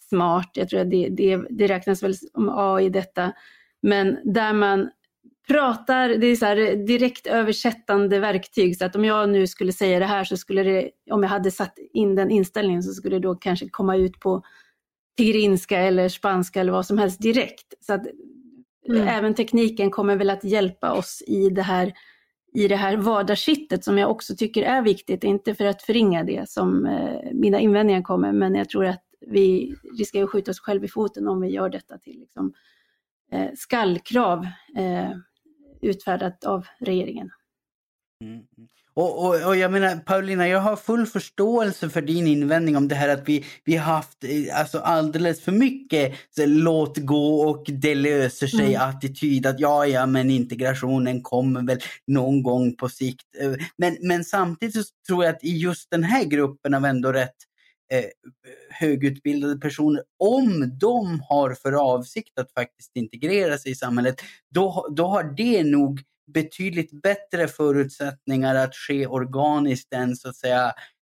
smart, 0.00 0.50
jag 0.54 0.68
tror 0.68 0.80
att 0.80 0.90
det, 0.90 1.08
det, 1.08 1.40
det 1.50 1.66
räknas 1.66 2.02
väl 2.02 2.16
som 2.16 2.48
AI 2.52 2.88
detta, 2.88 3.32
men 3.82 4.18
där 4.24 4.52
man 4.52 4.90
pratar, 5.48 6.08
det 6.08 6.26
är 6.26 6.36
så 6.36 6.46
här 6.46 6.86
direkt 6.86 7.26
översättande 7.26 8.18
verktyg, 8.18 8.78
så 8.78 8.84
att 8.84 8.96
om 8.96 9.04
jag 9.04 9.28
nu 9.28 9.46
skulle 9.46 9.72
säga 9.72 9.98
det 9.98 10.06
här 10.06 10.24
så 10.24 10.36
skulle 10.36 10.62
det, 10.62 10.90
om 11.10 11.22
jag 11.22 11.30
hade 11.30 11.50
satt 11.50 11.78
in 11.92 12.14
den 12.14 12.30
inställningen 12.30 12.82
så 12.82 12.92
skulle 12.92 13.16
det 13.16 13.20
då 13.20 13.34
kanske 13.34 13.68
komma 13.68 13.96
ut 13.96 14.20
på 14.20 14.42
tigrinska 15.16 15.78
eller 15.78 16.08
spanska 16.08 16.60
eller 16.60 16.72
vad 16.72 16.86
som 16.86 16.98
helst 16.98 17.22
direkt. 17.22 17.74
Så 17.80 17.92
att 17.92 18.06
mm. 18.88 19.08
även 19.08 19.34
tekniken 19.34 19.90
kommer 19.90 20.16
väl 20.16 20.30
att 20.30 20.44
hjälpa 20.44 20.92
oss 20.92 21.22
i 21.26 21.48
det 21.48 21.62
här 21.62 21.92
i 22.56 22.68
det 22.68 22.76
här 22.76 22.96
vardagskittet 22.96 23.84
som 23.84 23.98
jag 23.98 24.10
också 24.10 24.36
tycker 24.36 24.62
är 24.62 24.82
viktigt, 24.82 25.24
inte 25.24 25.54
för 25.54 25.64
att 25.64 25.82
förringa 25.82 26.24
det 26.24 26.50
som 26.50 26.86
eh, 26.86 27.32
mina 27.32 27.60
invändningar 27.60 28.02
kommer, 28.02 28.32
men 28.32 28.54
jag 28.54 28.68
tror 28.68 28.84
att 28.86 29.02
vi 29.20 29.74
riskerar 29.98 30.24
att 30.24 30.30
skjuta 30.30 30.50
oss 30.50 30.60
själva 30.60 30.84
i 30.84 30.88
foten 30.88 31.28
om 31.28 31.40
vi 31.40 31.48
gör 31.48 31.68
detta 31.68 31.98
till 31.98 32.20
liksom, 32.20 32.52
eh, 33.32 33.50
skallkrav 33.54 34.46
eh, 34.76 35.10
utfärdat 35.82 36.44
av 36.44 36.66
regeringen. 36.78 37.30
Mm. 38.24 38.34
mm. 38.34 38.68
Och, 38.96 39.24
och, 39.24 39.46
och, 39.46 39.56
jag 39.56 39.72
menar 39.72 39.96
Paulina, 39.96 40.48
jag 40.48 40.60
har 40.60 40.76
full 40.76 41.06
förståelse 41.06 41.88
för 41.90 42.02
din 42.02 42.26
invändning 42.26 42.76
om 42.76 42.88
det 42.88 42.94
här 42.94 43.08
att 43.08 43.28
vi, 43.28 43.44
vi 43.64 43.76
haft 43.76 44.24
eh, 44.24 44.60
alltså, 44.60 44.78
alldeles 44.78 45.40
för 45.40 45.52
mycket 45.52 46.14
så, 46.30 46.46
låt 46.46 46.98
gå 46.98 47.40
och 47.40 47.64
det 47.66 47.94
löser 47.94 48.46
sig 48.46 48.74
mm. 48.74 48.88
attityd 48.88 49.46
att 49.46 49.60
ja, 49.60 49.86
ja, 49.86 50.06
men 50.06 50.30
integrationen 50.30 51.22
kommer 51.22 51.62
väl 51.62 51.78
någon 52.06 52.42
gång 52.42 52.76
på 52.76 52.88
sikt. 52.88 53.26
Eh, 53.40 53.52
men, 53.78 53.96
men 54.00 54.24
samtidigt 54.24 54.86
tror 55.06 55.24
jag 55.24 55.34
att 55.34 55.44
i 55.44 55.56
just 55.56 55.90
den 55.90 56.04
här 56.04 56.24
gruppen 56.24 56.74
av 56.74 56.84
ändå 56.84 57.12
rätt 57.12 57.36
eh, 57.92 58.04
högutbildade 58.70 59.60
personer, 59.60 60.02
om 60.18 60.78
de 60.80 61.20
har 61.28 61.54
för 61.54 61.72
avsikt 61.72 62.38
att 62.38 62.52
faktiskt 62.52 62.90
integrera 62.94 63.58
sig 63.58 63.72
i 63.72 63.74
samhället, 63.74 64.20
då, 64.50 64.88
då 64.96 65.06
har 65.06 65.24
det 65.36 65.64
nog 65.64 66.02
betydligt 66.34 67.02
bättre 67.02 67.48
förutsättningar 67.48 68.54
att 68.54 68.74
ske 68.74 69.06
organiskt 69.06 69.92
än 69.92 70.16
så 70.16 70.28
att 70.28 70.36
säga 70.36 70.64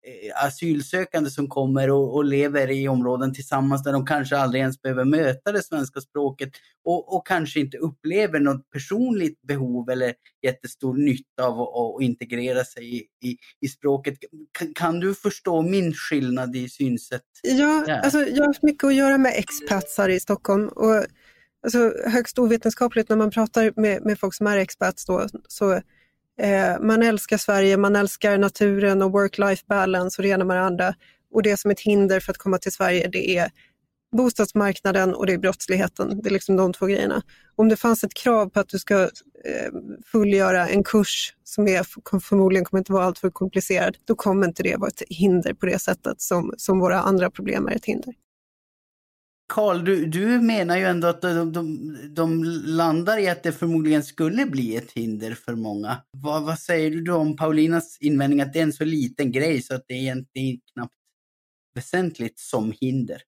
eh, 0.06 0.46
asylsökande 0.46 1.30
som 1.30 1.48
kommer 1.48 1.90
och, 1.90 2.14
och, 2.14 2.24
lever 2.24 2.70
i 2.70 2.88
områden 2.88 3.34
tillsammans 3.34 3.82
där 3.82 3.92
de 3.92 4.06
kanske 4.06 4.36
aldrig 4.36 4.60
ens 4.60 4.82
behöver 4.82 5.04
möta 5.04 5.52
det 5.52 5.62
svenska 5.62 6.00
språket 6.00 6.50
och, 6.84 7.16
och 7.16 7.26
kanske 7.26 7.60
inte 7.60 7.78
upplever 7.78 8.40
något 8.40 8.70
personligt 8.70 9.42
behov 9.42 9.90
eller 9.90 10.14
jättestor 10.42 10.94
nytta 10.94 11.44
av 11.44 11.60
att, 11.60 11.68
att 11.68 12.02
integrera 12.02 12.64
sig 12.64 12.96
i, 12.96 13.06
i, 13.28 13.36
i 13.60 13.68
språket. 13.68 14.14
Kan, 14.58 14.74
kan, 14.74 15.00
du 15.00 15.14
förstå 15.14 15.62
min 15.62 15.92
skillnad 15.92 16.56
i 16.56 16.68
synsätt? 16.68 17.22
Ja, 17.42 18.00
alltså, 18.02 18.18
jag 18.18 18.38
har 18.38 18.46
haft 18.46 18.62
mycket 18.62 18.84
att 18.84 18.94
göra 18.94 19.18
med 19.18 19.32
expatsar 19.36 20.08
i 20.08 20.20
Stockholm 20.20 20.68
och 20.68 21.04
alltså, 21.64 21.92
högst 22.06 22.38
ovetenskapligt 22.38 23.08
när 23.08 23.16
man 23.16 23.30
pratar 23.30 23.72
med, 23.76 24.04
med 24.04 24.18
folk 24.18 24.34
som 24.34 24.46
är 24.46 24.56
expats 24.56 25.06
då, 25.06 25.26
så 25.48 25.72
eh, 26.40 26.80
man 26.80 27.02
älskar 27.02 27.36
Sverige, 27.36 27.76
man 27.76 27.96
älskar 27.96 28.38
naturen 28.38 29.02
och 29.02 29.10
work-life 29.10 29.64
balance 29.68 30.18
och 30.18 30.22
det 30.22 30.28
ena 30.28 30.44
med 30.44 30.56
det 30.56 30.62
andra. 30.62 30.94
Och 31.32 31.42
det 31.42 31.56
som 31.56 31.70
är 31.70 31.74
ett 31.74 31.80
hinder 31.80 32.20
för 32.20 32.32
att 32.32 32.38
komma 32.38 32.58
till 32.58 32.72
Sverige 32.72 33.08
det 33.08 33.38
är 33.38 33.50
bostadsmarknaden 34.16 35.14
och 35.14 35.26
det 35.26 35.32
är 35.32 35.38
brottsligheten. 35.38 36.20
Det 36.22 36.28
är 36.28 36.32
liksom 36.32 36.56
de 36.56 36.72
två 36.72 36.86
grejerna. 36.86 37.22
Om 37.56 37.68
det 37.68 37.76
fanns 37.76 38.04
ett 38.04 38.14
krav 38.14 38.48
på 38.48 38.60
att 38.60 38.68
du 38.68 38.78
ska 38.78 39.02
eh, 39.02 39.72
fullgöra 40.06 40.68
en 40.68 40.84
kurs 40.84 41.34
som 41.44 41.68
är, 41.68 42.20
förmodligen 42.20 42.64
kommer 42.64 42.78
inte 42.78 42.92
vara 42.92 43.04
alltför 43.04 43.30
komplicerad, 43.30 43.96
då 44.04 44.14
kommer 44.14 44.46
inte 44.46 44.62
det 44.62 44.76
vara 44.76 44.88
ett 44.88 45.02
hinder 45.08 45.54
på 45.54 45.66
det 45.66 45.78
sättet 45.78 46.20
som, 46.20 46.54
som 46.56 46.78
våra 46.78 47.00
andra 47.00 47.30
problem 47.30 47.68
är 47.68 47.72
ett 47.72 47.84
hinder. 47.84 48.14
Karl, 49.54 49.84
du, 49.84 50.06
du 50.06 50.40
menar 50.40 50.76
ju 50.76 50.84
ändå 50.84 51.08
att 51.08 51.22
de, 51.22 51.52
de, 51.52 51.96
de, 52.14 52.44
landar 52.66 53.18
i 53.18 53.28
att 53.28 53.42
det 53.42 53.52
förmodligen 53.52 54.02
skulle 54.02 54.46
bli 54.46 54.76
ett 54.76 54.92
hinder 54.92 55.34
för 55.34 55.52
många. 55.52 55.96
Vad, 56.10 56.42
vad 56.42 56.58
säger 56.58 56.90
du 56.90 57.00
då 57.00 57.16
om 57.16 57.36
Paulinas 57.36 57.98
invändning 58.00 58.40
att 58.40 58.52
det 58.52 58.58
är 58.58 58.62
en 58.62 58.72
så 58.72 58.84
liten 58.84 59.32
grej 59.32 59.62
så 59.62 59.74
att 59.74 59.84
det 59.88 59.94
är 59.94 59.98
egentligen 59.98 60.60
knappt 60.72 60.94
väsentligt 61.74 62.38
som 62.38 62.72
hinder? 62.80 63.22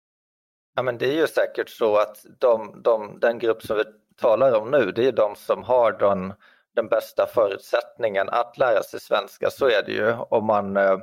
Ja, 0.75 0.83
men 0.83 0.97
det 0.97 1.05
är 1.05 1.21
ju 1.21 1.27
säkert 1.27 1.69
så 1.69 1.97
att 1.97 2.25
de, 2.39 2.81
de, 2.83 3.19
den 3.21 3.39
grupp 3.39 3.63
som 3.63 3.77
vi 3.77 3.83
talar 4.21 4.53
om 4.53 4.71
nu, 4.71 4.91
det 4.91 5.07
är 5.07 5.11
de 5.11 5.35
som 5.35 5.63
har 5.63 5.91
den, 5.91 6.33
den 6.75 6.87
bästa 6.87 7.27
förutsättningen 7.33 8.29
att 8.29 8.57
lära 8.57 8.83
sig 8.83 8.99
svenska. 8.99 9.49
Så 9.49 9.65
är 9.65 9.83
det 9.85 9.91
ju 9.91 10.11
om 10.11 10.45
man, 10.45 10.77
eh, 10.77 10.97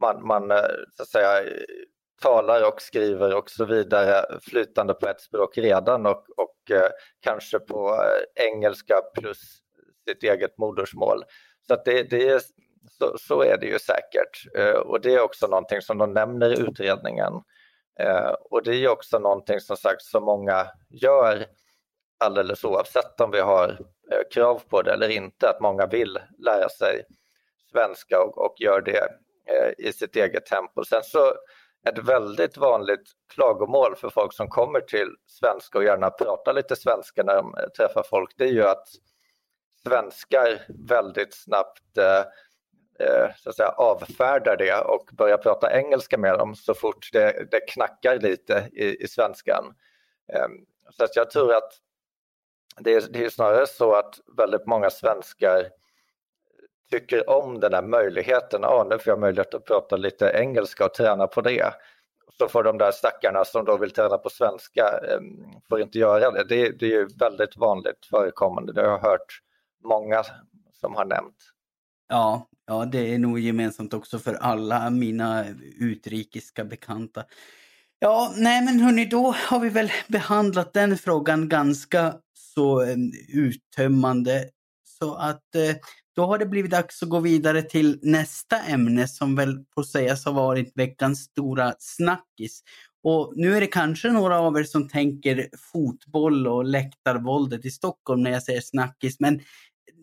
man, 0.00 0.26
man 0.26 0.50
eh, 0.50 0.56
så 0.96 1.02
att 1.02 1.08
säga, 1.08 1.42
talar 2.22 2.68
och 2.68 2.80
skriver 2.80 3.36
och 3.36 3.50
så 3.50 3.64
vidare 3.64 4.38
flytande 4.42 4.94
på 4.94 5.08
ett 5.08 5.20
språk 5.20 5.58
redan 5.58 6.06
och, 6.06 6.24
och 6.36 6.70
eh, 6.70 6.90
kanske 7.20 7.58
på 7.58 7.94
eh, 7.94 8.44
engelska 8.46 9.00
plus 9.14 9.38
sitt 10.08 10.22
eget 10.22 10.58
modersmål. 10.58 11.24
Så, 11.68 11.82
det, 11.84 12.02
det 12.02 12.28
är, 12.28 12.40
så, 12.90 13.18
så, 13.18 13.42
är 13.42 13.58
det 13.58 13.66
ju 13.66 13.78
säkert 13.78 14.56
eh, 14.56 14.80
och 14.80 15.00
det 15.00 15.14
är 15.14 15.20
också 15.20 15.46
någonting 15.46 15.80
som 15.80 15.98
de 15.98 16.12
nämner 16.12 16.50
i 16.50 16.60
utredningen. 16.60 17.32
Eh, 18.00 18.34
och 18.50 18.62
det 18.62 18.74
är 18.74 18.88
också 18.88 19.18
någonting 19.18 19.60
som 19.60 19.76
sagt 19.76 20.02
som 20.02 20.24
många 20.24 20.66
gör 20.90 21.46
alldeles 22.18 22.64
oavsett 22.64 23.20
om 23.20 23.30
vi 23.30 23.40
har 23.40 23.68
eh, 24.12 24.28
krav 24.30 24.62
på 24.68 24.82
det 24.82 24.92
eller 24.92 25.08
inte, 25.08 25.48
att 25.48 25.60
många 25.60 25.86
vill 25.86 26.18
lära 26.38 26.68
sig 26.68 27.02
svenska 27.72 28.22
och, 28.22 28.38
och 28.38 28.54
gör 28.58 28.80
det 28.80 29.08
eh, 29.52 29.86
i 29.86 29.92
sitt 29.92 30.16
eget 30.16 30.46
tempo. 30.46 30.84
Sen 30.84 31.02
så 31.02 31.34
ett 31.88 31.98
väldigt 31.98 32.56
vanligt 32.56 33.12
klagomål 33.34 33.96
för 33.96 34.10
folk 34.10 34.32
som 34.32 34.48
kommer 34.48 34.80
till 34.80 35.08
svenska 35.26 35.78
och 35.78 35.84
gärna 35.84 36.10
pratar 36.10 36.52
lite 36.52 36.76
svenska 36.76 37.22
när 37.22 37.34
de 37.34 37.54
träffar 37.76 38.02
folk, 38.02 38.34
det 38.36 38.44
är 38.44 38.52
ju 38.52 38.64
att 38.64 38.88
svenskar 39.82 40.62
väldigt 40.88 41.34
snabbt 41.34 41.98
eh, 41.98 42.24
eh 43.06 43.30
så 43.36 43.50
att 43.50 43.56
säga, 43.56 43.68
avfärdar 43.68 44.56
det 44.56 44.80
och 44.80 45.10
börjar 45.12 45.38
prata 45.38 45.78
engelska 45.78 46.18
med 46.18 46.38
dem 46.38 46.54
så 46.54 46.74
fort 46.74 47.08
det, 47.12 47.48
det 47.50 47.60
knackar 47.60 48.18
lite 48.20 48.68
i, 48.72 49.04
i 49.04 49.08
svenskan. 49.08 49.74
Eh, 50.32 50.48
så 50.90 51.04
att 51.04 51.16
jag 51.16 51.30
tror 51.30 51.54
att 51.54 51.72
det 52.80 52.94
är, 52.94 53.02
det 53.10 53.24
är 53.24 53.30
snarare 53.30 53.66
så 53.66 53.94
att 53.94 54.20
väldigt 54.36 54.66
många 54.66 54.90
svenskar 54.90 55.68
tycker 56.90 57.30
om 57.30 57.60
den 57.60 57.74
här 57.74 57.82
möjligheten. 57.82 58.60
Ja, 58.62 58.86
nu 58.90 58.98
får 58.98 59.10
jag 59.10 59.20
möjlighet 59.20 59.54
att 59.54 59.64
prata 59.64 59.96
lite 59.96 60.30
engelska 60.34 60.84
och 60.84 60.94
träna 60.94 61.26
på 61.26 61.40
det. 61.40 61.74
Så 62.38 62.48
får 62.48 62.62
de 62.62 62.78
där 62.78 62.92
stackarna 62.92 63.44
som 63.44 63.64
då 63.64 63.76
vill 63.76 63.90
träna 63.90 64.18
på 64.18 64.30
svenska, 64.30 64.84
ehm, 65.08 65.60
får 65.68 65.80
inte 65.80 65.98
göra 65.98 66.30
det. 66.30 66.44
Det, 66.44 66.70
det 66.78 66.86
är 66.86 66.90
ju 66.90 67.08
väldigt 67.20 67.56
vanligt 67.56 68.06
förekommande. 68.10 68.72
Det 68.72 68.80
har 68.80 68.88
jag 68.88 68.98
hört 68.98 69.40
många 69.84 70.22
som 70.72 70.94
har 70.94 71.04
nämnt. 71.04 71.36
Ja, 72.08 72.48
ja, 72.66 72.84
det 72.84 73.14
är 73.14 73.18
nog 73.18 73.38
gemensamt 73.38 73.94
också 73.94 74.18
för 74.18 74.34
alla 74.34 74.90
mina 74.90 75.44
utrikiska 75.80 76.64
bekanta. 76.64 77.24
Ja, 77.98 78.32
nej 78.36 78.64
men 78.64 78.80
hörni, 78.80 79.04
då 79.04 79.34
har 79.48 79.60
vi 79.60 79.68
väl 79.68 79.92
behandlat 80.08 80.72
den 80.72 80.98
frågan 80.98 81.48
ganska 81.48 82.14
så 82.34 82.80
ehm, 82.80 83.10
uttömmande. 83.34 84.44
Så 84.98 85.14
att 85.14 85.54
eh, 85.54 85.76
då 86.18 86.26
har 86.26 86.38
det 86.38 86.46
blivit 86.46 86.70
dags 86.70 87.02
att 87.02 87.08
gå 87.08 87.20
vidare 87.20 87.62
till 87.62 87.98
nästa 88.02 88.62
ämne 88.62 89.08
som 89.08 89.36
väl 89.36 89.64
får 89.74 89.82
sägas 89.82 90.24
ha 90.24 90.32
varit 90.32 90.72
veckans 90.74 91.18
stora 91.20 91.74
snackis. 91.78 92.62
Och 93.02 93.32
nu 93.36 93.56
är 93.56 93.60
det 93.60 93.66
kanske 93.66 94.12
några 94.12 94.40
av 94.40 94.58
er 94.58 94.64
som 94.64 94.88
tänker 94.88 95.48
fotboll 95.72 96.46
och 96.46 96.64
läktarvåldet 96.64 97.64
i 97.64 97.70
Stockholm 97.70 98.22
när 98.22 98.30
jag 98.30 98.42
säger 98.42 98.60
snackis, 98.60 99.20
men 99.20 99.40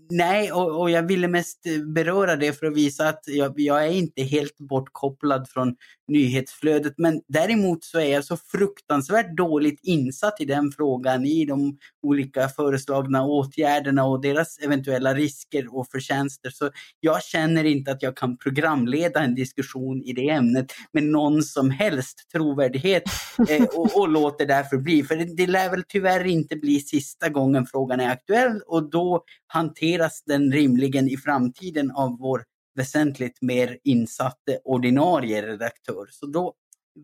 Nej, 0.10 0.52
och, 0.52 0.82
och, 0.82 0.90
jag 0.90 1.04
ville 1.04 1.28
mest 1.28 1.64
beröra 1.96 2.36
det 2.36 2.54
för 2.54 2.66
att 2.66 2.78
visa 2.78 3.10
att 3.10 3.24
jag, 3.28 3.60
jag, 3.60 3.86
är 3.86 3.92
inte 3.92 4.24
helt 4.24 4.58
bortkopplad 4.58 5.50
från 5.50 5.76
nyhetsflödet. 6.08 6.94
Men 6.98 7.22
däremot 7.28 7.84
så 7.84 8.00
är 8.00 8.14
jag 8.14 8.26
så 8.26 8.38
fruktansvärt 8.38 9.38
dåligt 9.38 9.80
insatt 9.84 10.42
i 10.42 10.46
den 10.46 10.72
frågan, 10.72 11.26
i 11.26 11.46
de 11.46 11.78
olika 12.02 12.48
föreslagna 12.48 13.26
åtgärderna 13.26 14.06
och 14.06 14.22
deras 14.22 14.58
eventuella 14.58 15.14
risker 15.14 15.76
och 15.78 15.88
förtjänster. 15.92 16.50
Så 16.50 16.70
jag 17.00 17.24
känner 17.24 17.64
inte 17.64 17.92
att 17.92 18.04
jag 18.04 18.18
kan 18.18 18.38
programleda 18.38 19.20
en 19.20 19.36
diskussion 19.36 20.02
i 20.04 20.14
det 20.14 20.30
ämnet 20.30 20.74
med 20.94 21.04
någon 21.04 21.44
som 21.44 21.70
helst 21.70 22.32
trovärdighet 22.32 23.04
eh, 23.50 23.64
och, 23.64 24.00
och 24.00 24.10
låter 24.10 24.46
därför 24.46 24.78
bli. 24.78 25.04
För 25.04 25.16
det, 25.16 25.36
det 25.38 25.48
lär 25.48 25.70
väl 25.70 25.84
tyvärr 25.88 26.26
inte 26.26 26.56
bli 26.56 26.80
sista 26.80 27.30
gången 27.30 27.66
frågan 27.66 28.00
är 28.00 28.10
aktuell 28.10 28.62
och 28.68 28.90
då 28.90 29.24
hanteras 29.48 30.24
den 30.26 30.52
rimligen 30.52 31.10
i 31.10 31.18
framtiden 31.18 31.92
av 31.92 32.18
vår 32.20 32.44
väsentligt 32.76 33.42
mer 33.42 33.78
insatte 33.84 34.60
ordinarie 34.64 35.42
redaktör. 35.48 36.08
Så 36.12 36.26
då 36.26 36.54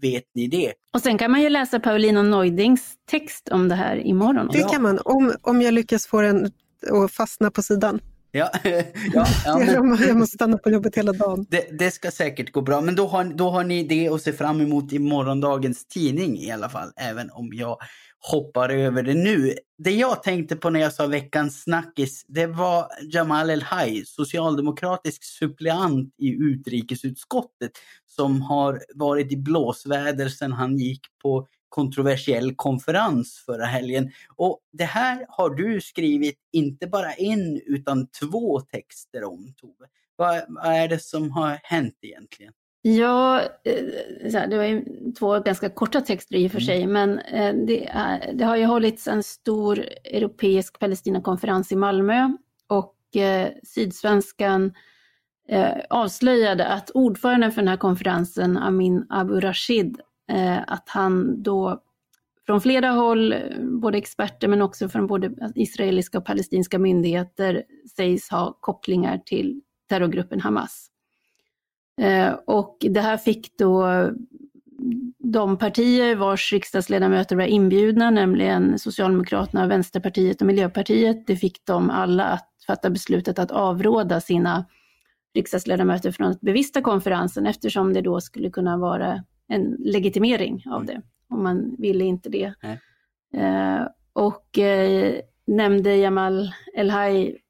vet 0.01 0.23
ni 0.35 0.47
det. 0.47 0.73
Och 0.93 1.01
sen 1.01 1.17
kan 1.17 1.31
man 1.31 1.41
ju 1.41 1.49
läsa 1.49 1.79
Paulina 1.79 2.21
Neudings 2.21 2.93
text 3.11 3.49
om 3.49 3.69
det 3.69 3.75
här 3.75 3.97
imorgon. 4.07 4.49
Det 4.51 4.69
kan 4.71 4.81
man, 4.81 4.99
om, 5.05 5.33
om 5.41 5.61
jag 5.61 5.73
lyckas 5.73 6.07
få 6.07 6.21
den 6.21 6.51
att 6.91 7.11
fastna 7.11 7.51
på 7.51 7.61
sidan. 7.61 7.99
Ja, 8.31 8.49
ja, 9.13 9.25
ja 9.45 9.57
men, 9.83 10.07
jag 10.07 10.17
måste 10.17 10.35
stanna 10.35 10.57
på 10.57 10.69
jobbet 10.69 10.97
hela 10.97 11.13
dagen. 11.13 11.45
Det, 11.49 11.79
det, 11.79 11.91
ska 11.91 12.11
säkert 12.11 12.51
gå 12.51 12.61
bra, 12.61 12.81
men 12.81 12.95
då 12.95 13.07
har, 13.07 13.23
då 13.23 13.49
har 13.49 13.63
ni 13.63 13.83
det 13.83 14.09
att 14.09 14.21
se 14.21 14.33
fram 14.33 14.61
emot 14.61 14.93
i 14.93 14.99
morgondagens 14.99 15.85
tidning 15.85 16.37
i 16.37 16.51
alla 16.51 16.69
fall, 16.69 16.91
även 16.95 17.29
om 17.31 17.49
jag 17.53 17.77
hoppar 18.21 18.69
över 18.69 19.03
det 19.03 19.13
nu. 19.13 19.53
Det 19.77 19.91
jag 19.91 20.23
tänkte 20.23 20.55
på 20.55 20.69
när 20.69 20.79
jag 20.79 20.93
sa 20.93 21.07
veckans 21.07 21.61
snackis, 21.61 22.25
det 22.27 22.47
var 22.47 22.87
Jamal 23.01 23.49
El-Haj, 23.49 24.05
socialdemokratisk 24.05 25.23
suppleant 25.23 26.15
i 26.17 26.29
utrikesutskottet 26.29 27.71
som 28.05 28.41
har 28.41 28.81
varit 28.95 29.31
i 29.31 29.37
blåsväder 29.37 30.29
sedan 30.29 30.51
han 30.51 30.77
gick 30.77 31.01
på 31.21 31.47
kontroversiell 31.69 32.55
konferens 32.55 33.43
förra 33.45 33.65
helgen. 33.65 34.11
Och 34.35 34.59
det 34.73 34.83
här 34.83 35.25
har 35.29 35.49
du 35.49 35.81
skrivit 35.81 36.37
inte 36.51 36.87
bara 36.87 37.13
en 37.13 37.61
utan 37.65 38.07
två 38.07 38.59
texter 38.59 39.23
om, 39.23 39.53
Tove. 39.57 39.87
Vad, 40.15 40.43
vad 40.47 40.73
är 40.73 40.87
det 40.87 40.99
som 40.99 41.31
har 41.31 41.59
hänt 41.63 41.97
egentligen? 42.01 42.53
Ja, 42.83 43.41
eh, 43.63 44.49
det 44.49 44.57
var 44.57 44.63
ju 44.63 44.85
två 45.19 45.39
ganska 45.39 45.69
korta 45.69 46.01
texter 46.01 46.35
i 46.35 46.47
och 46.47 46.51
för 46.51 46.57
mm. 46.57 46.65
sig, 46.65 46.87
men 46.87 47.19
eh, 47.19 47.55
det, 47.67 47.87
är, 47.87 48.33
det, 48.33 48.45
har 48.45 48.55
ju 48.55 48.65
hållits 48.65 49.07
en 49.07 49.23
stor 49.23 49.85
europeisk 50.03 50.79
Palestinakonferens 50.79 51.71
i 51.71 51.75
Malmö 51.75 52.31
och 52.67 53.21
eh, 53.21 53.49
Sydsvenskan 53.63 54.73
avslöjade 55.89 56.67
att 56.67 56.89
ordföranden 56.89 57.51
för 57.51 57.61
den 57.61 57.67
här 57.67 57.77
konferensen, 57.77 58.57
Amin 58.57 59.05
Abu 59.09 59.39
Rashid, 59.39 60.01
att 60.67 60.89
han 60.89 61.43
då 61.43 61.81
från 62.45 62.61
flera 62.61 62.89
håll, 62.89 63.35
både 63.81 63.97
experter 63.97 64.47
men 64.47 64.61
också 64.61 64.89
från 64.89 65.07
både 65.07 65.31
israeliska 65.55 66.17
och 66.17 66.25
palestinska 66.25 66.79
myndigheter, 66.79 67.63
sägs 67.95 68.29
ha 68.29 68.57
kopplingar 68.59 69.17
till 69.25 69.61
terrorgruppen 69.89 70.41
Hamas. 70.41 70.90
Eh, 72.01 72.33
och 72.45 72.77
det 72.79 73.01
här 73.01 73.17
fick 73.17 73.57
då 73.57 73.87
de 75.17 75.57
partier 75.57 76.15
vars 76.15 76.53
riksdagsledamöter 76.53 77.35
var 77.35 77.43
inbjudna, 77.43 78.11
nämligen 78.11 78.79
Socialdemokraterna, 78.79 79.67
Vänsterpartiet 79.67 80.41
och 80.41 80.47
Miljöpartiet, 80.47 81.27
det 81.27 81.35
fick 81.35 81.65
de 81.65 81.89
alla 81.89 82.25
att 82.25 82.49
fatta 82.67 82.89
beslutet 82.89 83.39
att 83.39 83.51
avråda 83.51 84.21
sina 84.21 84.65
riksdagsledamöter 85.33 86.11
från 86.11 86.27
att 86.27 86.41
bevista 86.41 86.81
konferensen 86.81 87.45
eftersom 87.45 87.93
det 87.93 88.01
då 88.01 88.21
skulle 88.21 88.49
kunna 88.49 88.77
vara 88.77 89.23
en 89.47 89.75
legitimering 89.79 90.63
av 90.69 90.85
det. 90.85 91.01
Och 91.29 91.37
man 91.37 91.75
ville 91.77 92.03
inte 92.03 92.29
det. 92.29 92.53
Eh, 93.33 93.87
och 94.13 94.57
eh, 94.57 95.19
nämnde 95.47 95.95
Jamal 95.95 96.53
El-Haj, 96.75 97.41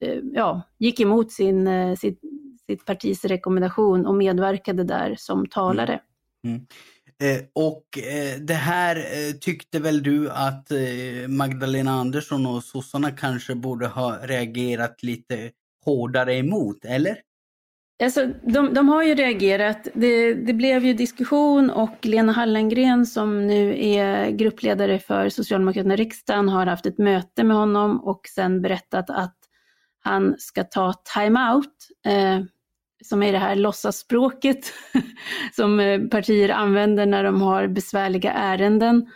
eh, 0.00 0.18
ja, 0.32 0.62
gick 0.78 1.00
emot 1.00 1.32
sin, 1.32 1.68
sitt 1.96 2.20
sitt 2.68 2.84
partis 2.84 3.24
rekommendation 3.24 4.06
och 4.06 4.14
medverkade 4.14 4.84
där 4.84 5.14
som 5.18 5.46
talare. 5.46 6.00
Mm. 6.44 6.56
Mm. 6.56 6.66
Eh, 7.22 7.44
och 7.52 7.98
eh, 7.98 8.40
det 8.40 8.54
här 8.54 8.96
eh, 8.96 9.32
tyckte 9.40 9.80
väl 9.80 10.02
du 10.02 10.30
att 10.30 10.70
eh, 10.70 11.28
Magdalena 11.28 11.90
Andersson 11.90 12.46
och 12.46 12.64
sossarna 12.64 13.10
kanske 13.10 13.54
borde 13.54 13.86
ha 13.86 14.18
reagerat 14.22 15.02
lite 15.02 15.50
hårdare 15.84 16.34
emot, 16.34 16.84
eller? 16.84 17.18
Alltså, 18.02 18.26
de, 18.42 18.74
de 18.74 18.88
har 18.88 19.02
ju 19.02 19.14
reagerat. 19.14 19.88
Det, 19.94 20.34
det, 20.34 20.52
blev 20.52 20.84
ju 20.84 20.94
diskussion 20.94 21.70
och 21.70 22.06
Lena 22.06 22.32
Hallengren 22.32 23.06
som 23.06 23.46
nu 23.46 23.86
är 23.86 24.30
gruppledare 24.30 24.98
för 24.98 25.28
Socialdemokraterna 25.28 25.94
i 25.94 25.96
riksdagen 25.96 26.48
har 26.48 26.66
haft 26.66 26.86
ett 26.86 26.98
möte 26.98 27.44
med 27.44 27.56
honom 27.56 28.00
och 28.04 28.20
sen 28.34 28.62
berättat 28.62 29.10
att 29.10 29.36
han 30.00 30.34
ska 30.38 30.64
ta 30.64 30.94
time-out. 31.14 31.74
Som 33.04 33.22
är 33.22 33.32
det 33.32 33.38
här 33.38 33.56
låtsasspråket 33.56 34.72
som 35.56 35.80
eh, 35.80 36.00
partier 36.00 36.48
använder 36.48 37.06
när 37.06 37.24
de 37.24 37.42
har 37.42 37.66
besvärliga 37.66 38.32
ärenden. 38.32 39.06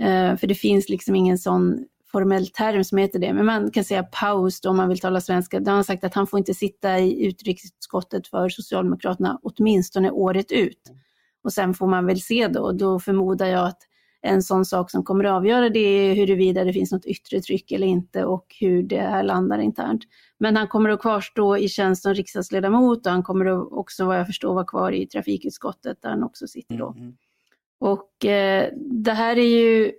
Eh, 0.00 0.36
för 0.36 0.46
det 0.46 0.54
finns 0.54 0.88
liksom 0.88 1.14
ingen 1.14 1.38
sån 1.38 1.84
formell 2.14 2.46
term 2.46 2.84
som 2.84 2.98
heter 2.98 3.18
det, 3.18 3.32
men 3.32 3.46
man 3.46 3.70
kan 3.70 3.84
säga 3.84 4.02
paus 4.02 4.60
då 4.60 4.70
om 4.70 4.76
man 4.76 4.88
vill 4.88 5.00
tala 5.00 5.20
svenska. 5.20 5.60
Då 5.60 5.70
har 5.70 5.74
han 5.74 5.84
sagt 5.84 6.04
att 6.04 6.14
han 6.14 6.26
får 6.26 6.38
inte 6.38 6.54
sitta 6.54 6.98
i 6.98 7.26
utrikesutskottet 7.26 8.26
för 8.26 8.48
Socialdemokraterna 8.48 9.38
åtminstone 9.42 10.10
året 10.10 10.52
ut. 10.52 10.80
Och 11.44 11.52
sen 11.52 11.74
får 11.74 11.86
man 11.86 12.06
väl 12.06 12.20
se 12.20 12.48
då, 12.48 12.72
då 12.72 13.00
förmodar 13.00 13.46
jag 13.46 13.66
att 13.66 13.78
en 14.22 14.42
sån 14.42 14.64
sak 14.64 14.90
som 14.90 15.04
kommer 15.04 15.24
att 15.24 15.32
avgöra 15.32 15.68
det 15.68 15.78
är 15.78 16.14
huruvida 16.14 16.64
det 16.64 16.72
finns 16.72 16.92
något 16.92 17.06
yttre 17.06 17.40
tryck 17.40 17.72
eller 17.72 17.86
inte 17.86 18.24
och 18.24 18.46
hur 18.60 18.82
det 18.82 19.00
här 19.00 19.22
landar 19.22 19.58
internt. 19.58 20.02
Men 20.44 20.56
han 20.56 20.68
kommer 20.68 20.90
att 20.90 21.00
kvarstå 21.00 21.56
i 21.56 21.68
tjänst 21.68 22.02
som 22.02 22.14
riksdagsledamot 22.14 23.06
och 23.06 23.12
han 23.12 23.22
kommer 23.22 23.46
att 23.46 23.72
också 23.72 24.04
vad 24.04 24.18
jag 24.18 24.26
förstår 24.26 24.54
vara 24.54 24.64
kvar 24.64 24.92
i 24.92 25.06
trafikutskottet 25.06 26.02
där 26.02 26.10
han 26.10 26.22
också 26.22 26.46
sitter 26.46 26.78
då. 26.78 26.94
Mm. 26.96 27.16
Och 27.80 28.24
eh, 28.24 28.68
det 28.76 29.12
här 29.12 29.38
är 29.38 29.46
ju, 29.46 29.92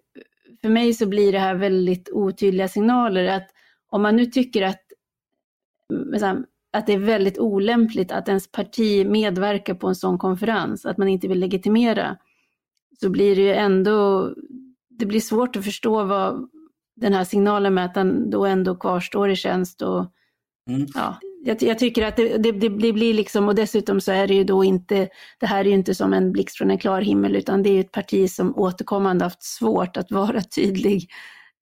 för 0.61 0.69
mig 0.69 0.93
så 0.93 1.05
blir 1.05 1.31
det 1.31 1.39
här 1.39 1.55
väldigt 1.55 2.09
otydliga 2.09 2.67
signaler 2.67 3.25
att 3.25 3.47
om 3.89 4.01
man 4.01 4.15
nu 4.15 4.25
tycker 4.25 4.61
att, 4.61 4.81
att 6.73 6.87
det 6.87 6.93
är 6.93 6.97
väldigt 6.97 7.39
olämpligt 7.39 8.11
att 8.11 8.27
ens 8.27 8.51
parti 8.51 9.07
medverkar 9.07 9.73
på 9.73 9.87
en 9.87 9.95
sån 9.95 10.17
konferens, 10.17 10.85
att 10.85 10.97
man 10.97 11.07
inte 11.07 11.27
vill 11.27 11.39
legitimera, 11.39 12.17
så 13.01 13.09
blir 13.09 13.35
det 13.35 13.41
ju 13.41 13.53
ändå, 13.53 14.29
det 14.89 15.05
blir 15.05 15.19
svårt 15.19 15.55
att 15.55 15.65
förstå 15.65 16.03
vad 16.03 16.49
den 16.95 17.13
här 17.13 17.23
signalen 17.23 17.73
med 17.73 17.85
att 17.85 17.95
han 17.95 18.29
då 18.29 18.45
ändå 18.45 18.75
kvarstår 18.75 19.29
i 19.29 19.35
tjänst 19.35 19.81
och 19.81 20.11
mm. 20.69 20.87
ja, 20.93 21.19
jag, 21.43 21.63
jag, 21.63 21.79
tycker 21.79 22.07
att 22.07 22.15
det, 22.15 22.37
det, 22.37 22.51
det, 22.51 22.69
blir 22.69 23.13
liksom, 23.13 23.47
och 23.47 23.55
dessutom 23.55 24.01
så 24.01 24.11
är 24.11 24.27
det 24.27 24.33
ju 24.33 24.43
då 24.43 24.63
inte, 24.63 25.09
det 25.39 25.45
här 25.45 25.59
är 25.59 25.65
ju 25.65 25.75
inte 25.75 25.95
som 25.95 26.13
en 26.13 26.31
blixt 26.31 26.57
från 26.57 26.71
en 26.71 26.77
klar 26.77 27.01
himmel, 27.01 27.35
utan 27.35 27.63
det 27.63 27.69
är 27.69 27.79
ett 27.79 27.91
parti 27.91 28.29
som 28.29 28.57
återkommande 28.57 29.25
haft 29.25 29.43
svårt 29.43 29.97
att 29.97 30.11
vara 30.11 30.41
tydlig 30.55 31.09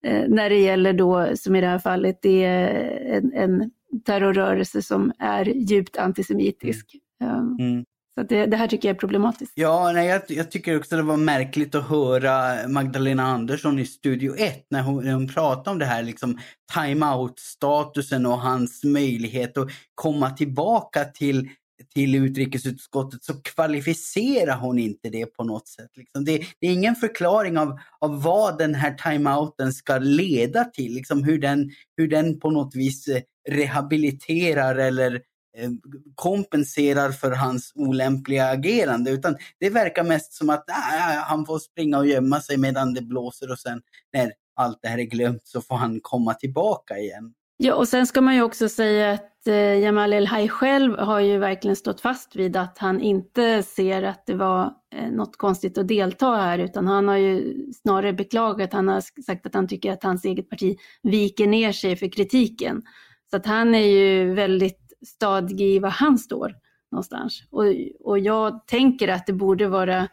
eh, 0.06 0.24
när 0.28 0.50
det 0.50 0.60
gäller 0.60 0.94
då, 0.94 1.28
som 1.36 1.56
i 1.56 1.62
det 1.62 1.68
här 1.68 1.80
fallet, 1.80 2.20
det 2.22 2.44
är 2.44 3.18
en, 3.18 3.34
en 3.34 3.72
terrorrörelse 4.06 4.82
som 4.82 5.12
är 5.20 5.46
djupt 5.46 5.98
antisemitisk. 5.98 6.96
Mm. 7.22 7.58
mm. 7.60 7.86
Så 8.16 8.24
det, 8.24 8.46
det, 8.46 8.58
här 8.58 8.68
tycker 8.68 8.88
jag 8.90 8.96
är 8.96 9.00
problematiskt. 9.00 9.52
Ja, 9.56 9.92
nej, 9.92 10.08
jag, 10.08 10.22
jag, 10.28 10.52
tycker 10.52 10.78
också 10.78 10.96
det 10.96 11.02
var 11.02 11.18
märkligt 11.18 11.76
att 11.76 11.90
höra 11.90 12.68
Magdalena 12.68 13.24
Andersson 13.24 13.80
i 13.80 13.86
Studio 13.86 14.36
1 14.36 14.66
när 14.70 14.82
hon, 14.82 15.04
när 15.04 15.14
hon 15.14 15.28
pratade 15.28 15.70
om 15.70 15.80
det 15.80 15.86
här 15.86 16.04
liksom 16.04 16.40
time-out-statusen 16.74 18.26
och 18.26 18.40
hans 18.40 18.84
möjlighet 18.84 19.58
att 19.58 19.70
komma 19.96 20.30
tillbaka 20.30 21.06
till, 21.06 21.50
till 21.94 22.16
utrikesutskottet 22.16 23.24
så 23.24 23.34
kvalificerar 23.34 24.58
hon 24.58 24.80
inte 24.80 25.10
det 25.10 25.26
på 25.26 25.44
något 25.44 25.68
sätt. 25.68 25.92
Liksom. 25.96 26.26
Det, 26.26 26.38
det, 26.60 26.68
är 26.68 26.74
ingen 26.74 26.96
förklaring 26.96 27.58
av, 27.58 27.80
av 28.00 28.24
vad 28.24 28.58
den 28.58 28.76
här 28.76 28.94
time-outen 28.94 29.74
ska 29.74 29.98
leda 29.98 30.66
till, 30.66 30.94
liksom 30.94 31.24
hur, 31.24 31.40
den, 31.40 31.72
hur 31.98 32.08
den 32.08 32.40
på 32.40 32.52
något 32.52 32.76
vis 32.76 33.08
eh, 33.08 33.22
rehabiliterar 33.50 34.76
eller 34.76 35.22
Eh, 35.58 35.70
kompenserar 36.16 37.12
för 37.12 37.32
hans 37.32 37.72
olämpliga 37.76 38.48
agerande. 38.48 39.12
Utan 39.12 39.36
det 39.60 39.70
verkar 39.70 40.04
mest 40.04 40.34
som 40.34 40.50
att 40.50 40.70
ah, 40.70 41.08
nej, 41.08 41.18
han 41.18 41.46
får 41.46 41.60
springa 41.60 41.98
och 41.98 42.08
gömma 42.08 42.42
sig 42.42 42.58
medan 42.58 42.94
det 42.94 43.02
blåser 43.02 43.52
och 43.52 43.60
sen 43.60 43.82
när 44.14 44.32
allt 44.56 44.80
det 44.82 44.88
här 44.88 44.98
är 44.98 45.04
glömt 45.04 45.42
så 45.48 45.62
får 45.62 45.76
han 45.76 46.00
komma 46.02 46.34
tillbaka 46.34 46.98
igen. 46.98 47.34
Ja, 47.58 47.76
och 47.76 47.88
sen 47.88 48.08
ska 48.08 48.22
man 48.22 48.36
ju 48.36 48.42
också 48.42 48.70
säga 48.70 49.12
att 49.12 49.48
eh, 49.48 49.56
Jamal 49.56 50.14
El-Haj 50.14 50.50
själv 50.50 50.98
har 50.98 51.20
ju 51.20 51.38
verkligen 51.38 51.76
stått 51.76 52.02
fast 52.02 52.36
vid 52.36 52.58
att 52.58 52.78
han 52.78 53.02
inte 53.02 53.64
ser 53.64 54.04
att 54.04 54.26
det 54.26 54.36
var 54.36 54.74
eh, 54.96 55.12
något 55.12 55.38
konstigt 55.38 55.78
att 55.78 55.88
delta 55.88 56.36
här, 56.36 56.60
utan 56.60 56.88
han 56.88 57.08
har 57.08 57.18
ju 57.18 57.56
snarare 57.74 58.14
beklagat, 58.14 58.74
han 58.74 58.88
har 58.88 59.02
sagt 59.02 59.46
att 59.46 59.54
han 59.54 59.68
tycker 59.68 59.92
att 59.92 60.04
hans 60.04 60.26
eget 60.26 60.50
parti 60.50 60.78
viker 61.04 61.48
ner 61.48 61.72
sig 61.72 61.96
för 61.96 62.12
kritiken. 62.12 62.82
Så 63.30 63.38
att 63.38 63.46
han 63.46 63.76
är 63.76 63.86
ju 63.86 64.34
väldigt 64.34 64.83
stadig 65.06 65.82
var 65.82 65.90
han 65.90 66.18
står 66.18 66.56
någonstans. 66.92 67.44
Och, 67.50 67.66
och 68.00 68.20
jag 68.20 68.68
tänker 68.68 69.08
att 69.08 69.26
det 69.28 69.34
borde 69.34 69.68
vara 69.68 70.08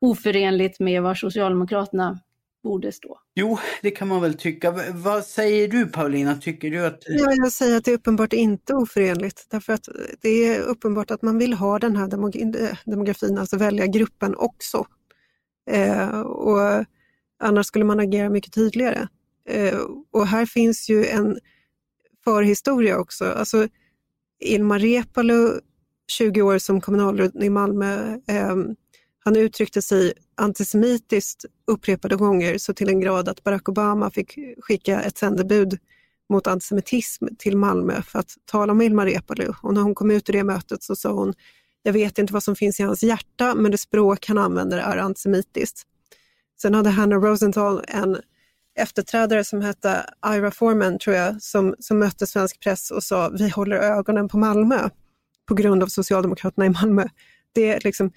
oförenligt 0.00 0.80
med 0.80 1.02
var 1.02 1.14
Socialdemokraterna 1.14 2.20
borde 2.62 2.92
stå. 2.92 3.18
Jo, 3.34 3.58
det 3.82 3.90
kan 3.90 4.08
man 4.08 4.22
väl 4.22 4.34
tycka. 4.34 4.74
Vad 4.92 5.24
säger 5.24 5.68
du 5.68 5.86
Paulina? 5.86 6.34
Tycker 6.34 6.70
du 6.70 6.86
att... 6.86 7.02
Ja, 7.06 7.32
jag 7.32 7.52
säger 7.52 7.76
att 7.76 7.84
det 7.84 7.90
är 7.90 7.94
uppenbart 7.94 8.32
inte 8.32 8.74
oförenligt. 8.74 9.46
Därför 9.50 9.72
att 9.72 9.88
det 10.20 10.28
är 10.28 10.60
uppenbart 10.60 11.10
att 11.10 11.22
man 11.22 11.38
vill 11.38 11.52
ha 11.52 11.78
den 11.78 11.96
här 11.96 12.08
demog 12.08 12.52
demografin, 12.84 13.38
alltså 13.38 13.56
välja 13.56 13.86
gruppen 13.86 14.34
också. 14.36 14.86
Eh, 15.70 16.20
och 16.20 16.84
annars 17.40 17.66
skulle 17.66 17.84
man 17.84 18.00
agera 18.00 18.30
mycket 18.30 18.52
tydligare. 18.52 19.08
Eh, 19.48 19.78
och 20.12 20.26
här 20.26 20.46
finns 20.46 20.90
ju 20.90 21.06
en 21.06 21.38
förhistoria 22.24 22.98
också. 22.98 23.24
Alltså, 23.24 23.68
Ilmar 24.40 24.78
Reepalu, 24.78 25.60
20 26.10 26.42
år 26.42 26.58
som 26.58 26.80
kommunalråd 26.80 27.42
i 27.42 27.50
Malmö, 27.50 28.18
eh, 28.28 28.56
han 29.24 29.36
uttryckte 29.36 29.82
sig 29.82 30.12
antisemitiskt 30.36 31.44
upprepade 31.66 32.16
gånger 32.16 32.58
så 32.58 32.74
till 32.74 32.88
en 32.88 33.00
grad 33.00 33.28
att 33.28 33.44
Barack 33.44 33.68
Obama 33.68 34.10
fick 34.10 34.38
skicka 34.58 35.00
ett 35.00 35.18
sändebud 35.18 35.78
mot 36.28 36.46
antisemitism 36.46 37.26
till 37.38 37.56
Malmö 37.56 38.02
för 38.02 38.18
att 38.18 38.34
tala 38.44 38.74
med 38.74 38.86
Ilmar 38.86 39.06
Reepalu. 39.06 39.52
Och 39.62 39.74
när 39.74 39.82
hon 39.82 39.94
kom 39.94 40.10
ut 40.10 40.28
ur 40.28 40.32
det 40.32 40.44
mötet 40.44 40.82
så 40.82 40.96
sa 40.96 41.12
hon, 41.12 41.34
jag 41.82 41.92
vet 41.92 42.18
inte 42.18 42.32
vad 42.32 42.42
som 42.42 42.56
finns 42.56 42.80
i 42.80 42.82
hans 42.82 43.02
hjärta, 43.02 43.54
men 43.54 43.70
det 43.70 43.78
språk 43.78 44.26
han 44.26 44.38
använder 44.38 44.78
är 44.78 44.96
antisemitiskt. 44.96 45.82
Sen 46.62 46.74
hade 46.74 46.90
Hannah 46.90 47.20
Rosenthal 47.20 47.84
en 47.88 48.16
efterträdare 48.78 49.44
som 49.44 49.60
hette 49.60 50.04
Ira 50.26 50.50
Foreman, 50.50 50.98
tror 50.98 51.16
jag, 51.16 51.42
som, 51.42 51.74
som 51.78 51.98
mötte 51.98 52.26
svensk 52.26 52.60
press 52.60 52.90
och 52.90 53.02
sa 53.02 53.28
vi 53.28 53.48
håller 53.48 53.76
ögonen 53.76 54.28
på 54.28 54.38
Malmö 54.38 54.88
på 55.48 55.54
grund 55.54 55.82
av 55.82 55.86
Socialdemokraterna 55.86 56.66
i 56.66 56.70
Malmö. 56.70 57.08
Det 57.52 57.72
är 57.72 57.80
liksom, 57.84 58.10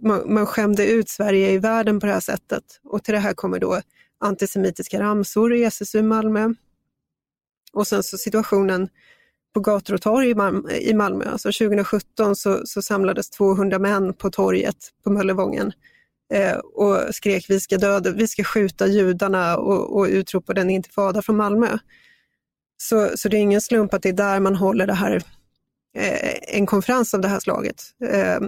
man, 0.00 0.34
man 0.34 0.46
skämde 0.46 0.86
ut 0.86 1.08
Sverige 1.08 1.50
i 1.50 1.58
världen 1.58 2.00
på 2.00 2.06
det 2.06 2.12
här 2.12 2.20
sättet. 2.20 2.64
Och 2.84 3.04
till 3.04 3.14
det 3.14 3.20
här 3.20 3.34
kommer 3.34 3.58
då 3.58 3.80
antisemitiska 4.18 5.00
ramsor 5.00 5.54
i 5.54 5.64
SSU 5.64 6.02
Malmö. 6.02 6.54
Och 7.72 7.86
sen 7.86 8.02
så 8.02 8.18
situationen 8.18 8.88
på 9.54 9.60
gator 9.60 9.94
och 9.94 10.02
torg 10.02 10.34
i 10.80 10.94
Malmö. 10.94 11.24
Alltså 11.24 11.48
2017 11.48 12.36
så, 12.36 12.62
så 12.64 12.82
samlades 12.82 13.30
200 13.30 13.78
män 13.78 14.14
på 14.14 14.30
torget 14.30 14.76
på 15.04 15.10
Möllevången 15.10 15.72
Eh, 16.32 16.56
och 16.56 17.14
skrek 17.14 17.50
vi 17.50 17.60
ska 17.60 17.78
döda, 17.78 18.10
vi 18.10 18.28
ska 18.28 18.44
skjuta 18.44 18.86
judarna 18.86 19.56
och, 19.56 19.96
och 19.96 20.04
utropade 20.04 20.60
en 20.60 20.70
intifada 20.70 21.22
från 21.22 21.36
Malmö. 21.36 21.78
Så, 22.76 23.10
så 23.16 23.28
det 23.28 23.36
är 23.36 23.40
ingen 23.40 23.60
slump 23.60 23.94
att 23.94 24.02
det 24.02 24.08
är 24.08 24.12
där 24.12 24.40
man 24.40 24.56
håller 24.56 24.86
det 24.86 24.94
här, 24.94 25.22
eh, 25.96 26.58
en 26.58 26.66
konferens 26.66 27.14
av 27.14 27.20
det 27.20 27.28
här 27.28 27.40
slaget. 27.40 27.82
Eh, 28.04 28.40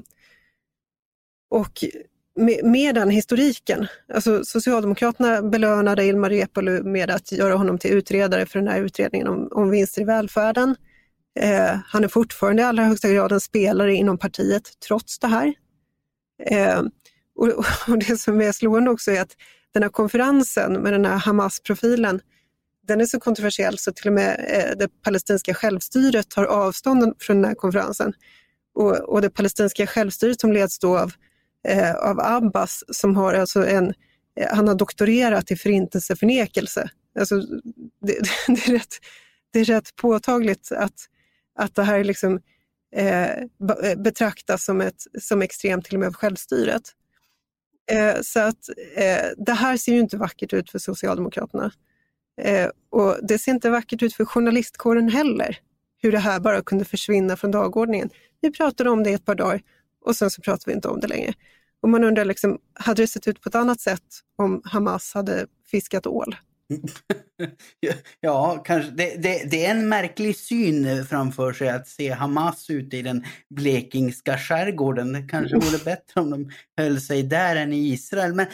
och 1.51 1.85
med, 2.37 2.65
med, 2.65 2.95
den 2.95 3.11
historiken, 3.11 3.87
alltså 4.15 4.45
Socialdemokraterna 4.45 5.43
belönade 5.43 6.05
Ilmar 6.05 6.31
Reepalu 6.31 6.83
med 6.83 7.11
att 7.11 7.33
göra 7.33 7.55
honom 7.55 7.79
till 7.79 7.91
utredare 7.91 8.47
för 8.47 8.59
den 8.59 8.69
här 8.69 8.81
utredningen 8.81 9.29
om, 9.29 9.49
om 9.51 9.71
vinster 9.71 10.03
i 10.03 10.05
välfärden. 10.05 10.77
Eh, 11.41 11.79
han 11.87 12.05
är 12.05 12.09
fortfarande 12.09 12.63
i 12.63 12.65
allra 12.65 12.85
högsta 12.85 13.09
grad 13.09 13.33
en 13.33 13.41
spelare 13.41 13.95
inom 13.95 14.19
partiet 14.19 14.71
trots 14.89 15.19
det 15.19 15.27
här. 15.27 15.55
Eh, 16.45 16.83
och, 17.37 17.49
och 17.89 17.99
det 17.99 18.21
som 18.21 18.41
är 18.41 18.53
slående 18.53 18.91
också 18.91 19.11
är 19.11 19.21
att 19.21 19.37
den 19.75 19.83
här 19.83 19.91
konferensen 19.91 20.73
med 20.73 20.93
den 20.93 21.05
här 21.05 21.19
Hamas-profilen, 21.19 22.21
den 22.87 23.01
är 23.01 23.07
så 23.07 23.21
kontroversiell 23.21 23.79
så 23.79 23.93
till 23.93 24.07
och 24.07 24.13
med 24.13 24.45
eh, 24.49 24.79
det 24.79 24.89
palestinska 25.03 25.55
självstyret 25.55 26.31
tar 26.31 26.45
avstånd 26.45 27.15
från 27.19 27.37
den 27.37 27.45
här 27.45 27.55
konferensen. 27.55 28.13
Och, 28.75 28.97
och 28.97 29.23
det 29.23 29.31
palestinska 29.31 29.87
självstyret 29.87 30.41
som 30.41 30.53
leds 30.53 30.79
då 30.79 30.99
av, 30.99 31.13
eh, 31.69 31.95
av 31.95 32.21
Abbas 32.21 32.85
som 32.89 33.17
har 33.17 33.35
alltså 33.35 33.67
en, 33.67 33.95
eh, 34.41 34.49
han 34.57 34.69
har 34.69 34.75
doktorerat 34.75 35.51
i 35.51 35.57
förintelseförnekelse. 35.57 36.91
Alltså, 37.19 37.41
det, 38.01 38.19
det, 38.47 38.69
är 38.69 38.73
rätt, 38.73 38.95
det 39.53 39.61
är 39.61 39.65
rätt 39.65 39.97
påtagligt 39.97 40.73
att, 40.73 41.07
att 41.59 41.75
det 41.75 41.83
här 41.83 42.05
liksom, 42.05 42.41
eh, 42.97 43.29
betraktas 43.97 44.65
som, 44.65 44.81
ett, 44.81 45.03
som 45.21 45.43
extremt 45.43 45.85
till 45.85 45.95
och 45.95 46.01
med 46.01 46.07
av 46.07 46.15
självstyret. 46.15 46.93
Eh, 47.93 48.21
så 48.23 48.41
att 48.41 48.69
eh, 48.97 49.29
det 49.37 49.53
här 49.53 49.77
ser 49.77 49.93
ju 49.93 50.01
inte 50.01 50.17
vackert 50.17 50.53
ut 50.53 50.71
för 50.71 50.79
Socialdemokraterna. 50.79 51.71
Eh, 52.41 52.69
och 52.91 53.17
det 53.23 53.39
ser 53.39 53.53
inte 53.53 53.71
vackert 53.71 54.03
ut 54.03 54.15
för 54.15 54.25
journalistkåren 54.25 55.09
heller, 55.09 55.59
hur 56.03 56.13
det 56.13 56.19
här 56.19 56.41
bara 56.41 56.63
kunde 56.63 56.85
försvinna 56.85 57.37
från 57.37 57.51
dagordningen. 57.51 58.11
Vi 58.41 58.51
pratade 58.51 58.91
om 58.91 59.03
det 59.03 59.11
i 59.11 59.15
ett 59.15 59.25
par 59.25 59.35
dagar 59.35 59.63
och 60.05 60.17
sen 60.17 60.31
så 60.31 60.43
pratar 60.43 60.67
vi 60.67 60.73
inte 60.73 60.89
om 60.89 61.01
det 61.01 61.07
längre. 61.07 61.35
Och 61.83 61.89
man 61.89 62.05
undrar, 62.05 62.25
liksom, 62.25 62.59
hade 62.75 63.03
det 63.03 63.07
sett 63.07 63.29
ut 63.29 63.41
på 63.41 63.49
ett 63.49 63.55
annat 63.55 63.81
sätt 63.81 64.03
om 64.37 64.63
Hamas 64.65 65.15
hade 65.15 65.47
fiskat 65.71 66.07
ål? 66.07 66.37
ja, 68.21 68.63
kanske. 68.65 68.91
Det, 68.91 69.23
det, 69.23 69.51
det, 69.51 69.67
är 69.67 69.71
en 69.71 69.89
märklig 69.89 70.37
syn 70.37 71.07
framför 71.07 71.53
sig 71.53 71.69
att 71.69 71.89
se 71.89 72.11
Hamas 72.11 72.71
ute 72.71 72.97
i 72.97 73.03
den 73.03 73.25
blekingska 73.51 74.39
skärgården. 74.39 75.13
Det 75.13 75.23
kanske 75.23 75.57
vore 75.57 75.85
bättre 75.85 76.21
om 76.21 76.31
de 76.31 76.51
höll 76.77 77.01
sig 77.01 77.23
där 77.23 77.57
än 77.57 77.73
i 77.73 77.93
Israel. 77.93 78.35
Men 78.35 78.47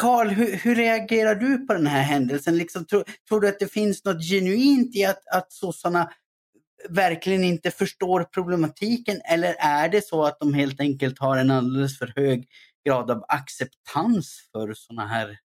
Karl, 0.00 0.28
hur, 0.28 0.56
hur, 0.56 0.74
reagerar 0.74 1.34
du 1.34 1.66
på 1.66 1.72
den 1.72 1.86
här 1.86 2.02
händelsen? 2.02 2.58
Liksom, 2.58 2.84
tror, 2.84 3.04
tror, 3.28 3.40
du 3.40 3.48
att 3.48 3.58
det 3.58 3.72
finns 3.72 4.04
något 4.04 4.22
genuint 4.22 4.96
i 4.96 5.04
att, 5.04 5.26
att 5.26 5.52
sossarna 5.52 6.10
verkligen 6.88 7.44
inte 7.44 7.70
förstår 7.70 8.24
problematiken 8.24 9.20
eller 9.24 9.54
är 9.58 9.88
det 9.88 10.06
så 10.06 10.24
att 10.24 10.40
de 10.40 10.54
helt 10.54 10.80
enkelt 10.80 11.18
har 11.18 11.36
en 11.36 11.50
alldeles 11.50 11.98
för 11.98 12.12
hög 12.16 12.48
grad 12.86 13.10
av 13.10 13.24
acceptans 13.28 14.48
för 14.52 14.74
sådana 14.74 15.06
här 15.06 15.38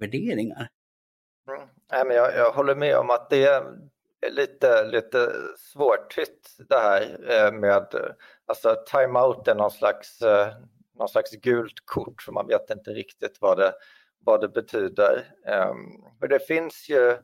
värderingar? 0.00 0.68
Mm. 1.48 1.68
Nej, 1.92 2.04
men 2.06 2.16
jag, 2.16 2.36
jag 2.36 2.52
håller 2.52 2.74
med 2.74 2.96
om 2.96 3.10
att 3.10 3.30
det 3.30 3.44
är 3.44 3.62
lite, 4.30 4.84
lite 4.84 5.32
svårtytt 5.58 6.56
det 6.68 6.78
här 6.78 7.30
eh, 7.30 7.52
med 7.52 7.86
alltså 8.46 8.76
timeout 8.86 9.48
är 9.48 9.54
någon 9.54 9.70
slags, 9.70 10.22
eh, 10.22 10.48
någon 10.98 11.08
slags 11.08 11.30
gult 11.30 11.80
kort 11.84 12.22
så 12.22 12.32
man 12.32 12.46
vet 12.46 12.70
inte 12.70 12.90
riktigt 12.90 13.38
vad 13.40 13.58
det, 13.58 13.74
vad 14.24 14.40
det 14.40 14.48
betyder. 14.48 15.24
Ehm, 15.46 15.76
för 16.20 16.28
det 16.28 16.46
finns 16.46 16.88
ju 16.88 17.16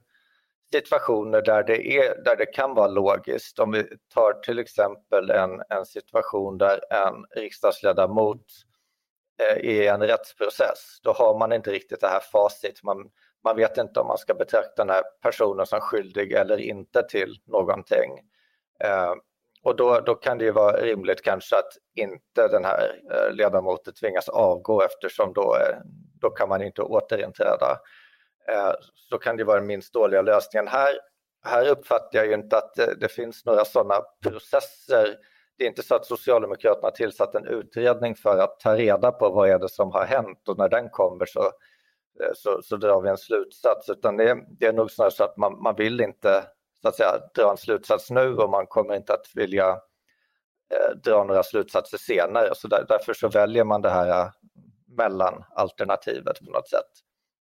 situationer 0.72 1.42
där 1.42 1.62
det, 1.62 1.96
är, 1.96 2.22
där 2.22 2.36
det 2.36 2.46
kan 2.46 2.74
vara 2.74 2.88
logiskt. 2.88 3.58
Om 3.58 3.72
vi 3.72 3.88
tar 4.14 4.32
till 4.32 4.58
exempel 4.58 5.30
en, 5.30 5.62
en 5.68 5.86
situation 5.86 6.58
där 6.58 6.80
en 6.90 7.42
riksdagsledamot 7.42 8.44
eh, 9.42 9.56
är 9.56 9.82
i 9.82 9.86
en 9.86 10.02
rättsprocess, 10.02 11.00
då 11.02 11.12
har 11.12 11.38
man 11.38 11.52
inte 11.52 11.70
riktigt 11.70 12.00
det 12.00 12.08
här 12.08 12.20
facit. 12.32 12.82
Man, 12.82 13.10
man 13.48 13.56
vet 13.56 13.78
inte 13.78 14.00
om 14.00 14.06
man 14.06 14.18
ska 14.18 14.34
betrakta 14.34 14.84
den 14.84 14.90
här 14.90 15.02
personen 15.22 15.66
som 15.66 15.80
skyldig 15.80 16.32
eller 16.32 16.60
inte 16.60 17.02
till 17.02 17.40
någonting. 17.46 18.20
Eh, 18.84 19.12
och 19.62 19.76
då, 19.76 20.00
då 20.00 20.14
kan 20.14 20.38
det 20.38 20.44
ju 20.44 20.50
vara 20.50 20.80
rimligt 20.80 21.22
kanske 21.22 21.56
att 21.56 21.72
inte 21.94 22.48
den 22.48 22.64
här 22.64 23.00
eh, 23.12 23.34
ledamoten 23.34 23.94
tvingas 23.94 24.28
avgå 24.28 24.82
eftersom 24.82 25.32
då, 25.32 25.56
eh, 25.56 25.76
då 26.20 26.30
kan 26.30 26.48
man 26.48 26.62
inte 26.62 26.82
återinträda. 26.82 27.78
Så 28.94 29.18
kan 29.18 29.36
det 29.36 29.44
vara 29.44 29.58
den 29.58 29.66
minst 29.66 29.92
dåliga 29.92 30.22
lösningen. 30.22 30.68
Här, 30.68 30.98
här 31.44 31.68
uppfattar 31.68 32.18
jag 32.18 32.26
ju 32.26 32.34
inte 32.34 32.56
att 32.56 32.74
det, 32.74 32.94
det 33.00 33.08
finns 33.08 33.44
några 33.44 33.64
sådana 33.64 33.94
processer 34.22 35.16
det 35.58 35.64
är 35.64 35.68
inte 35.68 35.82
så 35.82 35.94
att 35.94 36.06
Socialdemokraterna 36.06 36.86
har 36.86 36.90
tillsatt 36.90 37.34
en 37.34 37.46
utredning 37.46 38.14
för 38.14 38.38
att 38.38 38.60
ta 38.60 38.76
reda 38.76 39.12
på 39.12 39.30
vad 39.30 39.50
är 39.50 39.58
det 39.58 39.68
som 39.68 39.92
har 39.92 40.04
hänt 40.04 40.48
och 40.48 40.58
när 40.58 40.68
den 40.68 40.88
kommer 40.90 41.26
så, 41.26 41.50
Eh, 42.20 42.32
så, 42.34 42.62
så 42.62 42.76
drar 42.76 43.00
vi 43.00 43.08
en 43.08 43.18
slutsats. 43.18 43.88
Utan 43.88 44.16
det, 44.16 44.44
det 44.58 44.66
är 44.66 44.72
nog 44.72 44.90
snarare 44.90 45.12
så 45.12 45.24
att 45.24 45.36
man, 45.36 45.62
man 45.62 45.74
vill 45.76 46.00
inte 46.00 46.44
så 46.82 46.88
att 46.88 46.96
säga, 46.96 47.12
dra 47.34 47.50
en 47.50 47.56
slutsats 47.56 48.10
nu 48.10 48.36
och 48.36 48.50
man 48.50 48.66
kommer 48.66 48.94
inte 48.96 49.12
att 49.12 49.30
vilja 49.34 49.68
eh, 50.74 50.96
dra 51.04 51.24
några 51.24 51.42
slutsatser 51.42 51.98
senare. 51.98 52.54
Så 52.54 52.68
där, 52.68 52.84
därför 52.88 53.14
så 53.14 53.28
väljer 53.28 53.64
man 53.64 53.82
det 53.82 53.90
här 53.90 54.08
eh, 54.08 54.30
mellanalternativet 54.96 56.44
på 56.44 56.50
något 56.50 56.68
sätt. 56.68 56.90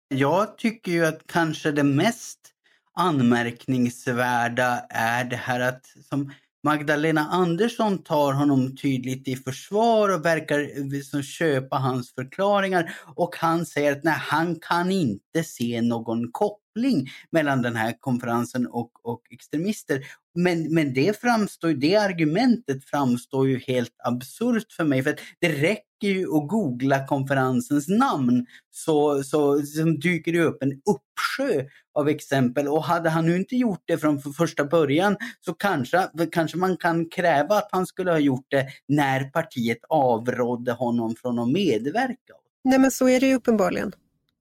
Jag 0.08 0.58
tycker 0.58 0.92
ju 0.92 1.06
att 1.06 1.26
kanske 1.26 1.70
det 1.70 1.84
mest 1.84 2.40
anmärkningsvärda 2.94 4.86
är 4.90 5.24
det 5.24 5.36
här 5.36 5.60
att 5.60 5.86
som 6.08 6.32
Magdalena 6.66 7.20
Andersson 7.20 7.98
tar 7.98 8.32
honom 8.32 8.76
tydligt 8.76 9.28
i 9.28 9.36
försvar 9.36 10.14
och 10.14 10.24
verkar 10.24 10.90
liksom 10.90 11.22
köpa 11.22 11.76
hans 11.76 12.14
förklaringar. 12.14 12.94
Och 13.14 13.36
han 13.36 13.66
säger 13.66 13.92
att 13.92 14.04
nej, 14.04 14.16
han 14.18 14.56
kan 14.60 14.90
inte 14.90 15.44
se 15.44 15.82
någon 15.82 16.32
koppling 16.32 16.65
mellan 17.30 17.62
den 17.62 17.76
här 17.76 17.94
konferensen 18.00 18.66
och, 18.66 18.90
och 19.02 19.22
extremister. 19.30 20.06
Men, 20.34 20.74
men 20.74 20.94
det 20.94 21.20
framstår, 21.20 21.68
det 21.68 21.96
argumentet 21.96 22.84
framstår 22.84 23.48
ju 23.48 23.58
helt 23.58 23.94
absurt 24.04 24.72
för 24.72 24.84
mig. 24.84 25.02
För 25.02 25.16
det 25.40 25.48
räcker 25.48 26.08
ju 26.08 26.22
att 26.22 26.48
googla 26.48 27.06
konferensens 27.06 27.88
namn 27.88 28.46
så, 28.70 29.22
så, 29.22 29.62
så 29.62 29.82
dyker 29.82 30.32
det 30.32 30.40
upp 30.40 30.62
en 30.62 30.72
uppsjö 30.72 31.64
av 31.94 32.08
exempel. 32.08 32.68
Och 32.68 32.84
hade 32.84 33.10
han 33.10 33.26
nu 33.26 33.36
inte 33.36 33.56
gjort 33.56 33.82
det 33.84 33.98
från 33.98 34.20
första 34.20 34.64
början 34.64 35.16
så 35.40 35.54
kanske, 35.54 36.08
kanske 36.32 36.58
man 36.58 36.76
kan 36.76 37.08
kräva 37.08 37.54
att 37.54 37.68
han 37.72 37.86
skulle 37.86 38.10
ha 38.10 38.18
gjort 38.18 38.46
det 38.48 38.66
när 38.88 39.24
partiet 39.24 39.78
avrådde 39.88 40.72
honom 40.72 41.14
från 41.16 41.38
att 41.38 41.48
medverka. 41.48 42.34
Nej 42.64 42.78
men 42.78 42.90
så 42.90 43.08
är 43.08 43.20
det 43.20 43.26
ju 43.26 43.34
uppenbarligen. 43.34 43.92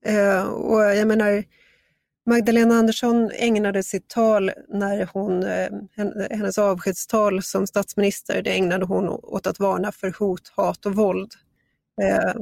Uh, 0.09 0.43
och 0.43 0.81
jag 0.81 1.07
menar, 1.07 1.43
Magdalena 2.25 2.75
Andersson 2.75 3.31
ägnade 3.31 3.83
sitt 3.83 4.07
tal 4.07 4.51
när 4.69 5.09
hon, 5.13 5.43
eh, 5.43 5.69
hennes 6.31 6.57
avskedstal 6.57 7.43
som 7.43 7.67
statsminister, 7.67 8.41
det 8.41 8.51
ägnade 8.57 8.85
hon 8.85 9.09
åt 9.09 9.47
att 9.47 9.59
varna 9.59 9.91
för 9.91 10.15
hot, 10.19 10.47
hat 10.55 10.85
och 10.85 10.95
våld. 10.95 11.33
Eh, 12.01 12.33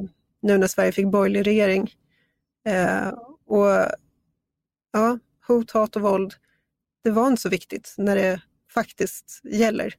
nu 0.42 0.58
när 0.58 0.66
Sverige 0.66 0.92
fick 0.92 1.06
borgerlig 1.06 1.46
regering. 1.46 1.90
Eh, 2.68 3.08
och 3.46 3.68
ja, 4.92 5.18
hot, 5.46 5.70
hat 5.70 5.96
och 5.96 6.02
våld, 6.02 6.34
det 7.04 7.10
var 7.10 7.26
inte 7.26 7.42
så 7.42 7.48
viktigt 7.48 7.94
när 7.98 8.16
det 8.16 8.40
faktiskt 8.74 9.40
gäller, 9.44 9.94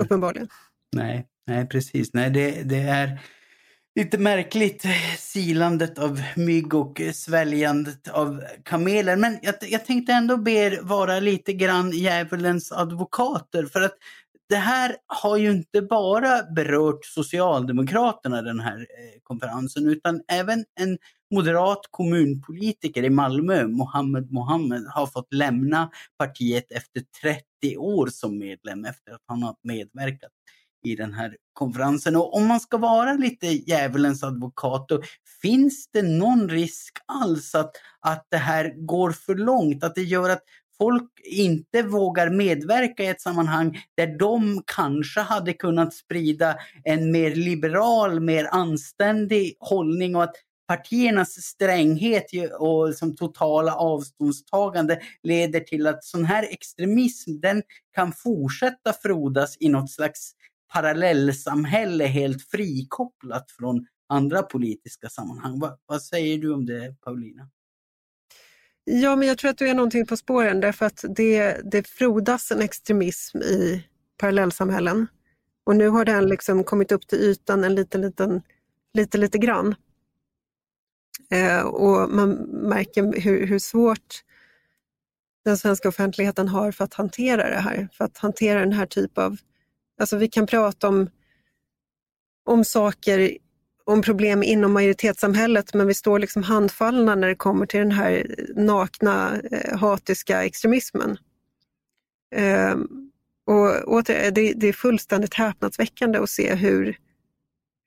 uppenbarligen. 0.00 0.48
Nej, 0.96 1.26
nej 1.46 1.68
precis. 1.68 2.12
Nej, 2.12 2.30
det, 2.30 2.62
det 2.62 2.80
är 2.80 3.20
lite 3.98 4.18
märkligt 4.18 4.84
eh, 4.84 4.90
silandet 5.18 5.98
av 5.98 6.22
mygg 6.36 6.74
och 6.74 7.00
eh, 7.00 7.12
sväljandet 7.12 8.08
av 8.08 8.44
kameler. 8.64 9.16
Men 9.16 9.38
jag, 9.42 9.54
jag 9.60 9.84
tänkte 9.84 10.12
ändå 10.12 10.36
be 10.36 10.50
er 10.50 10.78
vara 10.82 11.20
lite 11.20 11.52
grann 11.52 11.90
djävulens 11.90 12.72
advokater 12.72 13.66
för 13.66 13.80
att 13.80 13.94
det 14.48 14.56
här 14.56 14.96
har 15.06 15.36
ju 15.36 15.50
inte 15.50 15.82
bara 15.82 16.42
berört 16.42 17.04
Socialdemokraterna 17.04 18.42
den 18.42 18.60
här 18.60 18.78
eh, 18.78 19.20
konferensen 19.22 19.88
utan 19.88 20.22
även 20.28 20.64
en 20.80 20.98
moderat 21.34 21.80
kommunpolitiker 21.90 23.04
i 23.04 23.10
Malmö, 23.10 23.66
Mohammed 23.66 24.32
Mohammed, 24.32 24.86
har 24.94 25.06
fått 25.06 25.32
lämna 25.32 25.90
partiet 26.18 26.72
efter 26.72 27.02
30 27.22 27.76
år 27.76 28.06
som 28.06 28.38
medlem 28.38 28.84
efter 28.84 29.12
att 29.12 29.22
han 29.26 29.42
har 29.42 29.54
medverkat 29.62 30.30
i 30.84 30.94
den 30.94 31.12
här 31.12 31.36
konferensen. 31.52 32.16
Och 32.16 32.36
om 32.36 32.46
man 32.46 32.60
ska 32.60 32.76
vara 32.76 33.12
lite 33.12 33.46
djävulens 33.46 34.22
advokat, 34.22 34.88
då 34.88 35.02
finns 35.42 35.88
det 35.92 36.02
någon 36.02 36.48
risk 36.48 36.98
alls 37.06 37.54
att, 37.54 37.72
att 38.00 38.26
det 38.30 38.36
här 38.36 38.74
går 38.86 39.12
för 39.12 39.34
långt? 39.34 39.84
Att 39.84 39.94
det 39.94 40.02
gör 40.02 40.30
att 40.30 40.42
folk 40.78 41.10
inte 41.24 41.82
vågar 41.82 42.30
medverka 42.30 43.02
i 43.02 43.06
ett 43.06 43.20
sammanhang 43.20 43.78
där 43.96 44.18
de 44.18 44.62
kanske 44.66 45.20
hade 45.20 45.52
kunnat 45.52 45.94
sprida 45.94 46.56
en 46.84 47.12
mer 47.12 47.34
liberal, 47.34 48.20
mer 48.20 48.48
anständig 48.50 49.56
hållning 49.60 50.16
och 50.16 50.24
att 50.24 50.34
partiernas 50.68 51.42
stränghet 51.42 52.26
och 52.58 52.94
som 52.94 53.16
totala 53.16 53.74
avståndstagande 53.74 55.00
leder 55.22 55.60
till 55.60 55.86
att 55.86 56.04
sån 56.04 56.24
här 56.24 56.42
extremism 56.42 57.40
den 57.40 57.62
kan 57.94 58.12
fortsätta 58.12 58.92
frodas 58.92 59.56
i 59.60 59.68
något 59.68 59.90
slags 59.90 60.32
parallellsamhälle 60.72 62.04
helt 62.04 62.50
frikopplat 62.50 63.50
från 63.50 63.86
andra 64.08 64.42
politiska 64.42 65.08
sammanhang. 65.08 65.60
Va, 65.60 65.78
vad 65.86 66.02
säger 66.02 66.38
du 66.38 66.54
om 66.54 66.66
det 66.66 66.96
Paulina? 67.00 67.50
Ja, 68.84 69.16
men 69.16 69.28
jag 69.28 69.38
tror 69.38 69.50
att 69.50 69.58
du 69.58 69.68
är 69.68 69.74
någonting 69.74 70.06
på 70.06 70.16
spåren 70.16 70.60
därför 70.60 70.86
att 70.86 71.04
det, 71.08 71.60
det 71.72 71.88
frodas 71.88 72.50
en 72.50 72.60
extremism 72.60 73.38
i 73.38 73.84
parallellsamhällen. 74.16 75.06
Och 75.64 75.76
nu 75.76 75.88
har 75.88 76.04
den 76.04 76.26
liksom 76.26 76.64
kommit 76.64 76.92
upp 76.92 77.08
till 77.08 77.18
ytan 77.18 77.64
en 77.64 77.74
liten, 77.74 78.00
liten, 78.00 78.42
lite, 78.94 79.18
lite 79.18 79.38
grann. 79.38 79.74
Eh, 81.30 81.60
och 81.60 82.10
man 82.10 82.30
märker 82.68 83.20
hur, 83.20 83.46
hur 83.46 83.58
svårt 83.58 84.24
den 85.44 85.58
svenska 85.58 85.88
offentligheten 85.88 86.48
har 86.48 86.72
för 86.72 86.84
att 86.84 86.94
hantera 86.94 87.50
det 87.50 87.60
här, 87.60 87.88
för 87.92 88.04
att 88.04 88.18
hantera 88.18 88.60
den 88.60 88.72
här 88.72 88.86
typen 88.86 89.24
av 89.24 89.36
Alltså 89.98 90.16
vi 90.16 90.28
kan 90.28 90.46
prata 90.46 90.88
om, 90.88 91.10
om 92.44 92.64
saker, 92.64 93.38
om 93.84 94.02
problem 94.02 94.42
inom 94.42 94.72
majoritetssamhället 94.72 95.74
men 95.74 95.86
vi 95.86 95.94
står 95.94 96.18
liksom 96.18 96.42
handfallna 96.42 97.14
när 97.14 97.28
det 97.28 97.34
kommer 97.34 97.66
till 97.66 97.80
den 97.80 97.92
här 97.92 98.26
eh, 98.38 98.64
nakna 98.64 99.40
eh, 99.50 99.78
hatiska 99.78 100.44
extremismen. 100.44 101.18
Eh, 102.34 102.76
och 103.46 103.94
åter, 103.94 104.30
det, 104.30 104.52
det, 104.52 104.68
är 104.68 104.72
fullständigt 104.72 105.34
häpnadsväckande 105.34 106.18
att 106.18 106.30
se 106.30 106.54
hur, 106.54 106.96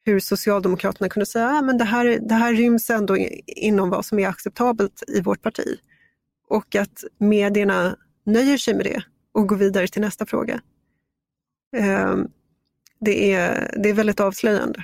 hur 0.05 0.20
Socialdemokraterna 0.20 1.09
kunde 1.09 1.26
säga 1.26 1.47
att 1.47 1.64
ah, 1.64 1.74
det, 1.74 1.84
här, 1.84 2.20
det 2.30 2.34
här 2.34 2.53
ryms 2.53 2.89
ändå 2.89 3.18
inom 3.45 3.89
vad 3.89 4.05
som 4.05 4.20
är 4.20 4.28
acceptabelt 4.28 5.03
i 5.07 5.22
vårt 5.22 5.41
parti. 5.41 5.80
Och 6.47 6.76
att 6.76 7.03
medierna 7.18 7.97
nöjer 8.26 8.57
sig 8.57 8.74
med 8.74 8.86
det 8.86 9.03
och 9.34 9.47
går 9.47 9.55
vidare 9.55 9.88
till 9.88 10.01
nästa 10.01 10.26
fråga. 10.26 10.62
Ehm, 11.78 12.28
det, 12.99 13.34
är, 13.34 13.76
det 13.84 13.89
är 13.89 13.93
väldigt 13.93 14.19
avslöjande. 14.19 14.84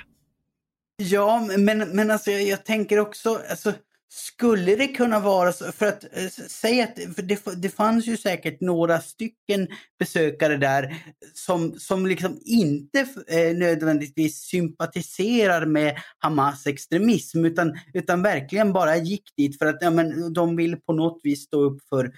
Ja, 0.96 1.48
men, 1.58 1.78
men 1.78 2.10
alltså 2.10 2.30
jag, 2.30 2.42
jag 2.42 2.64
tänker 2.64 2.98
också, 2.98 3.40
alltså, 3.50 3.72
skulle 4.10 4.76
det 4.76 4.88
kunna 4.88 5.20
vara 5.20 5.52
så, 5.52 5.72
för 5.72 5.86
att 5.86 6.04
eh, 6.12 6.24
äh, 6.24 6.30
säga 6.30 6.84
att 6.84 7.14
för 7.14 7.22
det, 7.22 7.40
det 7.56 7.68
fanns 7.68 8.06
ju 8.06 8.16
säkert 8.16 8.60
några 8.60 9.00
stycken 9.00 9.68
besökare 9.98 10.56
där 10.56 10.96
som, 11.34 11.74
som 11.78 12.06
liksom 12.06 12.40
inte 12.44 13.00
äh, 13.28 13.56
nödvändigtvis 13.56 14.38
sympatiserar 14.38 15.66
med 15.66 15.96
Hamas 16.18 16.66
extremism 16.66 17.44
utan, 17.44 17.78
utan 17.94 18.22
verkligen 18.22 18.72
bara 18.72 18.96
gick 18.96 19.36
dit 19.36 19.58
för 19.58 19.66
att 19.66 19.78
ja, 19.80 19.90
men, 19.90 20.32
de 20.32 20.56
vill 20.56 20.76
på 20.76 20.92
något 20.92 21.20
vis 21.22 21.42
stå 21.42 21.60
upp 21.60 21.78
för 21.88 22.12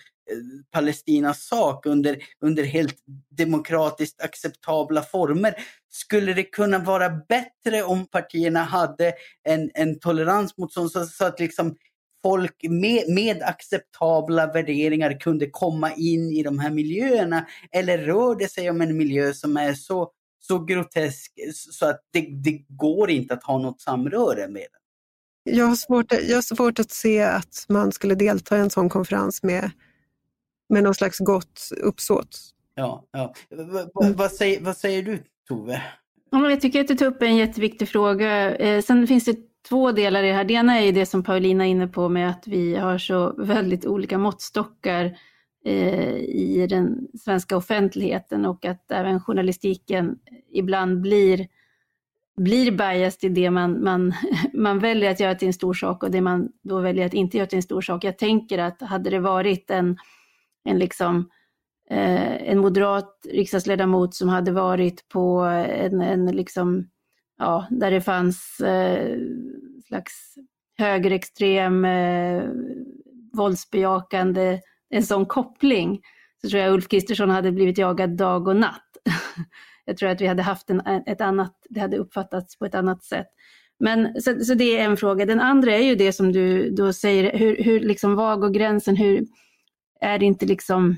Palestinas 0.70 1.46
sak 1.46 1.86
under, 1.86 2.16
under 2.44 2.64
helt 2.64 2.96
demokratiskt 3.36 4.22
acceptabla 4.22 5.02
former. 5.02 5.54
Skulle 5.90 6.34
det 6.34 6.42
kunna 6.42 6.78
vara 6.78 7.10
bättre 7.10 7.82
om 7.82 8.06
partierna 8.06 8.62
hade 8.62 9.12
en, 9.48 9.70
en 9.74 9.98
tolerans 9.98 10.56
mot 10.56 10.72
sånt 10.72 10.92
så, 10.92 11.06
så 11.06 11.24
att 11.24 11.40
liksom 11.40 11.76
folk 12.22 12.56
med, 12.62 13.08
med 13.08 13.42
acceptabla 13.42 14.46
värderingar 14.46 15.20
kunde 15.20 15.50
komma 15.50 15.92
in 15.92 16.32
i 16.32 16.42
de 16.42 16.58
här 16.58 16.70
miljöerna? 16.70 17.46
Eller 17.72 17.98
rör 17.98 18.38
det 18.38 18.48
sig 18.48 18.70
om 18.70 18.80
en 18.80 18.96
miljö 18.96 19.32
som 19.32 19.56
är 19.56 19.74
så, 19.74 20.10
så 20.40 20.64
grotesk 20.64 21.32
så 21.54 21.86
att 21.86 22.00
det, 22.12 22.20
det 22.20 22.64
går 22.68 23.10
inte 23.10 23.34
att 23.34 23.44
ha 23.44 23.58
något 23.58 23.80
samröre 23.80 24.48
med 24.48 24.66
den? 24.72 24.80
Jag 25.42 25.66
har, 25.66 25.76
svårt, 25.76 26.12
jag 26.12 26.36
har 26.36 26.56
svårt 26.56 26.78
att 26.78 26.90
se 26.90 27.22
att 27.22 27.66
man 27.68 27.92
skulle 27.92 28.14
delta 28.14 28.56
i 28.56 28.60
en 28.60 28.70
sån 28.70 28.88
konferens 28.88 29.42
med 29.42 29.70
med 30.70 30.82
någon 30.82 30.94
slags 30.94 31.18
gott 31.18 31.70
uppsåt. 31.82 32.38
Ja, 32.74 33.04
ja. 33.12 33.34
Vad, 34.16 34.30
säger, 34.30 34.60
vad 34.60 34.76
säger 34.76 35.02
du 35.02 35.22
Tove? 35.48 35.82
Ja, 36.30 36.50
jag 36.50 36.60
tycker 36.60 36.80
att 36.80 36.88
du 36.88 36.94
tar 36.94 37.06
upp 37.06 37.22
en 37.22 37.36
jätteviktig 37.36 37.88
fråga. 37.88 38.56
Eh, 38.56 38.82
sen 38.82 39.06
finns 39.06 39.24
det 39.24 39.36
två 39.68 39.92
delar 39.92 40.22
i 40.22 40.28
det 40.28 40.34
här. 40.34 40.44
Det 40.44 40.54
ena 40.54 40.80
är 40.80 40.92
det 40.92 41.06
som 41.06 41.22
Paulina 41.22 41.66
är 41.66 41.70
inne 41.70 41.86
på 41.86 42.08
med 42.08 42.30
att 42.30 42.46
vi 42.46 42.76
har 42.76 42.98
så 42.98 43.34
väldigt 43.38 43.86
olika 43.86 44.18
måttstockar 44.18 45.18
eh, 45.64 46.16
i 46.16 46.66
den 46.70 47.08
svenska 47.24 47.56
offentligheten 47.56 48.46
och 48.46 48.64
att 48.64 48.90
även 48.90 49.20
journalistiken 49.20 50.18
ibland 50.52 51.00
blir, 51.00 51.46
blir 52.36 52.70
biased 52.70 53.30
i 53.30 53.34
det 53.34 53.50
man, 53.50 53.84
man, 53.84 54.14
man 54.54 54.78
väljer 54.78 55.10
att 55.10 55.20
göra 55.20 55.34
till 55.34 55.48
en 55.48 55.54
stor 55.54 55.74
sak 55.74 56.02
och 56.02 56.10
det 56.10 56.20
man 56.20 56.48
då 56.62 56.78
väljer 56.78 57.06
att 57.06 57.14
inte 57.14 57.36
göra 57.36 57.46
till 57.46 57.58
en 57.58 57.62
stor 57.62 57.80
sak. 57.80 58.04
Jag 58.04 58.18
tänker 58.18 58.58
att 58.58 58.82
hade 58.82 59.10
det 59.10 59.20
varit 59.20 59.70
en, 59.70 59.96
en 60.70 60.78
liksom 60.78 61.30
eh, 61.90 62.50
en 62.50 62.58
moderat 62.58 63.26
riksdagsledamot 63.30 64.14
som 64.14 64.28
hade 64.28 64.52
varit 64.52 65.08
på 65.08 65.40
en, 65.68 66.00
en 66.00 66.26
liksom, 66.26 66.88
ja, 67.38 67.66
där 67.70 67.90
det 67.90 68.00
fanns 68.00 68.60
eh, 68.60 69.18
slags 69.86 70.34
högerextrem, 70.78 71.84
eh, 71.84 72.42
våldsbejakande, 73.32 74.60
en 74.90 75.02
sån 75.02 75.26
koppling, 75.26 76.00
så 76.42 76.48
tror 76.48 76.62
jag 76.62 76.72
Ulf 76.72 76.88
Kristersson 76.88 77.30
hade 77.30 77.52
blivit 77.52 77.78
jagad 77.78 78.16
dag 78.16 78.48
och 78.48 78.56
natt. 78.56 78.96
jag 79.84 79.96
tror 79.96 80.08
att 80.08 80.20
vi 80.20 80.26
hade 80.26 80.42
haft 80.42 80.70
en, 80.70 80.80
ett 81.06 81.20
annat, 81.20 81.54
det 81.68 81.80
hade 81.80 81.96
uppfattats 81.96 82.58
på 82.58 82.64
ett 82.64 82.74
annat 82.74 83.04
sätt. 83.04 83.26
Men 83.80 84.20
så, 84.20 84.44
så, 84.44 84.54
det 84.54 84.78
är 84.78 84.84
en 84.84 84.96
fråga. 84.96 85.26
Den 85.26 85.40
andra 85.40 85.72
är 85.72 85.82
ju 85.82 85.94
det 85.94 86.12
som 86.12 86.32
du 86.32 86.70
då 86.70 86.92
säger, 86.92 87.38
hur, 87.38 87.62
hur 87.62 87.80
liksom, 87.80 88.14
var 88.14 88.36
går 88.36 88.50
gränsen? 88.50 88.96
Hur 88.96 89.26
är 90.00 90.18
det 90.18 90.26
inte 90.26 90.46
liksom 90.46 90.96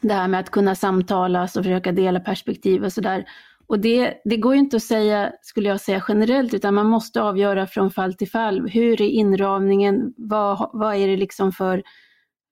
det 0.00 0.14
här 0.14 0.28
med 0.28 0.40
att 0.40 0.50
kunna 0.50 0.74
samtalas 0.74 1.40
alltså 1.42 1.58
och 1.58 1.64
försöka 1.64 1.92
dela 1.92 2.20
perspektiv 2.20 2.84
och 2.84 2.92
sådär. 2.92 3.24
Och 3.66 3.78
det, 3.78 4.20
det 4.24 4.36
går 4.36 4.54
ju 4.54 4.60
inte 4.60 4.76
att 4.76 4.82
säga, 4.82 5.32
skulle 5.42 5.68
jag 5.68 5.80
säga 5.80 6.04
generellt, 6.08 6.54
utan 6.54 6.74
man 6.74 6.86
måste 6.86 7.22
avgöra 7.22 7.66
från 7.66 7.90
fall 7.90 8.14
till 8.14 8.30
fall. 8.30 8.68
Hur 8.68 9.02
är 9.02 9.08
inramningen? 9.08 10.14
Vad, 10.16 10.70
vad 10.72 10.96
är 10.96 11.08
det 11.08 11.16
liksom 11.16 11.52
för, 11.52 11.82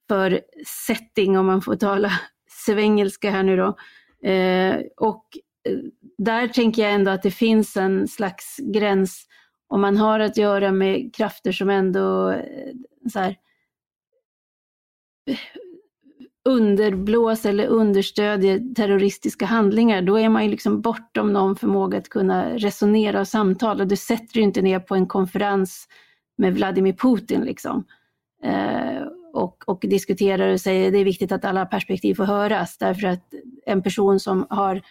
för 0.09 0.41
setting, 0.87 1.39
om 1.39 1.47
man 1.47 1.62
får 1.62 1.77
tala 1.77 2.12
svengelska 2.66 3.31
här 3.31 3.43
nu 3.43 3.57
då. 3.57 3.77
Eh, 4.29 4.81
och 4.97 5.27
eh, 5.68 5.79
där 6.18 6.49
tänker 6.49 6.83
jag 6.83 6.93
ändå 6.93 7.11
att 7.11 7.23
det 7.23 7.31
finns 7.31 7.77
en 7.77 8.09
slags 8.09 8.57
gräns 8.57 9.27
om 9.68 9.81
man 9.81 9.97
har 9.97 10.20
att 10.20 10.37
göra 10.37 10.73
med 10.73 11.14
krafter 11.14 11.53
som 11.53 11.70
ändå 11.70 12.31
eh, 12.31 12.73
så 13.12 13.18
här, 13.18 13.37
underblåser 16.45 17.51
eller 17.51 17.66
understödjer 17.66 18.74
terroristiska 18.74 19.47
handlingar, 19.47 20.03
då 20.03 20.18
är 20.18 20.28
man 20.28 20.45
ju 20.45 20.51
liksom 20.51 20.80
bortom 20.80 21.32
någon 21.32 21.57
förmåga 21.57 21.99
att 21.99 22.09
kunna 22.09 22.57
resonera 22.57 23.20
och 23.20 23.28
samtala. 23.28 23.84
Du 23.84 23.97
sätter 23.97 24.36
ju 24.36 24.43
inte 24.43 24.62
ner 24.62 24.80
på 24.80 24.95
en 24.95 25.07
konferens 25.07 25.88
med 26.36 26.55
Vladimir 26.55 26.93
Putin 26.93 27.40
liksom. 27.40 27.84
Eh, 28.43 29.03
och, 29.32 29.64
och 29.66 29.80
diskuterar 29.82 30.53
och 30.53 30.61
säger 30.61 30.86
att 30.86 30.93
det 30.93 30.99
är 30.99 31.05
viktigt 31.05 31.32
att 31.32 31.45
alla 31.45 31.66
perspektiv 31.66 32.14
får 32.14 32.24
höras, 32.24 32.78
därför 32.78 33.07
att 33.07 33.34
en 33.66 33.82
person 33.82 34.20
som 34.20 34.47
har 34.51 34.82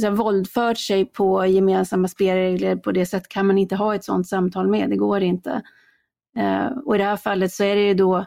eh, 0.00 0.10
våldfört 0.10 0.78
sig 0.78 1.04
på 1.04 1.46
gemensamma 1.46 2.08
spelregler 2.08 2.76
på 2.76 2.92
det 2.92 3.06
sättet 3.06 3.28
kan 3.28 3.46
man 3.46 3.58
inte 3.58 3.76
ha 3.76 3.94
ett 3.94 4.04
sådant 4.04 4.28
samtal 4.28 4.68
med, 4.68 4.90
det 4.90 4.96
går 4.96 5.20
inte. 5.22 5.62
Eh, 6.36 6.66
och 6.66 6.94
i 6.94 6.98
det 6.98 7.04
här 7.04 7.16
fallet 7.16 7.52
så 7.52 7.64
är 7.64 7.76
det 7.76 7.82
ju 7.82 7.94
då 7.94 8.26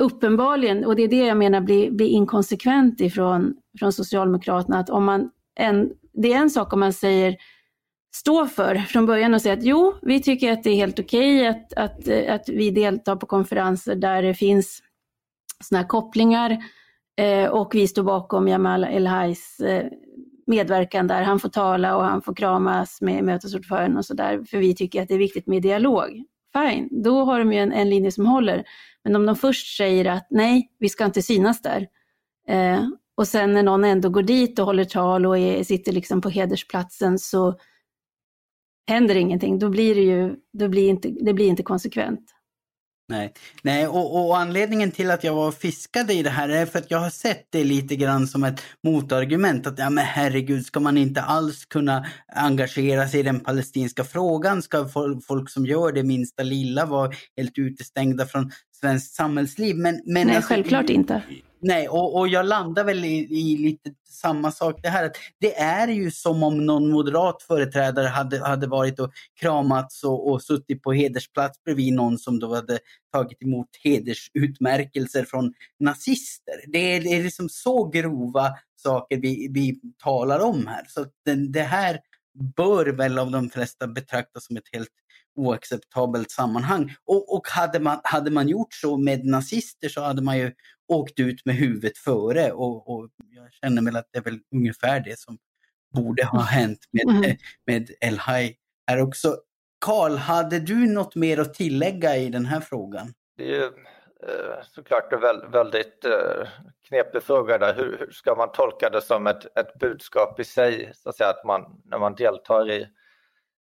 uppenbarligen, 0.00 0.84
och 0.84 0.96
det 0.96 1.02
är 1.02 1.08
det 1.08 1.26
jag 1.26 1.36
menar 1.36 1.60
blir, 1.60 1.90
blir 1.90 2.06
inkonsekvent 2.06 3.00
ifrån 3.00 3.54
från 3.78 3.92
Socialdemokraterna, 3.92 4.78
att 4.78 4.90
om 4.90 5.04
man 5.04 5.30
en, 5.54 5.90
det 6.12 6.32
är 6.32 6.36
en 6.36 6.50
sak 6.50 6.72
om 6.72 6.80
man 6.80 6.92
säger 6.92 7.36
stå 8.14 8.46
för 8.46 8.76
från 8.76 9.06
början 9.06 9.34
och 9.34 9.42
säga 9.42 9.54
att 9.54 9.62
jo, 9.62 9.94
vi 10.02 10.22
tycker 10.22 10.52
att 10.52 10.62
det 10.62 10.70
är 10.70 10.74
helt 10.74 10.98
okej 10.98 11.40
okay 11.40 11.46
att, 11.46 11.72
att, 11.72 12.28
att 12.28 12.48
vi 12.48 12.70
deltar 12.70 13.16
på 13.16 13.26
konferenser 13.26 13.94
där 13.94 14.22
det 14.22 14.34
finns 14.34 14.82
sådana 15.64 15.82
här 15.82 15.88
kopplingar 15.88 16.58
eh, 17.16 17.50
och 17.50 17.74
vi 17.74 17.88
står 17.88 18.02
bakom 18.02 18.48
Jamal 18.48 18.84
El-Hajs 18.84 19.60
eh, 19.60 19.86
medverkan 20.46 21.06
där. 21.06 21.22
Han 21.22 21.40
får 21.40 21.48
tala 21.48 21.96
och 21.96 22.04
han 22.04 22.22
får 22.22 22.34
kramas 22.34 23.00
med 23.00 23.24
mötesordföranden 23.24 23.96
och 23.96 24.04
sådär, 24.04 24.44
för 24.50 24.58
vi 24.58 24.74
tycker 24.74 25.02
att 25.02 25.08
det 25.08 25.14
är 25.14 25.18
viktigt 25.18 25.46
med 25.46 25.62
dialog. 25.62 26.24
Fine, 26.52 26.88
då 27.02 27.24
har 27.24 27.38
de 27.38 27.52
ju 27.52 27.58
en, 27.58 27.72
en 27.72 27.90
linje 27.90 28.12
som 28.12 28.26
håller. 28.26 28.64
Men 29.04 29.16
om 29.16 29.26
de 29.26 29.36
först 29.36 29.76
säger 29.76 30.04
att 30.04 30.26
nej, 30.30 30.70
vi 30.78 30.88
ska 30.88 31.04
inte 31.04 31.22
synas 31.22 31.62
där, 31.62 31.88
eh, 32.48 32.84
och 33.14 33.28
sen 33.28 33.52
när 33.52 33.62
någon 33.62 33.84
ändå 33.84 34.08
går 34.08 34.22
dit 34.22 34.58
och 34.58 34.66
håller 34.66 34.84
tal 34.84 35.26
och 35.26 35.38
är, 35.38 35.64
sitter 35.64 35.92
liksom 35.92 36.20
på 36.20 36.28
hedersplatsen 36.28 37.18
så 37.18 37.58
händer 38.88 39.14
ingenting, 39.14 39.58
då 39.58 39.68
blir 39.68 39.94
det 39.94 40.00
ju 40.00 40.36
då 40.52 40.68
blir 40.68 40.88
inte, 40.88 41.08
det 41.08 41.34
blir 41.34 41.48
inte 41.48 41.62
konsekvent. 41.62 42.34
Nej, 43.10 43.32
Nej 43.62 43.86
och, 43.86 44.28
och, 44.28 44.38
anledningen 44.38 44.90
till 44.90 45.10
att 45.10 45.24
jag 45.24 45.34
var 45.34 45.52
fiskade 45.52 46.14
i 46.14 46.22
det 46.22 46.30
här 46.30 46.48
är 46.48 46.66
för 46.66 46.78
att 46.78 46.90
jag 46.90 46.98
har 46.98 47.10
sett 47.10 47.46
det 47.50 47.64
lite 47.64 47.96
grann 47.96 48.26
som 48.26 48.44
ett 48.44 48.62
motargument. 48.84 49.66
Att 49.66 49.78
ja 49.78 49.90
men 49.90 50.04
herregud, 50.04 50.66
ska 50.66 50.80
man 50.80 50.96
inte 50.96 51.22
alls 51.22 51.64
kunna 51.64 52.06
engagera 52.36 53.08
sig 53.08 53.20
i 53.20 53.22
den 53.22 53.40
palestinska 53.40 54.04
frågan? 54.04 54.62
Ska 54.62 54.88
folk 55.26 55.50
som 55.50 55.66
gör 55.66 55.92
det 55.92 56.02
minsta 56.02 56.42
lilla 56.42 56.86
vara 56.86 57.12
helt 57.36 57.58
utestängda 57.58 58.26
från 58.26 58.52
svenskt 58.80 59.14
samhällsliv? 59.14 59.76
Men, 59.76 60.00
men 60.06 60.26
Nej, 60.26 60.36
alltså, 60.36 60.48
självklart 60.48 60.90
inte. 60.90 61.22
Nej, 61.62 61.88
och, 61.88 62.18
och 62.18 62.28
jag 62.28 62.46
landar 62.46 62.84
väl 62.84 63.04
i, 63.04 63.18
i, 63.18 63.56
lite 63.56 63.90
samma 64.08 64.52
sak 64.52 64.80
det 64.82 64.88
här. 64.88 65.04
Att 65.04 65.16
det 65.40 65.58
är 65.58 65.88
ju 65.88 66.10
som 66.10 66.42
om 66.42 66.66
någon 66.66 66.90
moderat 66.90 67.42
företrädare 67.42 68.06
hade, 68.06 68.46
hade 68.46 68.66
varit 68.66 69.00
och 69.00 69.12
kramats 69.40 70.04
och, 70.04 70.30
och 70.30 70.42
suttit 70.42 70.82
på 70.82 70.92
hedersplats 70.92 71.64
bredvid 71.64 71.94
någon 71.94 72.18
som 72.18 72.38
då 72.38 72.54
hade 72.54 72.78
tagit 73.12 73.42
emot 73.42 73.68
hedersutmärkelser 73.84 75.24
från 75.24 75.52
nazister. 75.80 76.54
Det 76.66 76.78
är, 76.78 77.00
det 77.00 77.08
är 77.08 77.22
liksom 77.22 77.48
så 77.48 77.88
grova 77.88 78.54
saker 78.76 79.16
vi, 79.16 79.48
vi 79.50 79.80
talar 79.98 80.40
om 80.40 80.66
här. 80.66 80.84
Så 80.88 81.06
den, 81.24 81.52
det 81.52 81.62
här 81.62 82.00
bör 82.56 82.86
väl 82.86 83.18
av 83.18 83.30
de 83.30 83.50
flesta 83.50 83.86
betraktas 83.86 84.46
som 84.46 84.56
ett 84.56 84.68
helt 84.72 84.92
oacceptabelt 85.36 86.30
sammanhang. 86.30 86.94
Och, 87.04 87.36
och 87.36 87.48
hade, 87.48 87.80
man, 87.80 88.00
hade 88.04 88.30
man 88.30 88.48
gjort 88.48 88.74
så 88.74 88.96
med 88.96 89.24
nazister 89.24 89.88
så 89.88 90.00
hade 90.00 90.22
man 90.22 90.38
ju 90.38 90.52
åkt 90.88 91.20
ut 91.20 91.44
med 91.44 91.54
huvudet 91.54 91.98
före 91.98 92.52
och, 92.52 92.90
och 92.90 93.08
jag 93.34 93.52
känner 93.52 93.82
väl 93.82 93.96
att 93.96 94.08
det 94.12 94.18
är 94.18 94.22
väl 94.22 94.40
ungefär 94.54 95.00
det 95.00 95.18
som 95.18 95.38
borde 95.94 96.24
ha 96.24 96.40
hänt 96.40 96.78
med, 96.92 97.16
mm. 97.16 97.36
med 97.66 97.90
El 98.00 98.18
Hai 98.18 98.56
här 98.86 99.00
också. 99.00 99.36
Karl, 99.80 100.16
hade 100.16 100.60
du 100.60 100.86
något 100.86 101.14
mer 101.14 101.38
att 101.38 101.54
tillägga 101.54 102.16
i 102.16 102.28
den 102.28 102.46
här 102.46 102.60
frågan? 102.60 103.14
Det 103.36 103.70
Eh, 104.22 104.62
såklart 104.62 105.12
en 105.12 105.50
väldigt 105.50 106.04
eh, 106.04 106.48
knepig 106.88 107.22
fråga 107.22 107.58
där. 107.58 107.74
Hur, 107.74 107.98
hur, 107.98 108.10
ska 108.10 108.34
man 108.34 108.52
tolka 108.52 108.90
det 108.90 109.00
som 109.00 109.26
ett, 109.26 109.58
ett 109.58 109.74
budskap 109.74 110.40
i 110.40 110.44
sig, 110.44 110.92
så 110.94 111.08
att 111.08 111.16
säga, 111.16 111.30
att 111.30 111.44
man, 111.44 111.82
när 111.84 111.98
man 111.98 112.14
deltar 112.14 112.70
i, 112.70 112.88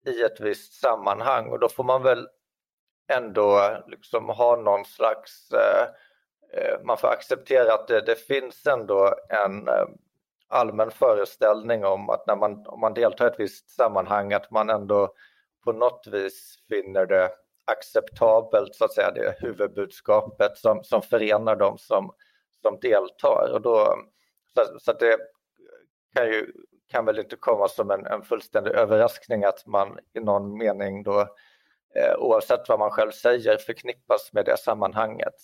i 0.06 0.22
ett 0.22 0.40
visst 0.40 0.80
sammanhang 0.80 1.48
och 1.48 1.58
då 1.58 1.68
får 1.68 1.84
man 1.84 2.02
väl 2.02 2.28
ändå 3.12 3.78
liksom 3.86 4.28
ha 4.28 4.56
någon 4.56 4.84
slags 4.84 5.52
eh, 5.52 6.84
man 6.84 6.96
får 6.96 7.08
acceptera 7.08 7.74
att 7.74 7.88
det, 7.88 8.00
det, 8.00 8.14
finns 8.14 8.66
ändå 8.66 9.14
en 9.28 9.68
allmän 10.48 10.90
föreställning 10.90 11.84
om 11.84 12.10
att 12.10 12.26
när 12.26 12.36
man, 12.36 12.66
om 12.66 12.80
man 12.80 12.94
deltar 12.94 13.24
i 13.24 13.28
ett 13.28 13.40
visst 13.40 13.70
sammanhang 13.70 14.32
att 14.32 14.50
man 14.50 14.70
ändå 14.70 15.14
på 15.64 15.72
något 15.72 16.06
vis 16.06 16.58
finner 16.68 17.06
det 17.06 17.30
acceptabelt, 17.66 18.74
så 18.74 18.84
att 18.84 18.92
säga, 18.92 19.10
det 19.10 19.36
huvudbudskapet 19.38 20.58
som, 20.58 20.84
som 20.84 21.02
förenar 21.02 21.56
dem 21.56 21.78
som, 21.78 22.12
som 22.62 22.78
deltar. 22.80 23.50
Och 23.52 23.62
då, 23.62 23.96
så, 24.54 24.78
så 24.80 24.92
det 24.92 25.16
kan, 26.14 26.26
ju, 26.26 26.52
kan 26.88 27.04
väl 27.04 27.18
inte 27.18 27.36
komma 27.36 27.68
som 27.68 27.90
en, 27.90 28.06
en 28.06 28.22
fullständig 28.22 28.70
överraskning 28.70 29.44
att 29.44 29.66
man 29.66 29.98
i 30.14 30.20
någon 30.20 30.58
mening 30.58 31.02
då, 31.02 31.20
eh, 31.94 32.16
oavsett 32.18 32.68
vad 32.68 32.78
man 32.78 32.90
själv 32.90 33.10
säger, 33.10 33.56
förknippas 33.56 34.32
med 34.32 34.44
det 34.44 34.56
sammanhanget. 34.58 35.34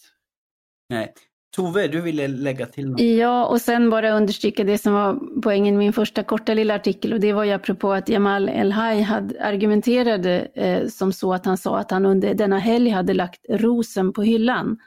Nej. 0.89 1.15
Tove, 1.57 1.89
du 1.89 2.01
ville 2.01 2.29
lägga 2.29 2.67
till 2.67 2.91
något? 2.91 3.01
Ja, 3.01 3.47
och 3.47 3.61
sen 3.61 3.91
bara 3.91 4.11
understryka 4.11 4.65
det 4.65 4.79
som 4.79 4.93
var 4.93 5.41
poängen 5.43 5.75
i 5.75 5.79
min 5.79 5.93
första 5.93 6.23
korta 6.23 6.55
lilla 6.55 6.75
artikel 6.75 7.13
och 7.13 7.21
det 7.21 7.33
var 7.33 7.45
ju 7.45 7.51
apropå 7.51 7.93
att 7.93 8.09
Jamal 8.09 8.49
El-Haj 8.49 9.07
argumenterade 9.41 10.49
eh, 10.55 10.87
som 10.89 11.13
så 11.13 11.35
att 11.35 11.47
han 11.47 11.59
sa 11.59 11.79
att 11.79 11.91
han 11.91 12.07
under 12.07 12.35
denna 12.35 12.59
helg 12.59 12.91
hade 12.91 13.15
lagt 13.15 13.47
rosen 13.49 14.13
på 14.13 14.23
hyllan. 14.23 14.79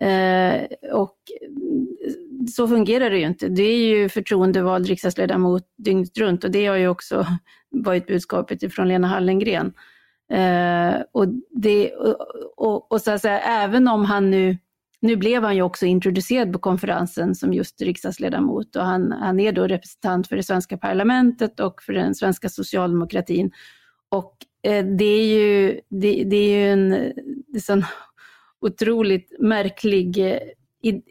Eh, 0.00 0.92
och 0.92 1.16
så 2.50 2.68
fungerar 2.68 3.10
det 3.10 3.18
ju 3.18 3.26
inte. 3.26 3.48
Det 3.48 3.62
är 3.62 3.86
ju 3.88 4.08
förtroendevald 4.08 4.86
riksdagsledamot 4.86 5.62
dygnet 5.78 6.18
runt 6.18 6.44
och 6.44 6.50
det 6.50 6.66
har 6.66 6.76
ju 6.76 6.88
också 6.88 7.26
varit 7.70 8.06
budskapet 8.06 8.74
från 8.74 8.88
Lena 8.88 9.08
Hallengren. 9.08 9.72
Eh, 10.32 11.02
och, 11.12 11.26
det, 11.50 11.92
och, 11.92 12.16
och, 12.56 12.92
och 12.92 13.00
så 13.00 13.10
att 13.10 13.20
säga, 13.20 13.40
även 13.40 13.88
om 13.88 14.04
han 14.04 14.30
nu 14.30 14.56
nu 15.00 15.16
blev 15.16 15.42
han 15.42 15.56
ju 15.56 15.62
också 15.62 15.86
introducerad 15.86 16.52
på 16.52 16.58
konferensen 16.58 17.34
som 17.34 17.52
just 17.52 17.82
riksdagsledamot 17.82 18.76
och 18.76 18.84
han, 18.84 19.12
han 19.12 19.40
är 19.40 19.52
då 19.52 19.66
representant 19.66 20.28
för 20.28 20.36
det 20.36 20.42
svenska 20.42 20.78
parlamentet 20.78 21.60
och 21.60 21.82
för 21.82 21.92
den 21.92 22.14
svenska 22.14 22.48
socialdemokratin. 22.48 23.50
Och 24.08 24.36
eh, 24.62 24.84
det 24.84 25.04
är 25.04 25.26
ju, 25.26 25.80
det, 25.88 26.24
det, 26.24 26.36
är 26.36 26.58
ju 26.58 26.72
en 26.72 26.90
det 27.46 27.58
är 27.58 27.60
sån 27.60 27.84
otroligt 28.60 29.32
märklig 29.40 30.38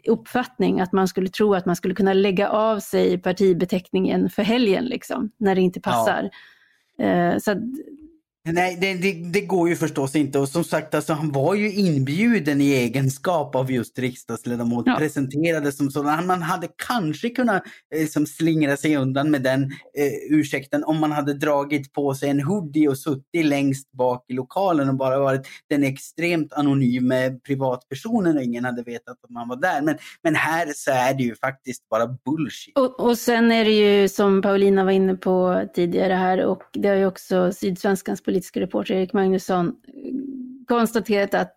uppfattning 0.06 0.80
att 0.80 0.92
man 0.92 1.08
skulle 1.08 1.28
tro 1.28 1.54
att 1.54 1.66
man 1.66 1.76
skulle 1.76 1.94
kunna 1.94 2.12
lägga 2.12 2.48
av 2.48 2.80
sig 2.80 3.18
partibeteckningen 3.18 4.30
för 4.30 4.42
helgen, 4.42 4.84
liksom, 4.84 5.30
när 5.36 5.54
det 5.54 5.60
inte 5.60 5.80
passar. 5.80 6.30
Ja. 6.96 7.04
Eh, 7.04 7.38
så 7.38 7.54
Nej, 8.44 8.78
det, 8.80 8.94
det, 8.94 9.12
det, 9.12 9.40
går 9.40 9.68
ju 9.68 9.76
förstås 9.76 10.16
inte. 10.16 10.38
Och 10.38 10.48
som 10.48 10.64
sagt, 10.64 10.94
alltså, 10.94 11.12
han 11.12 11.32
var 11.32 11.54
ju 11.54 11.72
inbjuden 11.72 12.60
i 12.60 12.72
egenskap 12.72 13.54
av 13.54 13.72
just 13.72 13.98
riksdagsledamot. 13.98 14.86
Ja. 14.86 14.96
Presenterades 14.98 15.76
som 15.76 15.90
sådan. 15.90 16.26
Man 16.26 16.42
hade 16.42 16.68
kanske 16.88 17.30
kunnat 17.30 17.62
eh, 17.94 18.06
som 18.06 18.26
slingra 18.26 18.76
sig 18.76 18.96
undan 18.96 19.30
med 19.30 19.42
den 19.42 19.62
eh, 19.62 20.12
ursäkten 20.30 20.84
om 20.84 21.00
man 21.00 21.12
hade 21.12 21.34
dragit 21.34 21.92
på 21.92 22.14
sig 22.14 22.30
en 22.30 22.40
hoodie 22.40 22.88
och 22.88 22.98
suttit 22.98 23.46
längst 23.46 23.92
bak 23.92 24.24
i 24.28 24.32
lokalen 24.32 24.88
och 24.88 24.94
bara 24.94 25.18
varit 25.18 25.46
den 25.70 25.84
extremt 25.84 26.52
anonyma 26.52 27.14
privatpersonen 27.46 28.36
och 28.36 28.42
ingen 28.42 28.64
hade 28.64 28.82
vetat 28.82 29.18
att 29.24 29.30
man 29.30 29.48
var 29.48 29.56
där. 29.56 29.82
Men, 29.82 29.98
men 30.22 30.34
här 30.34 30.72
så 30.74 30.90
är 30.90 31.14
det 31.14 31.22
ju 31.22 31.34
faktiskt 31.34 31.88
bara 31.88 32.06
bullshit. 32.06 32.78
Och, 32.78 33.00
och 33.00 33.18
sen 33.18 33.52
är 33.52 33.64
det 33.64 34.00
ju 34.00 34.08
som 34.08 34.42
Paulina 34.42 34.84
var 34.84 34.92
inne 34.92 35.14
på 35.14 35.68
tidigare 35.74 36.12
här 36.12 36.44
och 36.44 36.62
det 36.72 36.88
har 36.88 36.96
ju 36.96 37.06
också 37.06 37.52
Sydsvenskans 37.52 38.22
politiska 38.28 38.60
reporter 38.60 38.94
Erik 38.94 39.12
Magnusson 39.12 39.66
eh, 39.68 39.74
konstaterat 40.66 41.34
att 41.34 41.54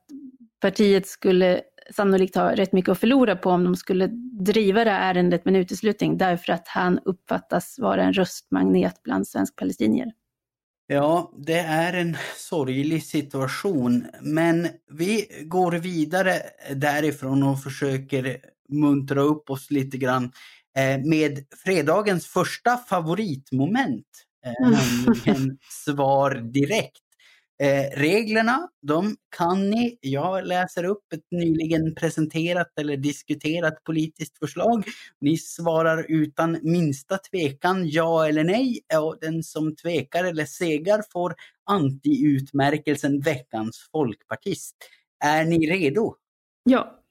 partiet 0.61 1.07
skulle 1.07 1.61
sannolikt 1.95 2.35
ha 2.35 2.55
rätt 2.55 2.73
mycket 2.73 2.91
att 2.91 2.99
förlora 2.99 3.35
på 3.35 3.49
om 3.49 3.63
de 3.63 3.75
skulle 3.75 4.07
driva 4.45 4.83
det 4.83 4.91
här 4.91 5.13
ärendet 5.13 5.45
med 5.45 5.55
en 5.55 5.61
uteslutning 5.61 6.17
därför 6.17 6.53
att 6.53 6.67
han 6.67 6.99
uppfattas 7.05 7.79
vara 7.79 8.03
en 8.03 8.13
röstmagnet 8.13 9.03
bland 9.03 9.27
svensk-palestinier. 9.27 10.11
Ja, 10.87 11.33
det 11.37 11.59
är 11.59 11.93
en 11.93 12.17
sorglig 12.37 13.03
situation, 13.03 14.07
men 14.21 14.67
vi 14.91 15.27
går 15.45 15.71
vidare 15.71 16.33
därifrån 16.75 17.43
och 17.43 17.63
försöker 17.63 18.37
muntra 18.69 19.21
upp 19.21 19.49
oss 19.49 19.71
lite 19.71 19.97
grann 19.97 20.31
eh, 20.77 21.05
med 21.05 21.45
fredagens 21.65 22.27
första 22.27 22.77
favoritmoment 22.77 24.07
Eh, 24.45 24.69
nämligen 24.69 25.57
svar 25.69 26.35
direkt. 26.35 27.01
Eh, 27.61 27.99
reglerna, 27.99 28.69
de 28.81 29.15
kan 29.37 29.69
ni. 29.69 29.97
Jag 30.01 30.47
läser 30.47 30.83
upp 30.83 31.13
ett 31.13 31.31
nyligen 31.31 31.95
presenterat 31.95 32.79
eller 32.79 32.97
diskuterat 32.97 33.83
politiskt 33.83 34.37
förslag. 34.37 34.85
Ni 35.19 35.37
svarar 35.37 36.05
utan 36.09 36.59
minsta 36.61 37.17
tvekan 37.17 37.89
ja 37.89 38.27
eller 38.27 38.43
nej. 38.43 38.79
Och 38.97 39.17
den 39.21 39.43
som 39.43 39.75
tvekar 39.75 40.23
eller 40.23 40.45
segar 40.45 41.03
får 41.11 41.35
anti-utmärkelsen 41.71 43.21
veckans 43.21 43.89
folkpartist. 43.91 44.75
Är 45.23 45.45
ni 45.45 45.69
redo? 45.69 46.15
Ja. 46.63 47.01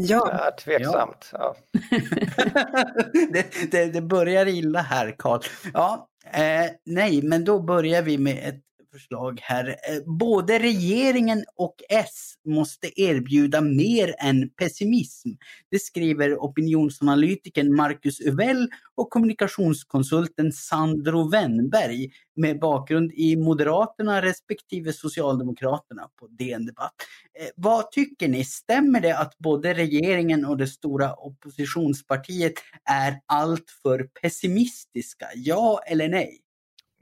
Ja. 0.00 0.28
ja 0.32 0.56
tveksamt. 0.64 1.30
Ja. 1.32 1.56
det, 3.32 3.70
det, 3.70 3.86
det, 3.92 4.02
börjar 4.02 4.46
illa 4.46 4.80
här, 4.80 5.14
Karl. 5.18 5.40
Ja, 5.72 6.08
Eh, 6.32 6.70
nej, 6.84 7.22
men 7.22 7.44
då 7.44 7.60
börjar 7.62 8.02
vi 8.02 8.18
med 8.18 8.48
ett 8.48 8.64
förslag 8.92 9.40
här. 9.42 9.68
Eh, 9.68 10.02
både 10.18 10.58
regeringen 10.58 11.44
och 11.56 11.74
S 11.88 12.34
måste 12.46 13.00
erbjuda 13.00 13.60
mer 13.60 14.14
än 14.18 14.50
pessimism. 14.50 15.28
Det 15.70 15.78
skriver 15.78 16.36
opinionsanalytikern 16.36 17.76
Marcus 17.76 18.20
Uvell 18.20 18.68
och 18.94 19.10
kommunikationskonsulten 19.10 20.52
Sandro 20.52 21.30
Wennberg 21.30 22.10
med 22.36 22.60
bakgrund 22.60 23.12
i 23.12 23.36
Moderaterna 23.36 24.22
respektive 24.22 24.92
Socialdemokraterna 24.92 26.08
på 26.20 26.26
DN 26.26 26.66
Debatt. 26.66 26.94
Eh, 27.40 27.48
vad 27.56 27.90
tycker 27.90 28.28
ni? 28.28 28.44
Stämmer 28.44 29.00
det 29.00 29.18
att 29.18 29.38
både 29.38 29.74
regeringen 29.74 30.44
och 30.44 30.56
det 30.56 30.66
stora 30.66 31.12
oppositionspartiet 31.12 32.54
är 32.84 33.20
alltför 33.26 34.08
pessimistiska? 34.22 35.26
Ja 35.34 35.80
eller 35.86 36.08
nej? 36.08 36.40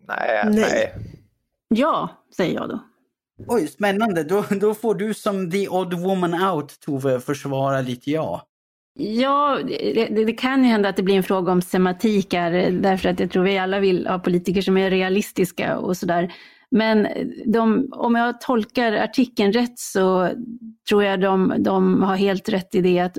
Nej, 0.09 0.43
nej. 0.45 0.55
nej. 0.55 1.16
Ja, 1.69 2.11
säger 2.37 2.55
jag 2.55 2.69
då. 2.69 2.81
Oj, 3.49 3.67
spännande. 3.67 4.25
Då, 4.25 4.45
då 4.61 4.75
får 4.75 4.95
du 4.95 5.15
som 5.15 5.51
the 5.51 5.69
odd 5.69 5.95
woman 5.95 6.35
out, 6.35 6.81
Tove, 6.81 7.21
försvara 7.21 7.83
ditt 7.83 8.07
ja. 8.07 8.47
Ja, 8.99 9.59
det, 9.69 10.25
det, 10.25 10.33
kan 10.33 10.65
ju 10.65 10.71
hända 10.71 10.89
att 10.89 10.97
det 10.97 11.03
blir 11.03 11.17
en 11.17 11.23
fråga 11.23 11.53
om 11.53 11.63
semantik 11.63 12.35
här, 12.35 12.71
därför 12.71 13.09
att 13.09 13.21
jag 13.21 13.31
tror 13.31 13.43
vi 13.43 13.59
alla 13.59 13.81
vill 13.81 14.07
ha 14.07 14.19
politiker 14.19 14.63
som 14.63 14.77
är 14.77 14.91
realistiska 14.91 15.79
och 15.79 15.97
sådär. 15.97 16.35
Men 16.71 17.09
de, 17.47 17.89
om 17.93 18.15
jag 18.15 18.41
tolkar 18.41 18.93
artikeln 18.93 19.53
rätt 19.53 19.79
så 19.79 20.31
tror 20.89 21.05
jag 21.05 21.21
de, 21.21 21.55
de 21.59 22.03
har 22.03 22.17
helt 22.17 22.49
rätt 22.49 22.75
i 22.75 22.81
det 22.81 22.99
att 22.99 23.19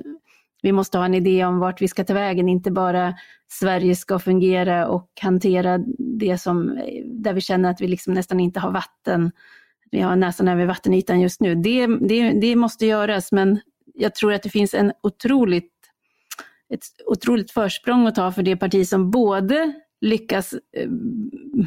vi 0.62 0.72
måste 0.72 0.98
ha 0.98 1.04
en 1.04 1.14
idé 1.14 1.44
om 1.44 1.58
vart 1.58 1.82
vi 1.82 1.88
ska 1.88 2.04
ta 2.04 2.14
vägen, 2.14 2.48
inte 2.48 2.70
bara 2.70 3.14
Sverige 3.48 3.96
ska 3.96 4.18
fungera 4.18 4.88
och 4.88 5.10
hantera 5.20 5.78
det 5.98 6.38
som, 6.38 6.80
där 7.04 7.32
vi 7.32 7.40
känner 7.40 7.70
att 7.70 7.80
vi 7.80 7.88
liksom 7.88 8.14
nästan 8.14 8.40
inte 8.40 8.60
har 8.60 8.70
vatten, 8.70 9.30
vi 9.90 10.00
har 10.00 10.16
nästan 10.16 10.48
över 10.48 10.66
vattenytan 10.66 11.20
just 11.20 11.40
nu. 11.40 11.54
Det, 11.54 11.86
det, 11.86 12.40
det 12.40 12.56
måste 12.56 12.86
göras, 12.86 13.32
men 13.32 13.60
jag 13.94 14.14
tror 14.14 14.32
att 14.32 14.42
det 14.42 14.50
finns 14.50 14.74
en 14.74 14.92
otroligt, 15.02 15.72
ett 16.74 16.82
otroligt 17.06 17.50
försprång 17.50 18.06
att 18.06 18.14
ta 18.14 18.32
för 18.32 18.42
det 18.42 18.56
parti 18.56 18.86
som 18.86 19.10
både 19.10 19.72
lyckas 20.00 20.52
eh, 20.52 20.88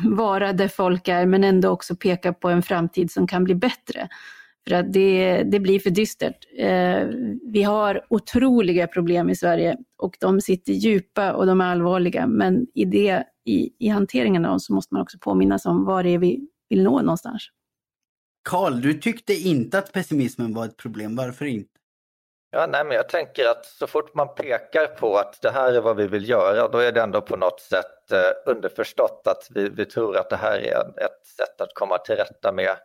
vara 0.06 0.54
där 0.54 0.68
folk 0.68 1.08
är, 1.08 1.26
men 1.26 1.44
ändå 1.44 1.70
också 1.70 1.96
peka 1.96 2.34
på 2.34 2.50
en 2.50 2.64
framtid 2.64 3.12
som 3.12 3.28
kan 3.28 3.44
bli 3.44 3.56
bättre. 3.56 4.10
För 4.68 4.76
att 4.76 4.94
det, 4.94 5.44
det 5.44 5.60
blir 5.60 5.80
för 5.80 5.90
dystert. 5.90 6.48
Eh, 6.58 7.08
vi 7.44 7.64
har 7.64 8.06
otroliga 8.10 8.88
problem 8.88 9.30
i 9.30 9.36
Sverige 9.36 9.78
och 9.98 10.18
de 10.20 10.42
sitter 10.42 10.74
djupa 10.74 11.34
och 11.34 11.46
de 11.46 11.62
är 11.62 11.66
allvarliga. 11.66 12.28
Men 12.28 12.68
i, 12.74 12.86
det, 12.86 13.24
i, 13.46 13.70
i 13.80 13.88
hanteringen 13.88 14.46
av 14.46 14.50
dem 14.50 14.60
så 14.60 14.74
måste 14.74 14.94
man 14.94 15.04
också 15.04 15.18
påminnas 15.22 15.66
om 15.66 15.86
var 15.86 16.04
det 16.04 16.10
är 16.10 16.18
vi 16.18 16.48
vill 16.70 16.84
nå 16.84 17.02
någonstans. 17.02 17.48
Karl, 18.50 18.82
du 18.82 18.94
tyckte 18.94 19.34
inte 19.34 19.78
att 19.78 19.94
pessimismen 19.94 20.54
var 20.54 20.66
ett 20.66 20.78
problem. 20.78 21.16
Varför 21.16 21.46
inte? 21.46 21.70
Ja, 22.52 22.68
nej, 22.72 22.86
men 22.86 22.96
jag 22.96 23.10
tänker 23.10 23.46
att 23.46 23.66
så 23.66 23.88
fort 23.88 24.16
man 24.16 24.36
pekar 24.36 24.86
på 24.86 25.18
att 25.18 25.42
det 25.42 25.52
här 25.52 25.74
är 25.74 25.82
vad 25.82 25.98
vi 25.98 26.08
vill 26.08 26.30
göra, 26.30 26.68
då 26.68 26.78
är 26.78 26.92
det 26.92 27.02
ändå 27.02 27.22
på 27.22 27.38
något 27.38 27.62
sätt 27.62 28.12
eh, 28.12 28.52
underförstått 28.52 29.22
att 29.28 29.48
vi, 29.50 29.70
vi 29.70 29.86
tror 29.86 30.18
att 30.18 30.30
det 30.30 30.36
här 30.36 30.60
är 30.60 31.04
ett 31.06 31.26
sätt 31.38 31.62
att 31.62 31.74
komma 31.74 31.98
till 31.98 32.16
rätta 32.16 32.52
med 32.52 32.76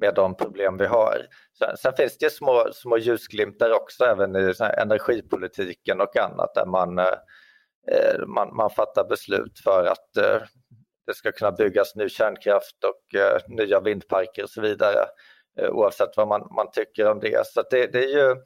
med 0.00 0.14
de 0.14 0.36
problem 0.36 0.76
vi 0.76 0.86
har. 0.86 1.26
Sen, 1.58 1.76
sen 1.76 1.92
finns 1.96 2.18
det 2.18 2.30
små, 2.30 2.68
små 2.72 2.98
ljusglimtar 2.98 3.70
också 3.70 4.04
även 4.04 4.36
i 4.36 4.54
energipolitiken 4.78 6.00
och 6.00 6.16
annat 6.16 6.54
där 6.54 6.66
man, 6.66 6.98
eh, 6.98 8.26
man, 8.26 8.56
man 8.56 8.70
fattar 8.70 9.08
beslut 9.08 9.58
för 9.64 9.84
att 9.84 10.16
eh, 10.16 10.42
det 11.06 11.14
ska 11.14 11.32
kunna 11.32 11.52
byggas 11.52 11.96
ny 11.96 12.08
kärnkraft 12.08 12.84
och 12.84 13.20
eh, 13.20 13.40
nya 13.48 13.80
vindparker 13.80 14.42
och 14.42 14.50
så 14.50 14.60
vidare 14.60 15.04
eh, 15.60 15.70
oavsett 15.70 16.16
vad 16.16 16.28
man, 16.28 16.48
man 16.56 16.70
tycker 16.72 17.10
om 17.10 17.20
det. 17.20 17.46
Så 17.46 17.62
det, 17.70 17.86
det, 17.86 18.04
är 18.04 18.08
ju 18.08 18.36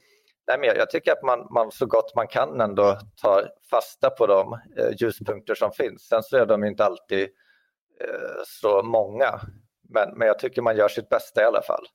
Nej, 0.46 0.59
men 0.59 0.68
jag 0.76 0.90
tycker 0.90 1.12
att 1.12 1.22
man, 1.22 1.46
man 1.50 1.70
så 1.70 1.86
gott 1.86 2.14
man 2.14 2.28
kan 2.28 2.61
ändå 2.61 2.98
tar 3.22 3.50
fasta 3.70 4.11
på 4.11 4.26
de 4.26 4.53
eh, 4.53 4.90
ljuspunkter 5.00 5.55
som 5.55 5.72
finns. 5.72 6.03
Sen 6.03 6.22
så 6.22 6.36
är 6.36 6.46
de 6.46 6.64
inte 6.64 6.84
alltid 6.84 7.22
eh, 8.00 8.42
så 8.46 8.82
många. 8.82 9.40
Men, 9.95 10.18
men 10.18 10.28
jag 10.28 10.38
tycker 10.38 10.62
man 10.62 10.76
gör 10.76 10.88
sitt 10.88 11.09
bästa 11.09 11.43
i 11.43 11.45
alla 11.45 11.62
fall. 11.62 11.86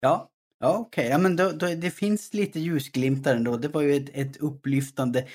Ja, 0.00 0.30
ja 0.60 0.78
okej. 0.78 1.02
Okay. 1.02 1.10
Ja, 1.10 1.18
men 1.18 1.36
då, 1.36 1.50
då, 1.52 1.66
det 1.66 1.90
finns 1.90 2.34
lite 2.34 2.60
ljusglimtar 2.60 3.36
ändå. 3.36 3.56
Det 3.56 3.68
var 3.68 3.82
ju 3.82 3.96
ett, 3.96 4.10
ett 4.12 4.36
upplyftande 4.36 5.26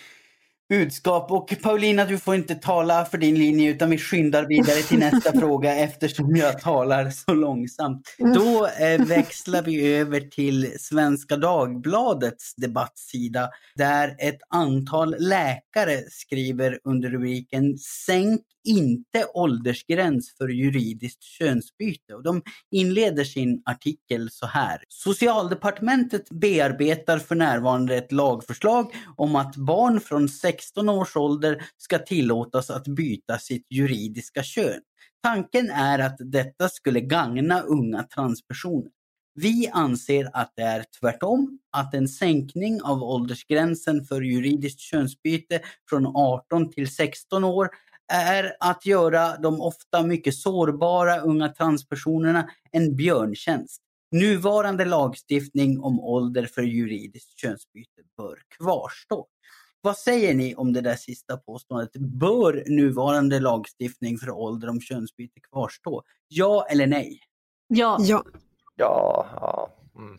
budskap. 0.71 1.31
Och 1.31 1.55
Paulina, 1.61 2.05
du 2.05 2.17
får 2.17 2.35
inte 2.35 2.55
tala 2.55 3.05
för 3.05 3.17
din 3.17 3.35
linje 3.35 3.69
utan 3.69 3.89
vi 3.89 3.97
skyndar 3.97 4.45
vidare 4.45 4.81
till 4.81 4.99
nästa 4.99 5.31
fråga 5.39 5.75
eftersom 5.75 6.35
jag 6.35 6.59
talar 6.61 7.09
så 7.09 7.33
långsamt. 7.33 8.15
Mm. 8.19 8.33
Då 8.33 8.67
eh, 8.67 9.05
växlar 9.05 9.61
vi 9.61 9.95
över 9.95 10.19
till 10.19 10.73
Svenska 10.79 11.37
Dagbladets 11.37 12.55
debattsida 12.55 13.49
där 13.75 14.15
ett 14.19 14.39
antal 14.49 15.15
läkare 15.19 15.97
skriver 16.09 16.79
under 16.83 17.09
rubriken 17.09 17.77
Sänk 17.77 18.41
inte 18.63 19.25
åldersgräns 19.33 20.33
för 20.37 20.47
juridiskt 20.47 21.23
könsbyte. 21.23 22.15
Och 22.15 22.23
de 22.23 22.41
inleder 22.71 23.23
sin 23.23 23.61
artikel 23.65 24.29
så 24.31 24.45
här. 24.45 24.83
Socialdepartementet 24.89 26.29
bearbetar 26.29 27.19
för 27.19 27.35
närvarande 27.35 27.95
ett 27.95 28.11
lagförslag 28.11 28.93
om 29.15 29.35
att 29.35 29.55
barn 29.55 29.99
från 29.99 30.29
16 30.61 30.89
års 30.89 31.15
ålder 31.15 31.63
ska 31.77 31.99
tillåtas 31.99 32.69
att 32.69 32.87
byta 32.87 33.39
sitt 33.39 33.65
juridiska 33.69 34.43
kön. 34.43 34.81
Tanken 35.23 35.69
är 35.69 35.99
att 35.99 36.17
detta 36.19 36.69
skulle 36.69 37.01
gagna 37.01 37.61
unga 37.61 38.03
transpersoner. 38.03 38.91
Vi 39.33 39.69
anser 39.73 40.29
att 40.33 40.53
det 40.55 40.61
är 40.61 40.85
tvärtom, 40.99 41.59
att 41.71 41.93
en 41.93 42.07
sänkning 42.07 42.81
av 42.81 43.03
åldersgränsen 43.03 44.05
för 44.05 44.21
juridiskt 44.21 44.79
könsbyte 44.79 45.61
från 45.89 46.07
18 46.15 46.71
till 46.71 46.95
16 46.95 47.43
år 47.43 47.69
är 48.13 48.55
att 48.59 48.85
göra 48.85 49.37
de 49.37 49.61
ofta 49.61 50.03
mycket 50.03 50.35
sårbara 50.35 51.19
unga 51.19 51.49
transpersonerna 51.49 52.49
en 52.71 52.95
björntjänst. 52.95 53.81
nuvarande 54.11 54.85
lagstiftning 54.85 55.79
om 55.79 55.99
ålder 55.99 56.45
för 56.45 56.61
juridiskt 56.61 57.39
könsbyte 57.39 58.01
bör 58.17 58.37
kvarstå. 58.57 59.27
Vad 59.81 59.97
säger 59.97 60.33
ni 60.33 60.55
om 60.55 60.73
det 60.73 60.81
där 60.81 60.95
sista 60.95 61.37
påståendet? 61.37 61.91
Bör 61.95 62.63
nuvarande 62.67 63.39
lagstiftning 63.39 64.17
för 64.17 64.29
ålder 64.29 64.69
om 64.69 64.81
könsbyte 64.81 65.39
kvarstå? 65.51 66.03
Ja 66.27 66.65
eller 66.69 66.87
nej? 66.87 67.19
Ja. 67.67 67.97
Ja. 67.99 68.23
Ja, 68.75 69.27
ja. 69.35 69.69
Mm. 69.95 70.17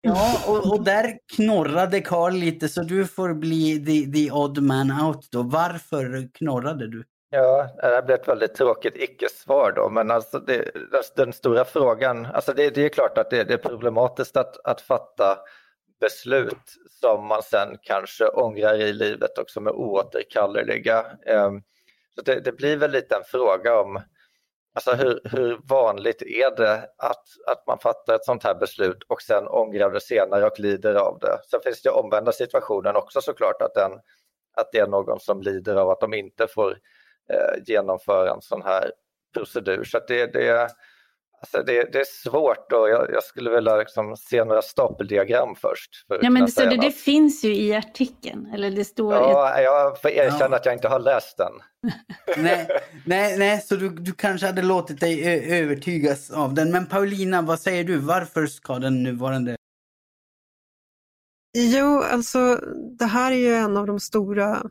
Ja, 0.00 0.38
och, 0.46 0.72
och 0.72 0.84
där 0.84 1.18
knorrade 1.36 2.00
Karl 2.00 2.32
lite 2.32 2.68
så 2.68 2.82
du 2.82 3.06
får 3.06 3.34
bli 3.34 3.84
the, 3.84 4.12
the 4.12 4.32
odd 4.32 4.62
man 4.62 4.90
out 4.90 5.28
då. 5.30 5.42
Varför 5.42 6.28
knorrade 6.34 6.86
du? 6.86 7.04
Ja, 7.30 7.68
det 7.76 7.86
här 7.86 8.02
blir 8.02 8.14
ett 8.14 8.28
väldigt 8.28 8.54
tråkigt 8.54 8.96
icke-svar 8.96 9.72
då, 9.76 9.88
men 9.88 10.10
alltså 10.10 10.38
det, 10.38 10.70
den 11.16 11.32
stora 11.32 11.64
frågan, 11.64 12.26
alltså 12.26 12.52
det, 12.52 12.70
det 12.70 12.84
är 12.84 12.88
klart 12.88 13.18
att 13.18 13.30
det, 13.30 13.44
det, 13.44 13.54
är 13.54 13.58
problematiskt 13.58 14.36
att, 14.36 14.66
att 14.66 14.80
fatta 14.80 15.38
beslut 16.00 16.74
som 17.00 17.26
man 17.26 17.42
sen 17.42 17.78
kanske 17.82 18.28
ångrar 18.28 18.74
i 18.74 18.92
livet 18.92 19.38
och 19.38 19.50
som 19.50 19.66
är 19.66 19.72
oåterkalleliga. 19.72 21.06
Ehm, 21.26 21.62
så 22.14 22.22
det, 22.22 22.40
det, 22.40 22.52
blir 22.52 22.76
väl 22.76 22.90
lite 22.90 23.16
en 23.16 23.24
fråga 23.24 23.80
om 23.80 24.00
alltså 24.74 24.92
hur, 24.92 25.20
hur, 25.24 25.60
vanligt 25.68 26.22
är 26.22 26.56
det 26.56 26.74
att, 26.98 27.24
att 27.46 27.66
man 27.66 27.78
fattar 27.78 28.14
ett 28.14 28.24
sånt 28.24 28.44
här 28.44 28.54
beslut 28.54 29.02
och 29.08 29.22
sen 29.22 29.48
ångrar 29.48 29.90
det 29.90 30.00
senare 30.00 30.46
och 30.46 30.60
lider 30.60 30.94
av 30.94 31.18
det. 31.18 31.38
Sen 31.50 31.60
finns 31.64 31.82
det 31.82 31.90
omvända 31.90 32.32
situationen 32.32 32.96
också 32.96 33.20
såklart 33.20 33.62
att, 33.62 33.74
den, 33.74 33.92
att 34.56 34.72
det 34.72 34.78
är 34.78 34.86
någon 34.86 35.20
som 35.20 35.42
lider 35.42 35.76
av 35.76 35.90
att 35.90 36.00
de 36.00 36.14
inte 36.14 36.46
får 36.46 36.70
eh, 37.32 37.62
genomföra 37.66 38.30
en 38.30 38.42
sån 38.42 38.62
här 38.62 38.92
procedur. 39.34 39.84
Så 39.84 39.98
det, 40.08 40.26
det, 40.26 40.68
alltså 41.40 41.62
det, 41.62 41.92
det, 41.92 42.00
är 42.00 42.04
svårt 42.04 42.72
och 42.72 42.88
jag, 42.88 43.10
jag 43.12 43.24
skulle 43.24 43.50
vilja 43.50 43.76
liksom 43.76 44.16
se 44.16 44.44
några 44.44 44.62
stapeldiagram 44.62 45.54
först. 45.54 45.90
ja, 46.22 46.30
men 46.30 46.44
det, 46.44 46.50
så 46.50 46.60
det, 46.60 46.76
det, 46.76 46.90
finns 46.90 47.44
ju 47.44 47.54
i 47.54 47.74
artikeln. 47.74 48.46
Eller 48.54 48.70
det 48.70 48.84
står 48.84 49.14
ja, 49.14 49.60
jag 49.60 50.00
får 50.00 50.10
erkänna 50.10 50.50
ja. 50.50 50.56
att 50.56 50.66
jag 50.66 50.74
inte 50.74 50.88
har 50.88 51.00
läst 51.00 51.36
den. 51.36 51.52
nej, 52.42 52.68
nej, 53.06 53.38
nej, 53.38 53.60
så 53.60 53.76
du, 53.76 53.88
du 53.88 54.12
kanske 54.12 54.46
hade 54.46 54.62
låtit 54.62 55.00
dig 55.00 55.42
övertygas 55.60 56.30
av 56.30 56.54
den. 56.54 56.70
Men 56.70 56.86
Paulina, 56.86 57.42
vad 57.42 57.60
säger 57.60 57.84
du? 57.84 57.96
Varför 57.96 58.46
ska 58.46 58.78
den 58.78 59.02
nuvarande 59.02 59.56
Jo, 61.56 62.02
alltså 62.12 62.60
det 62.98 63.04
här 63.04 63.32
är 63.32 63.36
ju 63.36 63.54
en 63.54 63.76
av 63.76 63.86
de 63.86 64.00
stora 64.00 64.62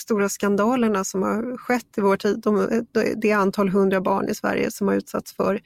stora 0.00 0.28
skandalerna 0.28 1.04
som 1.04 1.22
har 1.22 1.56
skett 1.56 1.98
i 1.98 2.00
vår 2.00 2.16
tid. 2.16 2.40
De, 2.40 2.84
det 3.16 3.30
är 3.30 3.36
antal 3.36 3.68
hundra 3.68 4.00
barn 4.00 4.28
i 4.28 4.34
Sverige 4.34 4.70
som 4.70 4.88
har 4.88 4.94
utsatts 4.94 5.36
för 5.36 5.60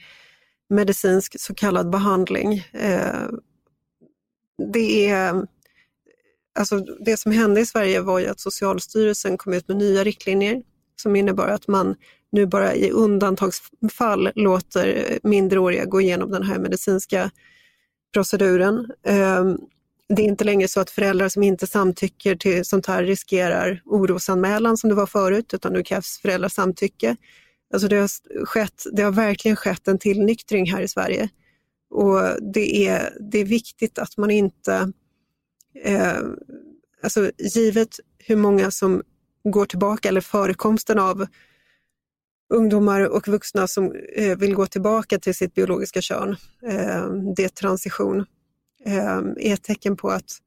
medicinsk 0.69 1.41
så 1.41 1.55
kallad 1.55 1.91
behandling. 1.91 2.65
Eh, 2.73 3.29
det, 4.73 5.09
är, 5.09 5.47
alltså 6.59 6.79
det 6.79 7.17
som 7.17 7.33
hände 7.33 7.61
i 7.61 7.67
Sverige 7.67 8.01
var 8.01 8.19
ju 8.19 8.27
att 8.27 8.41
Socialstyrelsen 8.41 9.39
kom 9.39 9.53
ut 9.53 9.69
med 9.69 9.77
nya 9.77 10.05
riktlinjer 10.05 10.63
som 10.97 11.17
innebar 11.17 11.49
att 11.49 11.69
man 11.69 11.95
nu 12.33 12.47
bara 12.47 12.75
i 12.75 12.91
undantagsfall 12.91 14.31
låter 14.35 15.19
minderåriga 15.23 15.85
gå 15.85 16.01
igenom 16.01 16.31
den 16.31 16.43
här 16.43 16.59
medicinska 16.59 17.31
proceduren. 18.13 18.91
Eh, 19.07 19.45
det 20.09 20.23
är 20.23 20.27
inte 20.27 20.45
längre 20.45 20.69
så 20.69 20.81
att 20.81 20.91
föräldrar 20.91 21.29
som 21.29 21.43
inte 21.43 21.67
samtycker 21.67 22.37
till 22.37 22.65
sånt 22.65 22.87
här 22.87 23.05
riskerar 23.05 23.83
orosanmälan 23.85 24.77
som 24.77 24.91
det 24.91 24.97
var 24.97 25.07
förut, 25.07 25.55
utan 25.55 25.73
nu 25.73 25.83
krävs 25.83 26.19
föräldrars 26.23 26.53
samtycke. 26.53 27.17
Alltså 27.73 27.89
det, 27.89 27.97
har 27.97 28.45
skett, 28.45 28.87
det 28.93 29.03
har 29.03 29.13
verkligen 29.13 29.57
skett 29.57 29.89
en 29.89 29.99
tillnyktring 29.99 30.73
här 30.73 30.81
i 30.81 30.89
Sverige. 30.89 31.29
Och 31.91 32.21
det 32.55 32.87
är, 32.89 33.17
det 33.21 33.39
är 33.39 33.45
viktigt 33.45 33.99
att 33.99 34.17
man 34.17 34.31
inte, 34.31 34.93
eh, 35.85 36.19
alltså 37.03 37.31
givet 37.39 38.01
hur 38.19 38.37
många 38.37 38.71
som 38.71 39.03
går 39.45 39.67
tillbaka, 39.67 40.09
eller 40.09 40.21
förekomsten 40.21 40.99
av 40.99 41.27
ungdomar 42.55 43.01
och 43.01 43.29
vuxna 43.29 43.69
som 43.69 43.93
eh, 44.17 44.39
vill 44.39 44.55
gå 44.55 44.67
tillbaka 44.67 45.19
till 45.19 45.35
sitt 45.35 45.55
biologiska 45.55 46.03
kön, 46.03 46.37
eh, 46.63 47.07
det 47.37 47.45
är 47.45 47.49
transition, 47.49 48.27
eh, 48.85 49.19
är 49.37 49.55
ett 49.55 49.63
tecken 49.63 49.97
på 49.97 50.11
att 50.11 50.39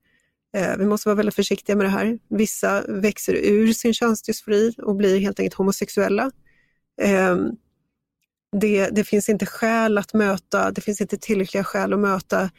eh, 0.55 0.77
vi 0.77 0.85
måste 0.85 1.09
vara 1.09 1.15
väldigt 1.15 1.35
försiktiga 1.35 1.75
med 1.75 1.85
det 1.85 1.89
här. 1.89 2.19
Vissa 2.29 2.83
växer 2.87 3.33
ur 3.33 3.73
sin 3.73 3.93
könsdysfori 3.93 4.75
och 4.77 4.95
blir 4.95 5.19
helt 5.19 5.39
enkelt 5.39 5.53
homosexuella. 5.53 6.31
Ehm, 7.01 7.51
det, 8.51 8.89
det, 8.89 9.03
finns 9.03 9.29
inte 9.29 9.45
skäl 9.45 9.97
att 9.97 10.13
möta, 10.13 10.71
det 10.71 10.81
finns 10.81 11.01
inte 11.01 11.17
tillräckliga 11.17 11.63
skäl 11.63 11.93
att 11.93 11.99
möta 11.99 12.49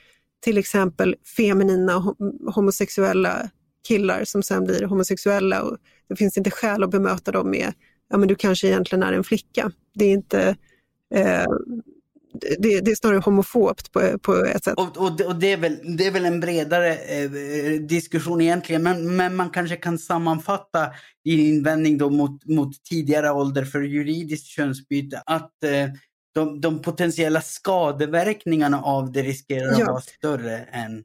till 0.41 0.59
exempel 0.59 1.17
feminina 1.37 2.15
homosexuella 2.55 3.51
killar 3.89 4.25
som 4.25 4.43
sen 4.43 4.65
blir 4.65 4.83
homosexuella. 4.83 5.63
Och 5.63 5.77
det 6.09 6.17
finns 6.17 6.37
inte 6.37 6.51
skäl 6.51 6.83
att 6.83 6.91
bemöta 6.91 7.33
dem 7.33 7.51
med, 7.51 7.73
ja 8.11 8.17
men 8.17 8.29
du 8.29 8.35
kanske 8.35 8.69
egentligen 8.69 9.03
är 9.03 9.13
en 9.13 9.25
flicka. 9.25 9.73
Det 9.95 10.05
är 10.05 10.13
inte, 10.13 10.57
eh, 11.15 11.47
det, 12.33 12.81
det, 12.81 12.91
är 12.91 12.95
snarare 12.95 13.19
homofobt 13.19 13.93
på, 13.93 14.19
på 14.19 14.45
ett 14.45 14.65
sätt. 14.65 14.79
Och, 14.79 14.97
och, 14.97 15.21
och, 15.21 15.37
det, 15.37 15.53
är 15.53 15.57
väl, 15.57 15.97
det 15.97 16.07
är 16.07 16.11
väl 16.11 16.25
en 16.25 16.41
bredare 16.41 16.97
eh, 16.97 17.31
diskussion 17.81 18.41
egentligen, 18.41 18.83
men, 18.83 19.17
men 19.17 19.37
man 19.37 19.51
kanske 19.51 19.77
kan 19.77 19.99
sammanfatta 19.99 20.91
din 21.25 21.41
invändning 21.41 21.99
då 21.99 22.11
mot, 22.11 22.47
mot 22.47 22.85
tidigare 22.85 23.31
ålder 23.31 23.65
för 23.65 23.81
juridiskt 23.81 24.47
könsbyte 24.47 25.23
att 25.27 25.65
eh, 25.65 25.89
de, 26.35 26.61
de, 26.61 26.83
potentiella 26.83 27.41
skadeverkningarna 27.41 28.83
av 28.83 29.13
det 29.13 29.23
riskerar 29.23 29.73
att 29.73 29.79
ja. 29.79 29.87
vara 29.87 30.01
större 30.01 30.59
än 30.59 31.05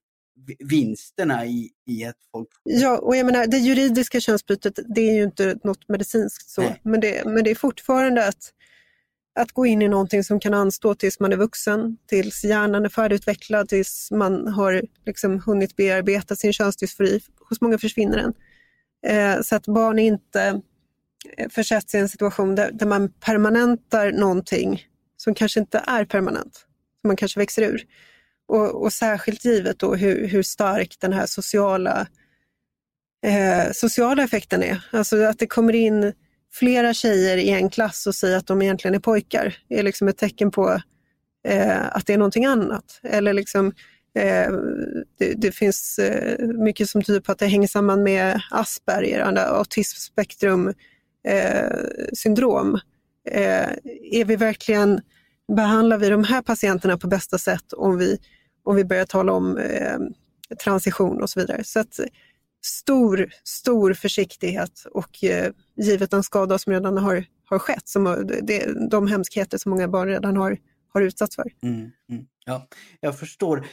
vinsterna 0.59 1.45
i, 1.45 1.69
i 1.87 2.03
ett 2.03 2.15
folk. 2.31 2.47
Ja, 2.63 2.97
och 2.97 3.15
jag 3.15 3.25
menar 3.25 3.47
det 3.47 3.57
juridiska 3.57 4.19
könsbytet, 4.19 4.79
det 4.95 5.01
är 5.01 5.13
ju 5.13 5.23
inte 5.23 5.57
något 5.63 5.89
medicinskt 5.89 6.49
så, 6.49 6.75
men 6.83 6.99
det, 6.99 7.25
men 7.25 7.43
det 7.43 7.51
är 7.51 7.55
fortfarande 7.55 8.27
att 8.27 8.53
att 9.37 9.51
gå 9.51 9.65
in 9.65 9.81
i 9.81 9.87
någonting 9.87 10.23
som 10.23 10.39
kan 10.39 10.53
anstå 10.53 10.95
tills 10.95 11.19
man 11.19 11.33
är 11.33 11.37
vuxen, 11.37 11.97
tills 12.07 12.43
hjärnan 12.43 12.85
är 12.85 12.89
färdigutvecklad, 12.89 13.69
tills 13.69 14.11
man 14.11 14.47
har 14.47 14.81
liksom 15.05 15.41
hunnit 15.45 15.75
bearbeta 15.75 16.35
sin 16.35 16.53
könsdysfori. 16.53 17.21
Hos 17.49 17.61
många 17.61 17.77
försvinner 17.77 18.17
den. 18.17 18.33
Eh, 19.07 19.41
så 19.41 19.55
att 19.55 19.65
barn 19.65 19.99
inte 19.99 20.61
eh, 21.37 21.49
försätts 21.49 21.95
i 21.95 21.97
en 21.97 22.09
situation 22.09 22.55
där, 22.55 22.71
där 22.71 22.85
man 22.85 23.09
permanentar 23.09 24.11
någonting 24.11 24.83
som 25.17 25.33
kanske 25.33 25.59
inte 25.59 25.83
är 25.87 26.05
permanent, 26.05 26.53
som 27.01 27.07
man 27.07 27.15
kanske 27.15 27.39
växer 27.39 27.61
ur. 27.61 27.83
Och, 28.47 28.83
och 28.83 28.93
särskilt 28.93 29.45
givet 29.45 29.79
då 29.79 29.95
hur, 29.95 30.27
hur 30.27 30.43
stark 30.43 30.97
den 30.99 31.13
här 31.13 31.25
sociala, 31.25 32.07
eh, 33.25 33.71
sociala 33.73 34.23
effekten 34.23 34.63
är. 34.63 34.87
Alltså 34.91 35.23
att 35.23 35.39
det 35.39 35.47
kommer 35.47 35.75
in 35.75 36.13
flera 36.59 36.93
tjejer 36.93 37.37
i 37.37 37.49
en 37.49 37.69
klass 37.69 38.07
och 38.07 38.15
säga 38.15 38.37
att 38.37 38.47
de 38.47 38.61
egentligen 38.61 38.95
är 38.95 38.99
pojkar 38.99 39.57
är 39.69 39.83
liksom 39.83 40.07
ett 40.07 40.17
tecken 40.17 40.51
på 40.51 40.81
eh, 41.47 41.85
att 41.91 42.05
det 42.05 42.13
är 42.13 42.17
någonting 42.17 42.45
annat. 42.45 42.99
Eller 43.03 43.33
liksom, 43.33 43.67
eh, 44.15 44.51
det, 45.19 45.33
det, 45.37 45.51
finns 45.51 45.99
eh, 45.99 46.47
mycket 46.47 46.89
som 46.89 47.03
tyder 47.03 47.19
på 47.19 47.31
att 47.31 47.39
det 47.39 47.47
hänger 47.47 47.67
samman 47.67 48.03
med 48.03 48.41
Asperger, 48.51 49.37
autismspektrum 49.37 50.73
eh, 51.27 51.77
syndrom. 52.13 52.79
Eh, 53.31 53.69
är 54.11 54.25
vi 54.25 54.35
verkligen, 54.35 55.01
behandlar 55.55 55.97
vi 55.97 56.09
de 56.09 56.23
här 56.23 56.41
patienterna 56.41 56.97
på 56.97 57.07
bästa 57.07 57.37
sätt 57.37 57.73
om 57.73 57.97
vi, 57.97 58.17
om 58.63 58.75
vi 58.75 58.85
börjar 58.85 59.05
tala 59.05 59.31
om 59.31 59.57
eh, 59.57 59.97
transition 60.63 61.21
och 61.21 61.29
så 61.29 61.39
vidare. 61.39 61.63
Så 61.63 61.79
att, 61.79 61.99
stor, 62.67 63.29
stor 63.43 63.93
försiktighet 63.93 64.85
och 64.91 65.23
eh, 65.23 65.51
givet 65.75 66.11
den 66.11 66.23
skada 66.23 66.57
som 66.57 66.73
redan 66.73 66.97
har, 66.97 67.25
har 67.45 67.59
skett, 67.59 67.87
som, 67.87 68.07
eh, 68.07 68.17
det, 68.17 68.89
de 68.89 69.07
hemskheter 69.07 69.57
som 69.57 69.69
många 69.69 69.87
barn 69.87 70.07
redan 70.07 70.37
har, 70.37 70.57
har 70.93 71.01
utsatts 71.01 71.35
för. 71.35 71.51
Mm, 71.63 71.91
mm, 72.09 72.25
ja, 72.45 72.67
jag 72.99 73.19
förstår. 73.19 73.65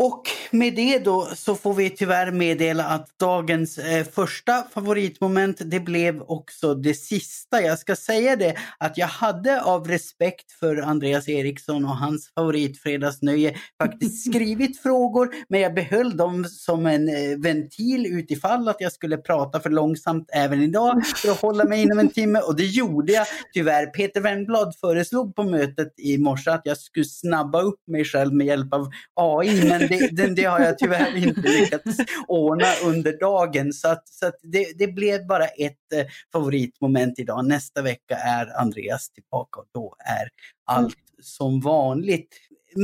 Och 0.00 0.22
med 0.50 0.74
det 0.74 0.98
då 0.98 1.28
så 1.34 1.54
får 1.54 1.74
vi 1.74 1.90
tyvärr 1.90 2.30
meddela 2.30 2.84
att 2.84 3.18
dagens 3.18 3.78
eh, 3.78 4.06
första 4.06 4.62
favoritmoment 4.74 5.60
det 5.64 5.80
blev 5.80 6.22
också 6.22 6.74
det 6.74 6.94
sista. 6.94 7.62
Jag 7.62 7.78
ska 7.78 7.96
säga 7.96 8.36
det 8.36 8.56
att 8.78 8.98
jag 8.98 9.06
hade 9.06 9.62
av 9.62 9.88
respekt 9.88 10.52
för 10.52 10.76
Andreas 10.76 11.28
Eriksson 11.28 11.84
och 11.84 11.96
hans 11.96 12.30
favoritfredagsnöje 12.34 13.56
faktiskt 13.82 14.26
skrivit 14.30 14.82
frågor 14.82 15.34
men 15.48 15.60
jag 15.60 15.74
behöll 15.74 16.16
dem 16.16 16.44
som 16.44 16.86
en 16.86 17.08
eh, 17.08 17.38
ventil 17.38 18.06
utifall 18.06 18.68
att 18.68 18.80
jag 18.80 18.92
skulle 18.92 19.16
prata 19.16 19.60
för 19.60 19.70
långsamt 19.70 20.30
även 20.32 20.62
idag 20.62 21.06
för 21.06 21.30
att 21.30 21.40
hålla 21.40 21.64
mig 21.64 21.82
inom 21.82 21.98
en 21.98 22.10
timme 22.10 22.40
och 22.40 22.56
det 22.56 22.66
gjorde 22.66 23.12
jag 23.12 23.26
tyvärr. 23.52 23.86
Peter 23.86 24.20
Wennblad 24.20 24.76
föreslog 24.80 25.34
på 25.34 25.42
mötet 25.42 25.94
i 25.96 26.18
morse 26.18 26.50
att 26.50 26.62
jag 26.64 26.78
skulle 26.78 27.04
snabba 27.04 27.62
upp 27.62 27.80
mig 27.86 28.04
själv 28.04 28.34
med 28.34 28.46
hjälp 28.46 28.72
av 28.72 28.90
AI 29.14 29.68
men 29.68 29.87
det, 29.88 30.08
det, 30.16 30.34
det, 30.34 30.44
har 30.44 30.60
jag 30.60 30.78
tyvärr 30.78 31.16
inte 31.16 31.40
lyckats 31.40 31.96
ordna 32.28 32.66
under 32.84 33.18
dagen. 33.20 33.72
Så, 33.72 33.88
att, 33.88 34.08
så 34.08 34.26
att 34.26 34.36
det, 34.42 34.78
det, 34.78 34.86
blev 34.86 35.26
bara 35.26 35.46
ett 35.46 35.92
eh, 35.94 36.06
favoritmoment 36.32 37.18
idag. 37.18 37.46
Nästa 37.46 37.82
vecka 37.82 38.16
är 38.16 38.60
Andreas 38.60 39.10
tillbaka 39.10 39.60
och 39.60 39.68
då 39.74 39.96
är 39.98 40.28
allt 40.64 40.96
som 41.22 41.60
vanligt. 41.60 42.28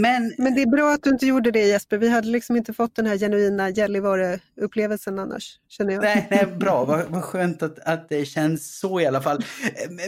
Men, 0.01 0.35
Men 0.39 0.55
det 0.55 0.63
är 0.63 0.67
bra 0.67 0.93
att 0.93 1.03
du 1.03 1.11
inte 1.11 1.27
gjorde 1.27 1.51
det 1.51 1.67
Jesper. 1.67 1.99
Vi 1.99 2.09
hade 2.09 2.29
liksom 2.29 2.57
inte 2.57 2.73
fått 2.73 2.97
den 2.97 3.07
här 3.07 3.19
genuina 3.19 3.71
Gällivare-upplevelsen 3.71 5.19
annars, 5.19 5.59
känner 5.69 5.93
jag. 5.93 6.03
Nej, 6.03 6.27
nej 6.31 6.47
bra, 6.47 6.85
vad, 6.89 7.07
vad 7.09 7.25
skönt 7.25 7.63
att, 7.63 7.79
att 7.79 8.09
det 8.09 8.25
känns 8.25 8.79
så 8.79 9.01
i 9.01 9.07
alla 9.07 9.23
fall. 9.23 9.45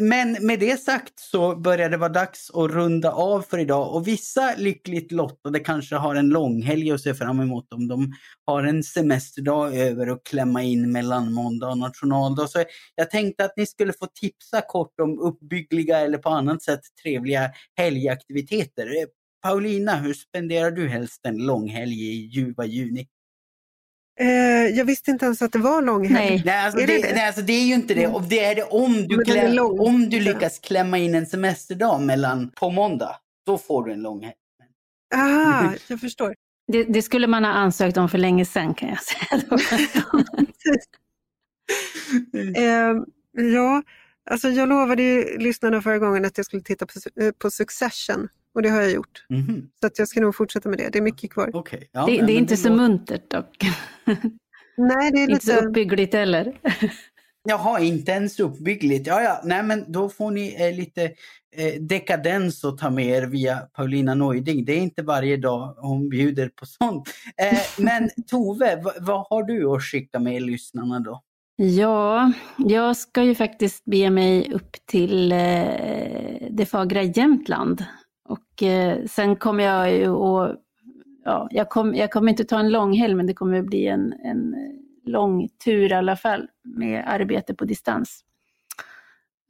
Men 0.01 0.37
med 0.41 0.61
det 0.61 0.80
sagt 0.80 1.12
så 1.20 1.57
börjar 1.57 1.91
det 1.91 1.97
vara 1.97 2.09
dags 2.09 2.51
att 2.51 2.70
runda 2.70 3.12
av 3.12 3.43
för 3.43 3.59
idag 3.59 3.95
och 3.95 4.09
vissa 4.09 4.55
lyckligt 4.57 5.12
lottade 5.12 5.61
kanske 5.61 5.97
har 5.97 6.14
en 6.14 6.28
långhelg 6.28 6.91
att 6.91 7.01
se 7.01 7.14
fram 7.14 7.41
emot 7.41 7.72
om 7.72 7.89
de 7.89 8.12
har 8.47 8.62
en 8.62 8.82
semesterdag 8.82 9.76
över 9.76 10.07
att 10.07 10.24
klämma 10.24 10.62
in 10.62 10.93
mellan 10.93 11.32
måndag 11.32 11.68
och 11.68 11.78
nationaldag. 11.78 12.51
Så 12.51 12.64
jag 12.95 13.11
tänkte 13.11 13.45
att 13.45 13.57
ni 13.57 13.66
skulle 13.66 13.93
få 13.93 14.07
tipsa 14.07 14.61
kort 14.61 15.01
om 15.01 15.18
uppbyggliga 15.18 15.99
eller 15.99 16.18
på 16.18 16.28
annat 16.28 16.62
sätt 16.62 16.80
trevliga 17.03 17.51
helgaktiviteter. 17.76 18.87
Paulina, 19.43 19.97
hur 19.97 20.14
spenderar 20.14 20.70
du 20.70 20.89
helst 20.89 21.20
en 21.26 21.37
långhelg 21.37 22.03
i 22.03 22.26
ljuva 22.26 22.64
juni? 22.64 23.09
Eh, 24.20 24.26
jag 24.76 24.84
visste 24.84 25.11
inte 25.11 25.24
ens 25.24 25.43
att 25.43 25.53
det 25.53 25.59
var 25.59 25.82
långhelg. 25.82 26.30
Nej. 26.30 26.43
Nej, 26.45 26.64
alltså 26.64 26.80
Är 26.80 26.87
det, 26.87 27.03
det 27.03 27.14
nej, 27.14 27.26
alltså 27.26 27.43
det 27.43 27.53
är 27.53 27.66
ju 27.66 27.74
inte 27.74 27.95
det. 27.95 28.07
Och 28.07 28.22
det 28.22 28.45
är 28.45 28.55
det 28.55 28.62
om 28.62 29.09
du, 29.09 29.20
är 29.20 29.24
klä, 29.24 29.49
lång. 29.49 29.80
om 29.80 30.09
du 30.09 30.20
lyckas 30.20 30.59
klämma 30.59 30.99
in 30.99 31.14
en 31.14 31.26
semesterdag 31.26 32.01
mellan 32.01 32.51
på 32.51 32.70
måndag. 32.70 33.16
Då 33.47 33.59
får 33.59 33.84
du 33.84 33.93
en 33.93 34.03
långhelg. 34.03 34.34
Ah, 35.14 35.72
jag 35.89 36.01
förstår. 36.01 36.34
Det, 36.72 36.84
det 36.84 37.03
skulle 37.03 37.26
man 37.26 37.45
ha 37.45 37.53
ansökt 37.53 37.97
om 37.97 38.09
för 38.09 38.18
länge 38.18 38.45
sedan 38.45 38.74
kan 38.74 38.89
jag 38.89 39.03
säga. 39.03 39.59
Eh, 42.57 42.95
ja, 43.55 43.82
alltså 44.30 44.49
jag 44.49 44.68
lovade 44.68 45.03
ju 45.03 45.39
lyssnarna 45.39 45.82
förra 45.82 45.99
gången 45.99 46.24
att 46.24 46.37
jag 46.37 46.47
skulle 46.47 46.62
titta 46.62 46.87
på, 46.87 46.93
eh, 47.22 47.32
på 47.39 47.51
Succession 47.51 48.28
och 48.57 48.63
det 48.63 48.69
har 48.69 48.81
jag 48.81 48.91
gjort. 48.93 49.25
Mhm, 49.29 49.69
Så 49.81 49.87
att 49.87 49.99
jag 49.99 50.09
ska 50.09 50.21
nog 50.21 50.35
fortsätta 50.35 50.69
med 50.69 50.79
det. 50.79 50.89
Det 50.93 50.99
är 50.99 51.03
mycket 51.03 51.31
kvar. 51.33 51.51
Okej. 51.55 51.89
Ja, 51.93 52.07
det, 52.07 52.21
det 52.27 52.33
är 52.33 52.37
inte 52.37 52.57
så 52.57 52.69
låter- 52.69 52.83
muntert 52.83 53.31
dock. 53.31 53.57
Nej, 54.77 55.11
det 55.13 55.19
är 55.19 55.31
inte 55.31 55.47
så 55.47 55.53
lite... 55.55 55.67
uppbyggligt 55.67 56.15
heller. 56.15 56.59
Jaha, 57.49 57.81
inte 57.81 58.13
ens 58.13 58.41
uppbyggligt. 58.41 59.07
Ja, 59.07 59.23
ja, 59.23 59.41
nej 59.45 59.63
men 59.63 59.93
då 59.93 60.09
får 60.09 60.31
ni 60.31 60.57
eh, 60.69 60.77
lite 60.77 61.03
eh, 61.57 61.81
dekadens 61.81 62.65
att 62.65 62.79
ta 62.79 62.91
med 62.91 63.07
er 63.07 63.27
via 63.27 63.57
Paulina 63.59 64.15
Neuding. 64.15 64.65
Det 64.65 64.73
är 64.73 64.79
inte 64.81 65.03
varje 65.03 65.37
dag 65.37 65.75
hon 65.79 66.09
bjuder 66.09 66.49
på 66.49 66.67
sånt. 66.67 67.09
Eh, 67.43 67.59
men 67.85 68.11
Tove, 68.31 68.77
v- 68.77 68.91
vad 69.01 69.27
har 69.31 69.43
du 69.43 69.67
att 69.71 69.83
skicka 69.83 70.19
med 70.19 70.43
lyssnarna 70.43 71.01
då? 71.01 71.23
Ja, 71.57 72.33
jag 72.59 72.97
ska 72.97 73.23
ju 73.23 73.35
faktiskt 73.35 73.85
bege 73.85 74.11
mig 74.11 74.53
upp 74.55 74.77
till 74.87 75.33
eh, 75.33 75.39
det 76.51 76.67
fagra 76.71 77.03
Jämtland. 77.03 77.85
Och 78.29 78.62
eh, 78.62 79.05
sen 79.07 79.37
kommer 79.37 79.64
jag 79.64 79.93
ju 79.93 80.09
att, 80.09 80.61
ja, 81.24 81.49
jag, 81.51 81.68
kom, 81.68 81.95
jag 81.95 82.11
kommer 82.11 82.31
inte 82.31 82.45
ta 82.45 82.59
en 82.59 82.70
lång 82.70 82.93
helg, 82.97 83.14
men 83.14 83.27
det 83.27 83.35
kommer 83.35 83.59
att 83.59 83.66
bli 83.66 83.87
en, 83.87 84.12
en 84.12 84.55
eh, 84.55 85.11
lång 85.11 85.49
tur 85.64 85.91
i 85.93 85.95
alla 85.95 86.16
fall 86.16 86.49
med 86.64 87.05
arbete 87.07 87.55
på 87.55 87.64
distans. 87.64 88.24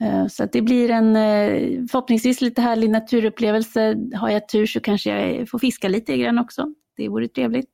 Eh, 0.02 0.26
Så 0.26 0.44
att 0.44 0.52
det 0.52 0.62
blir 0.62 0.90
en 0.90 1.16
eh, 1.16 1.84
förhoppningsvis 1.90 2.40
lite 2.40 2.62
härlig 2.62 2.90
naturupplevelse. 2.90 3.96
Har 4.14 4.30
jag 4.30 4.48
tur 4.48 4.66
så 4.66 4.80
kanske 4.80 5.10
jag 5.10 5.48
får 5.48 5.58
fiska 5.58 5.88
lite 5.88 6.16
grann 6.16 6.38
också. 6.38 6.74
Det 6.96 7.08
vore 7.08 7.28
trevligt. 7.28 7.70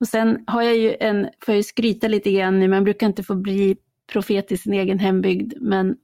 Och 0.00 0.08
sen 0.08 0.44
har 0.46 0.62
jag 0.62 0.76
ju 0.76 0.96
en, 1.00 1.28
får 1.44 1.52
jag 1.52 1.56
ju 1.56 1.62
skryta 1.62 2.08
lite 2.08 2.32
grann 2.32 2.60
nu, 2.60 2.68
man 2.68 2.84
brukar 2.84 3.06
inte 3.06 3.22
få 3.22 3.34
bli 3.34 3.76
profet 4.12 4.52
i 4.52 4.56
sin 4.56 4.72
egen 4.72 4.98
hembygd, 4.98 5.52
men 5.60 5.96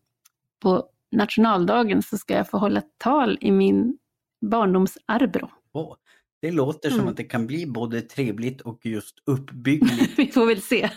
på 0.63 0.85
nationaldagen 1.13 2.03
så 2.03 2.19
ska 2.19 2.35
jag 2.35 2.51
få 2.51 2.59
hålla 2.59 2.83
tal 2.99 3.39
i 3.41 3.51
min 3.51 3.99
barndoms 4.41 4.99
Arbro. 5.07 5.51
Åh, 5.73 5.97
det 6.43 6.51
låter 6.51 6.91
som 6.91 6.99
Mm. 6.99 7.11
att 7.11 7.17
det 7.17 7.25
kan 7.25 7.47
bli 7.47 7.67
både 7.67 8.01
trevligt 8.01 8.61
och 8.61 8.87
just 8.87 9.15
uppbyggligt. 9.27 10.13
Vi 10.19 10.27
får 10.27 10.47
väl 10.47 10.63
se. 10.63 10.91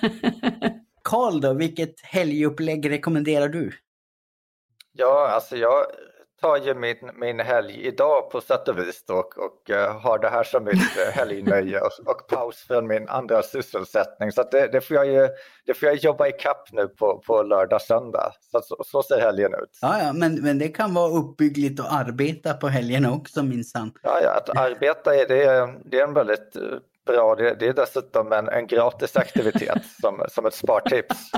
Karl 1.03 1.41
då, 1.41 1.53
vilket 1.53 2.01
helgupplägg 2.01 2.89
rekommenderar 2.89 3.49
du? 3.49 3.71
Ja, 4.91 5.27
alltså 5.29 5.57
jag 5.57 5.85
tar 6.41 6.57
ju 6.57 6.73
min, 6.73 7.11
min 7.15 7.39
helg 7.39 7.87
idag 7.87 8.31
på 8.31 8.41
sätt 8.41 8.67
och 8.67 8.77
vis 8.77 9.03
och, 9.09 9.37
och 9.37 9.69
eh, 9.69 9.99
har 10.01 10.19
det 10.19 10.29
här 10.29 10.43
som 10.43 10.63
mitt 10.63 10.75
uh, 10.75 11.11
helgnöje 11.13 11.79
och, 11.79 11.91
och 12.05 12.27
paus 12.27 12.65
från 12.67 12.87
min 12.87 13.09
andra 13.09 13.41
sysselsättning. 13.43 14.31
Så 14.31 14.43
det, 14.51 14.67
det, 14.67 14.81
får 14.81 14.95
jag 14.95 15.07
ju, 15.07 15.29
det 15.65 15.73
får 15.73 15.87
jag 15.87 15.97
jobba 15.97 16.27
i 16.27 16.31
kapp 16.31 16.71
nu 16.71 16.87
på, 16.87 17.23
på 17.27 17.43
lördag, 17.43 17.81
söndag. 17.81 18.31
Så, 18.51 18.61
så, 18.61 18.83
så 18.85 19.03
ser 19.03 19.19
helgen 19.19 19.53
ut. 19.53 19.79
Ja, 19.81 20.03
ja, 20.03 20.13
men, 20.13 20.35
men 20.41 20.59
det 20.59 20.67
kan 20.67 20.93
vara 20.93 21.11
uppbyggligt 21.11 21.79
att 21.79 21.91
arbeta 21.91 22.53
på 22.53 22.67
helgerna 22.67 23.13
också 23.13 23.43
minsann. 23.43 23.91
Ja, 24.03 24.19
ja, 24.23 24.29
att 24.29 24.57
arbeta 24.57 25.15
är, 25.15 25.27
det, 25.27 25.73
det 25.85 25.99
är 25.99 26.03
en 26.03 26.13
väldigt 26.13 26.55
eh, 26.55 26.61
bra, 27.06 27.36
det, 27.36 27.56
det 27.60 27.68
är 27.68 27.74
dessutom 27.74 28.32
en, 28.32 28.49
en 28.49 28.68
gratis 28.68 29.16
aktivitet 29.16 29.82
som, 30.02 30.26
som 30.30 30.45
ett 30.45 30.54
spartips. 30.54 31.32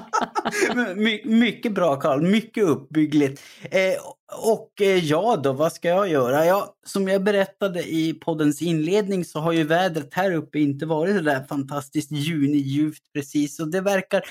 My, 0.96 1.22
mycket 1.26 1.72
bra 1.72 1.96
Karl, 1.96 2.22
mycket 2.22 2.64
uppbyggligt. 2.64 3.42
Eh, 3.64 3.96
och 4.42 4.82
eh, 4.82 5.06
ja 5.06 5.36
då, 5.44 5.54
vad 5.54 5.74
ska 5.74 5.88
jag 5.88 6.10
göra? 6.10 6.46
Ja, 6.46 6.76
som 6.86 7.08
jag 7.08 7.24
berättade 7.24 7.84
i 7.84 8.14
poddens 8.14 8.62
inledning 8.62 9.26
så 9.26 9.40
har 9.40 9.52
ju 9.52 9.64
vädret 9.64 10.14
här 10.14 10.34
uppe 10.34 10.60
inte 10.60 10.86
varit 10.86 11.16
så 11.16 11.22
där 11.22 11.44
fantastiskt 11.44 12.12
juniljuvt 12.12 13.02
precis 13.14 13.60
och 13.60 13.68
det 13.68 13.82
verkar 13.82 14.24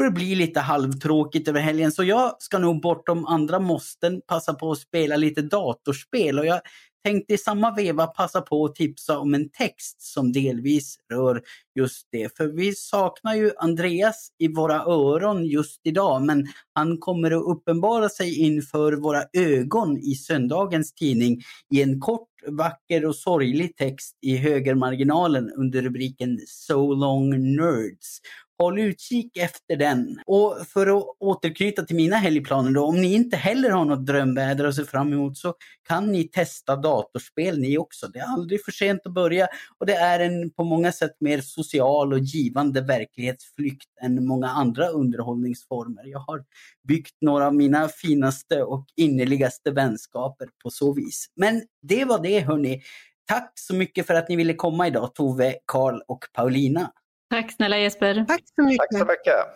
förbli 0.00 0.34
lite 0.34 0.60
halvtråkigt 0.60 1.48
över 1.48 1.60
helgen. 1.60 1.92
Så 1.92 2.04
jag 2.04 2.36
ska 2.38 2.58
nog 2.58 2.80
bortom 2.80 3.26
andra 3.26 3.58
måsten 3.58 4.20
passa 4.26 4.54
på 4.54 4.70
att 4.70 4.78
spela 4.78 5.16
lite 5.16 5.42
datorspel 5.42 6.38
och 6.38 6.46
jag 6.46 6.60
tänkte 7.04 7.34
i 7.34 7.38
samma 7.38 7.74
veva 7.74 8.06
passa 8.06 8.40
på 8.40 8.64
att 8.64 8.74
tipsa 8.74 9.18
om 9.18 9.34
en 9.34 9.48
text 9.48 10.02
som 10.02 10.32
delvis 10.32 10.96
rör 11.12 11.42
just 11.74 12.08
det. 12.12 12.36
För 12.36 12.46
vi 12.46 12.74
saknar 12.74 13.34
ju 13.34 13.52
Andreas 13.58 14.32
i 14.38 14.48
våra 14.48 14.74
öron 14.74 15.44
just 15.46 15.80
idag, 15.84 16.22
men 16.22 16.46
han 16.72 16.98
kommer 16.98 17.30
att 17.30 17.56
uppenbara 17.56 18.08
sig 18.08 18.38
inför 18.38 18.92
våra 18.92 19.24
ögon 19.32 19.98
i 19.98 20.14
söndagens 20.14 20.94
tidning 20.94 21.42
i 21.74 21.82
en 21.82 22.00
kort, 22.00 22.28
vacker 22.46 23.04
och 23.04 23.16
sorglig 23.16 23.76
text 23.76 24.18
i 24.20 24.36
högermarginalen 24.36 25.50
under 25.50 25.82
rubriken 25.82 26.38
So 26.46 26.94
long 26.94 27.56
nerds. 27.56 28.20
Håll 28.60 28.78
utkik 28.78 29.36
efter 29.36 29.76
den. 29.76 30.20
Och 30.26 30.56
för 30.66 30.98
att 30.98 31.16
återknyta 31.18 31.82
till 31.82 31.96
mina 31.96 32.16
helgplaner 32.16 32.70
då, 32.70 32.84
om 32.84 33.00
ni 33.00 33.14
inte 33.14 33.36
heller 33.36 33.70
har 33.70 33.84
något 33.84 34.06
drömväder 34.06 34.64
att 34.64 34.74
se 34.74 34.84
fram 34.84 35.12
emot 35.12 35.38
så 35.38 35.54
kan 35.88 36.12
ni 36.12 36.28
testa 36.28 36.76
datorspel 36.76 37.60
ni 37.60 37.78
också. 37.78 38.08
Det 38.08 38.18
är 38.18 38.26
aldrig 38.26 38.64
för 38.64 38.72
sent 38.72 39.00
att 39.04 39.14
börja 39.14 39.48
och 39.78 39.86
det 39.86 39.94
är 39.94 40.20
en 40.20 40.50
på 40.50 40.64
många 40.64 40.92
sätt 40.92 41.16
mer 41.20 41.40
social 41.40 42.12
och 42.12 42.18
givande 42.18 42.80
verklighetsflykt 42.80 43.88
än 44.02 44.26
många 44.26 44.48
andra 44.48 44.88
underhållningsformer. 44.88 46.02
Jag 46.04 46.20
har 46.20 46.44
byggt 46.88 47.16
några 47.20 47.46
av 47.46 47.54
mina 47.54 47.88
finaste 47.88 48.62
och 48.62 48.84
innerligaste 48.96 49.70
vänskaper 49.70 50.48
på 50.62 50.70
så 50.70 50.94
vis. 50.94 51.26
Men 51.36 51.62
det 51.82 52.04
var 52.04 52.22
det 52.22 52.40
hörni. 52.40 52.82
Tack 53.28 53.52
så 53.54 53.74
mycket 53.74 54.06
för 54.06 54.14
att 54.14 54.28
ni 54.28 54.36
ville 54.36 54.54
komma 54.54 54.86
idag, 54.86 55.14
Tove, 55.14 55.54
Karl 55.66 56.00
och 56.08 56.24
Paulina. 56.32 56.90
Tack 57.30 57.52
snälla 57.52 57.78
Jesper. 57.78 58.24
Tack 58.28 58.42
så 58.56 58.62
mycket. 58.62 58.78
Tack 58.90 58.98
så 58.98 59.04
mycket. 59.04 59.46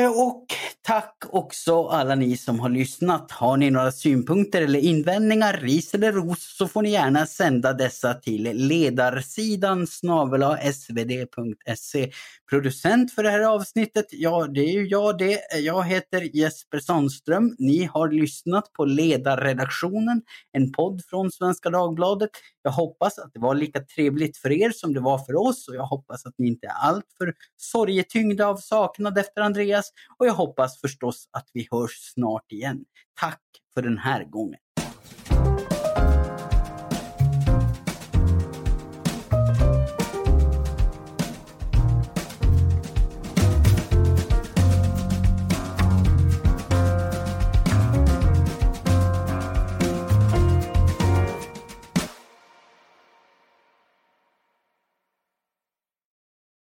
Eh, 0.00 0.10
och 0.10 0.46
tack 0.82 1.16
också 1.30 1.86
alla 1.86 2.14
ni 2.14 2.36
som 2.36 2.60
har 2.60 2.68
lyssnat. 2.68 3.30
Har 3.30 3.56
ni 3.56 3.70
några 3.70 3.92
synpunkter 3.92 4.62
eller 4.62 4.78
invändningar, 4.78 5.58
ris 5.62 5.94
eller 5.94 6.12
ros, 6.12 6.56
så 6.56 6.68
får 6.68 6.82
ni 6.82 6.90
gärna 6.90 7.26
sända 7.26 7.72
dessa 7.72 8.14
till 8.14 8.42
ledarsidan 8.42 9.86
snabel-a 9.86 10.58
svd.se. 10.72 12.10
Producent 12.50 13.12
för 13.12 13.22
det 13.22 13.30
här 13.30 13.40
avsnittet, 13.40 14.06
ja 14.10 14.46
det 14.46 14.60
är 14.60 14.72
ju 14.72 14.86
jag 14.86 15.18
det. 15.18 15.40
Jag 15.58 15.84
heter 15.84 16.36
Jesper 16.36 16.78
Sandström. 16.78 17.56
Ni 17.58 17.84
har 17.84 18.08
lyssnat 18.08 18.72
på 18.72 18.84
Ledarredaktionen, 18.84 20.22
en 20.52 20.72
podd 20.72 21.02
från 21.10 21.30
Svenska 21.32 21.70
Dagbladet. 21.70 22.30
Jag 22.62 22.70
hoppas 22.70 23.18
att 23.18 23.32
det 23.32 23.40
var 23.40 23.54
lika 23.54 23.80
trevligt 23.80 24.36
för 24.36 24.52
er 24.52 24.70
som 24.70 24.94
det 24.94 25.00
var 25.00 25.18
för 25.18 25.36
oss 25.36 25.68
och 25.68 25.74
jag 25.74 25.86
hoppas 25.86 26.26
att 26.26 26.34
ni 26.38 26.48
inte 26.48 26.66
är 26.66 26.88
alltför 26.88 27.34
sorgetyngda 27.56 28.46
av 28.46 28.56
saknad 28.56 29.18
efter 29.18 29.40
Andreas 29.40 29.83
och 30.18 30.26
jag 30.26 30.34
hoppas 30.34 30.80
förstås 30.80 31.28
att 31.32 31.48
vi 31.52 31.68
hörs 31.70 32.12
snart 32.14 32.52
igen. 32.52 32.84
Tack 33.20 33.42
för 33.74 33.82
den 33.82 33.98
här 33.98 34.24
gången. 34.24 34.60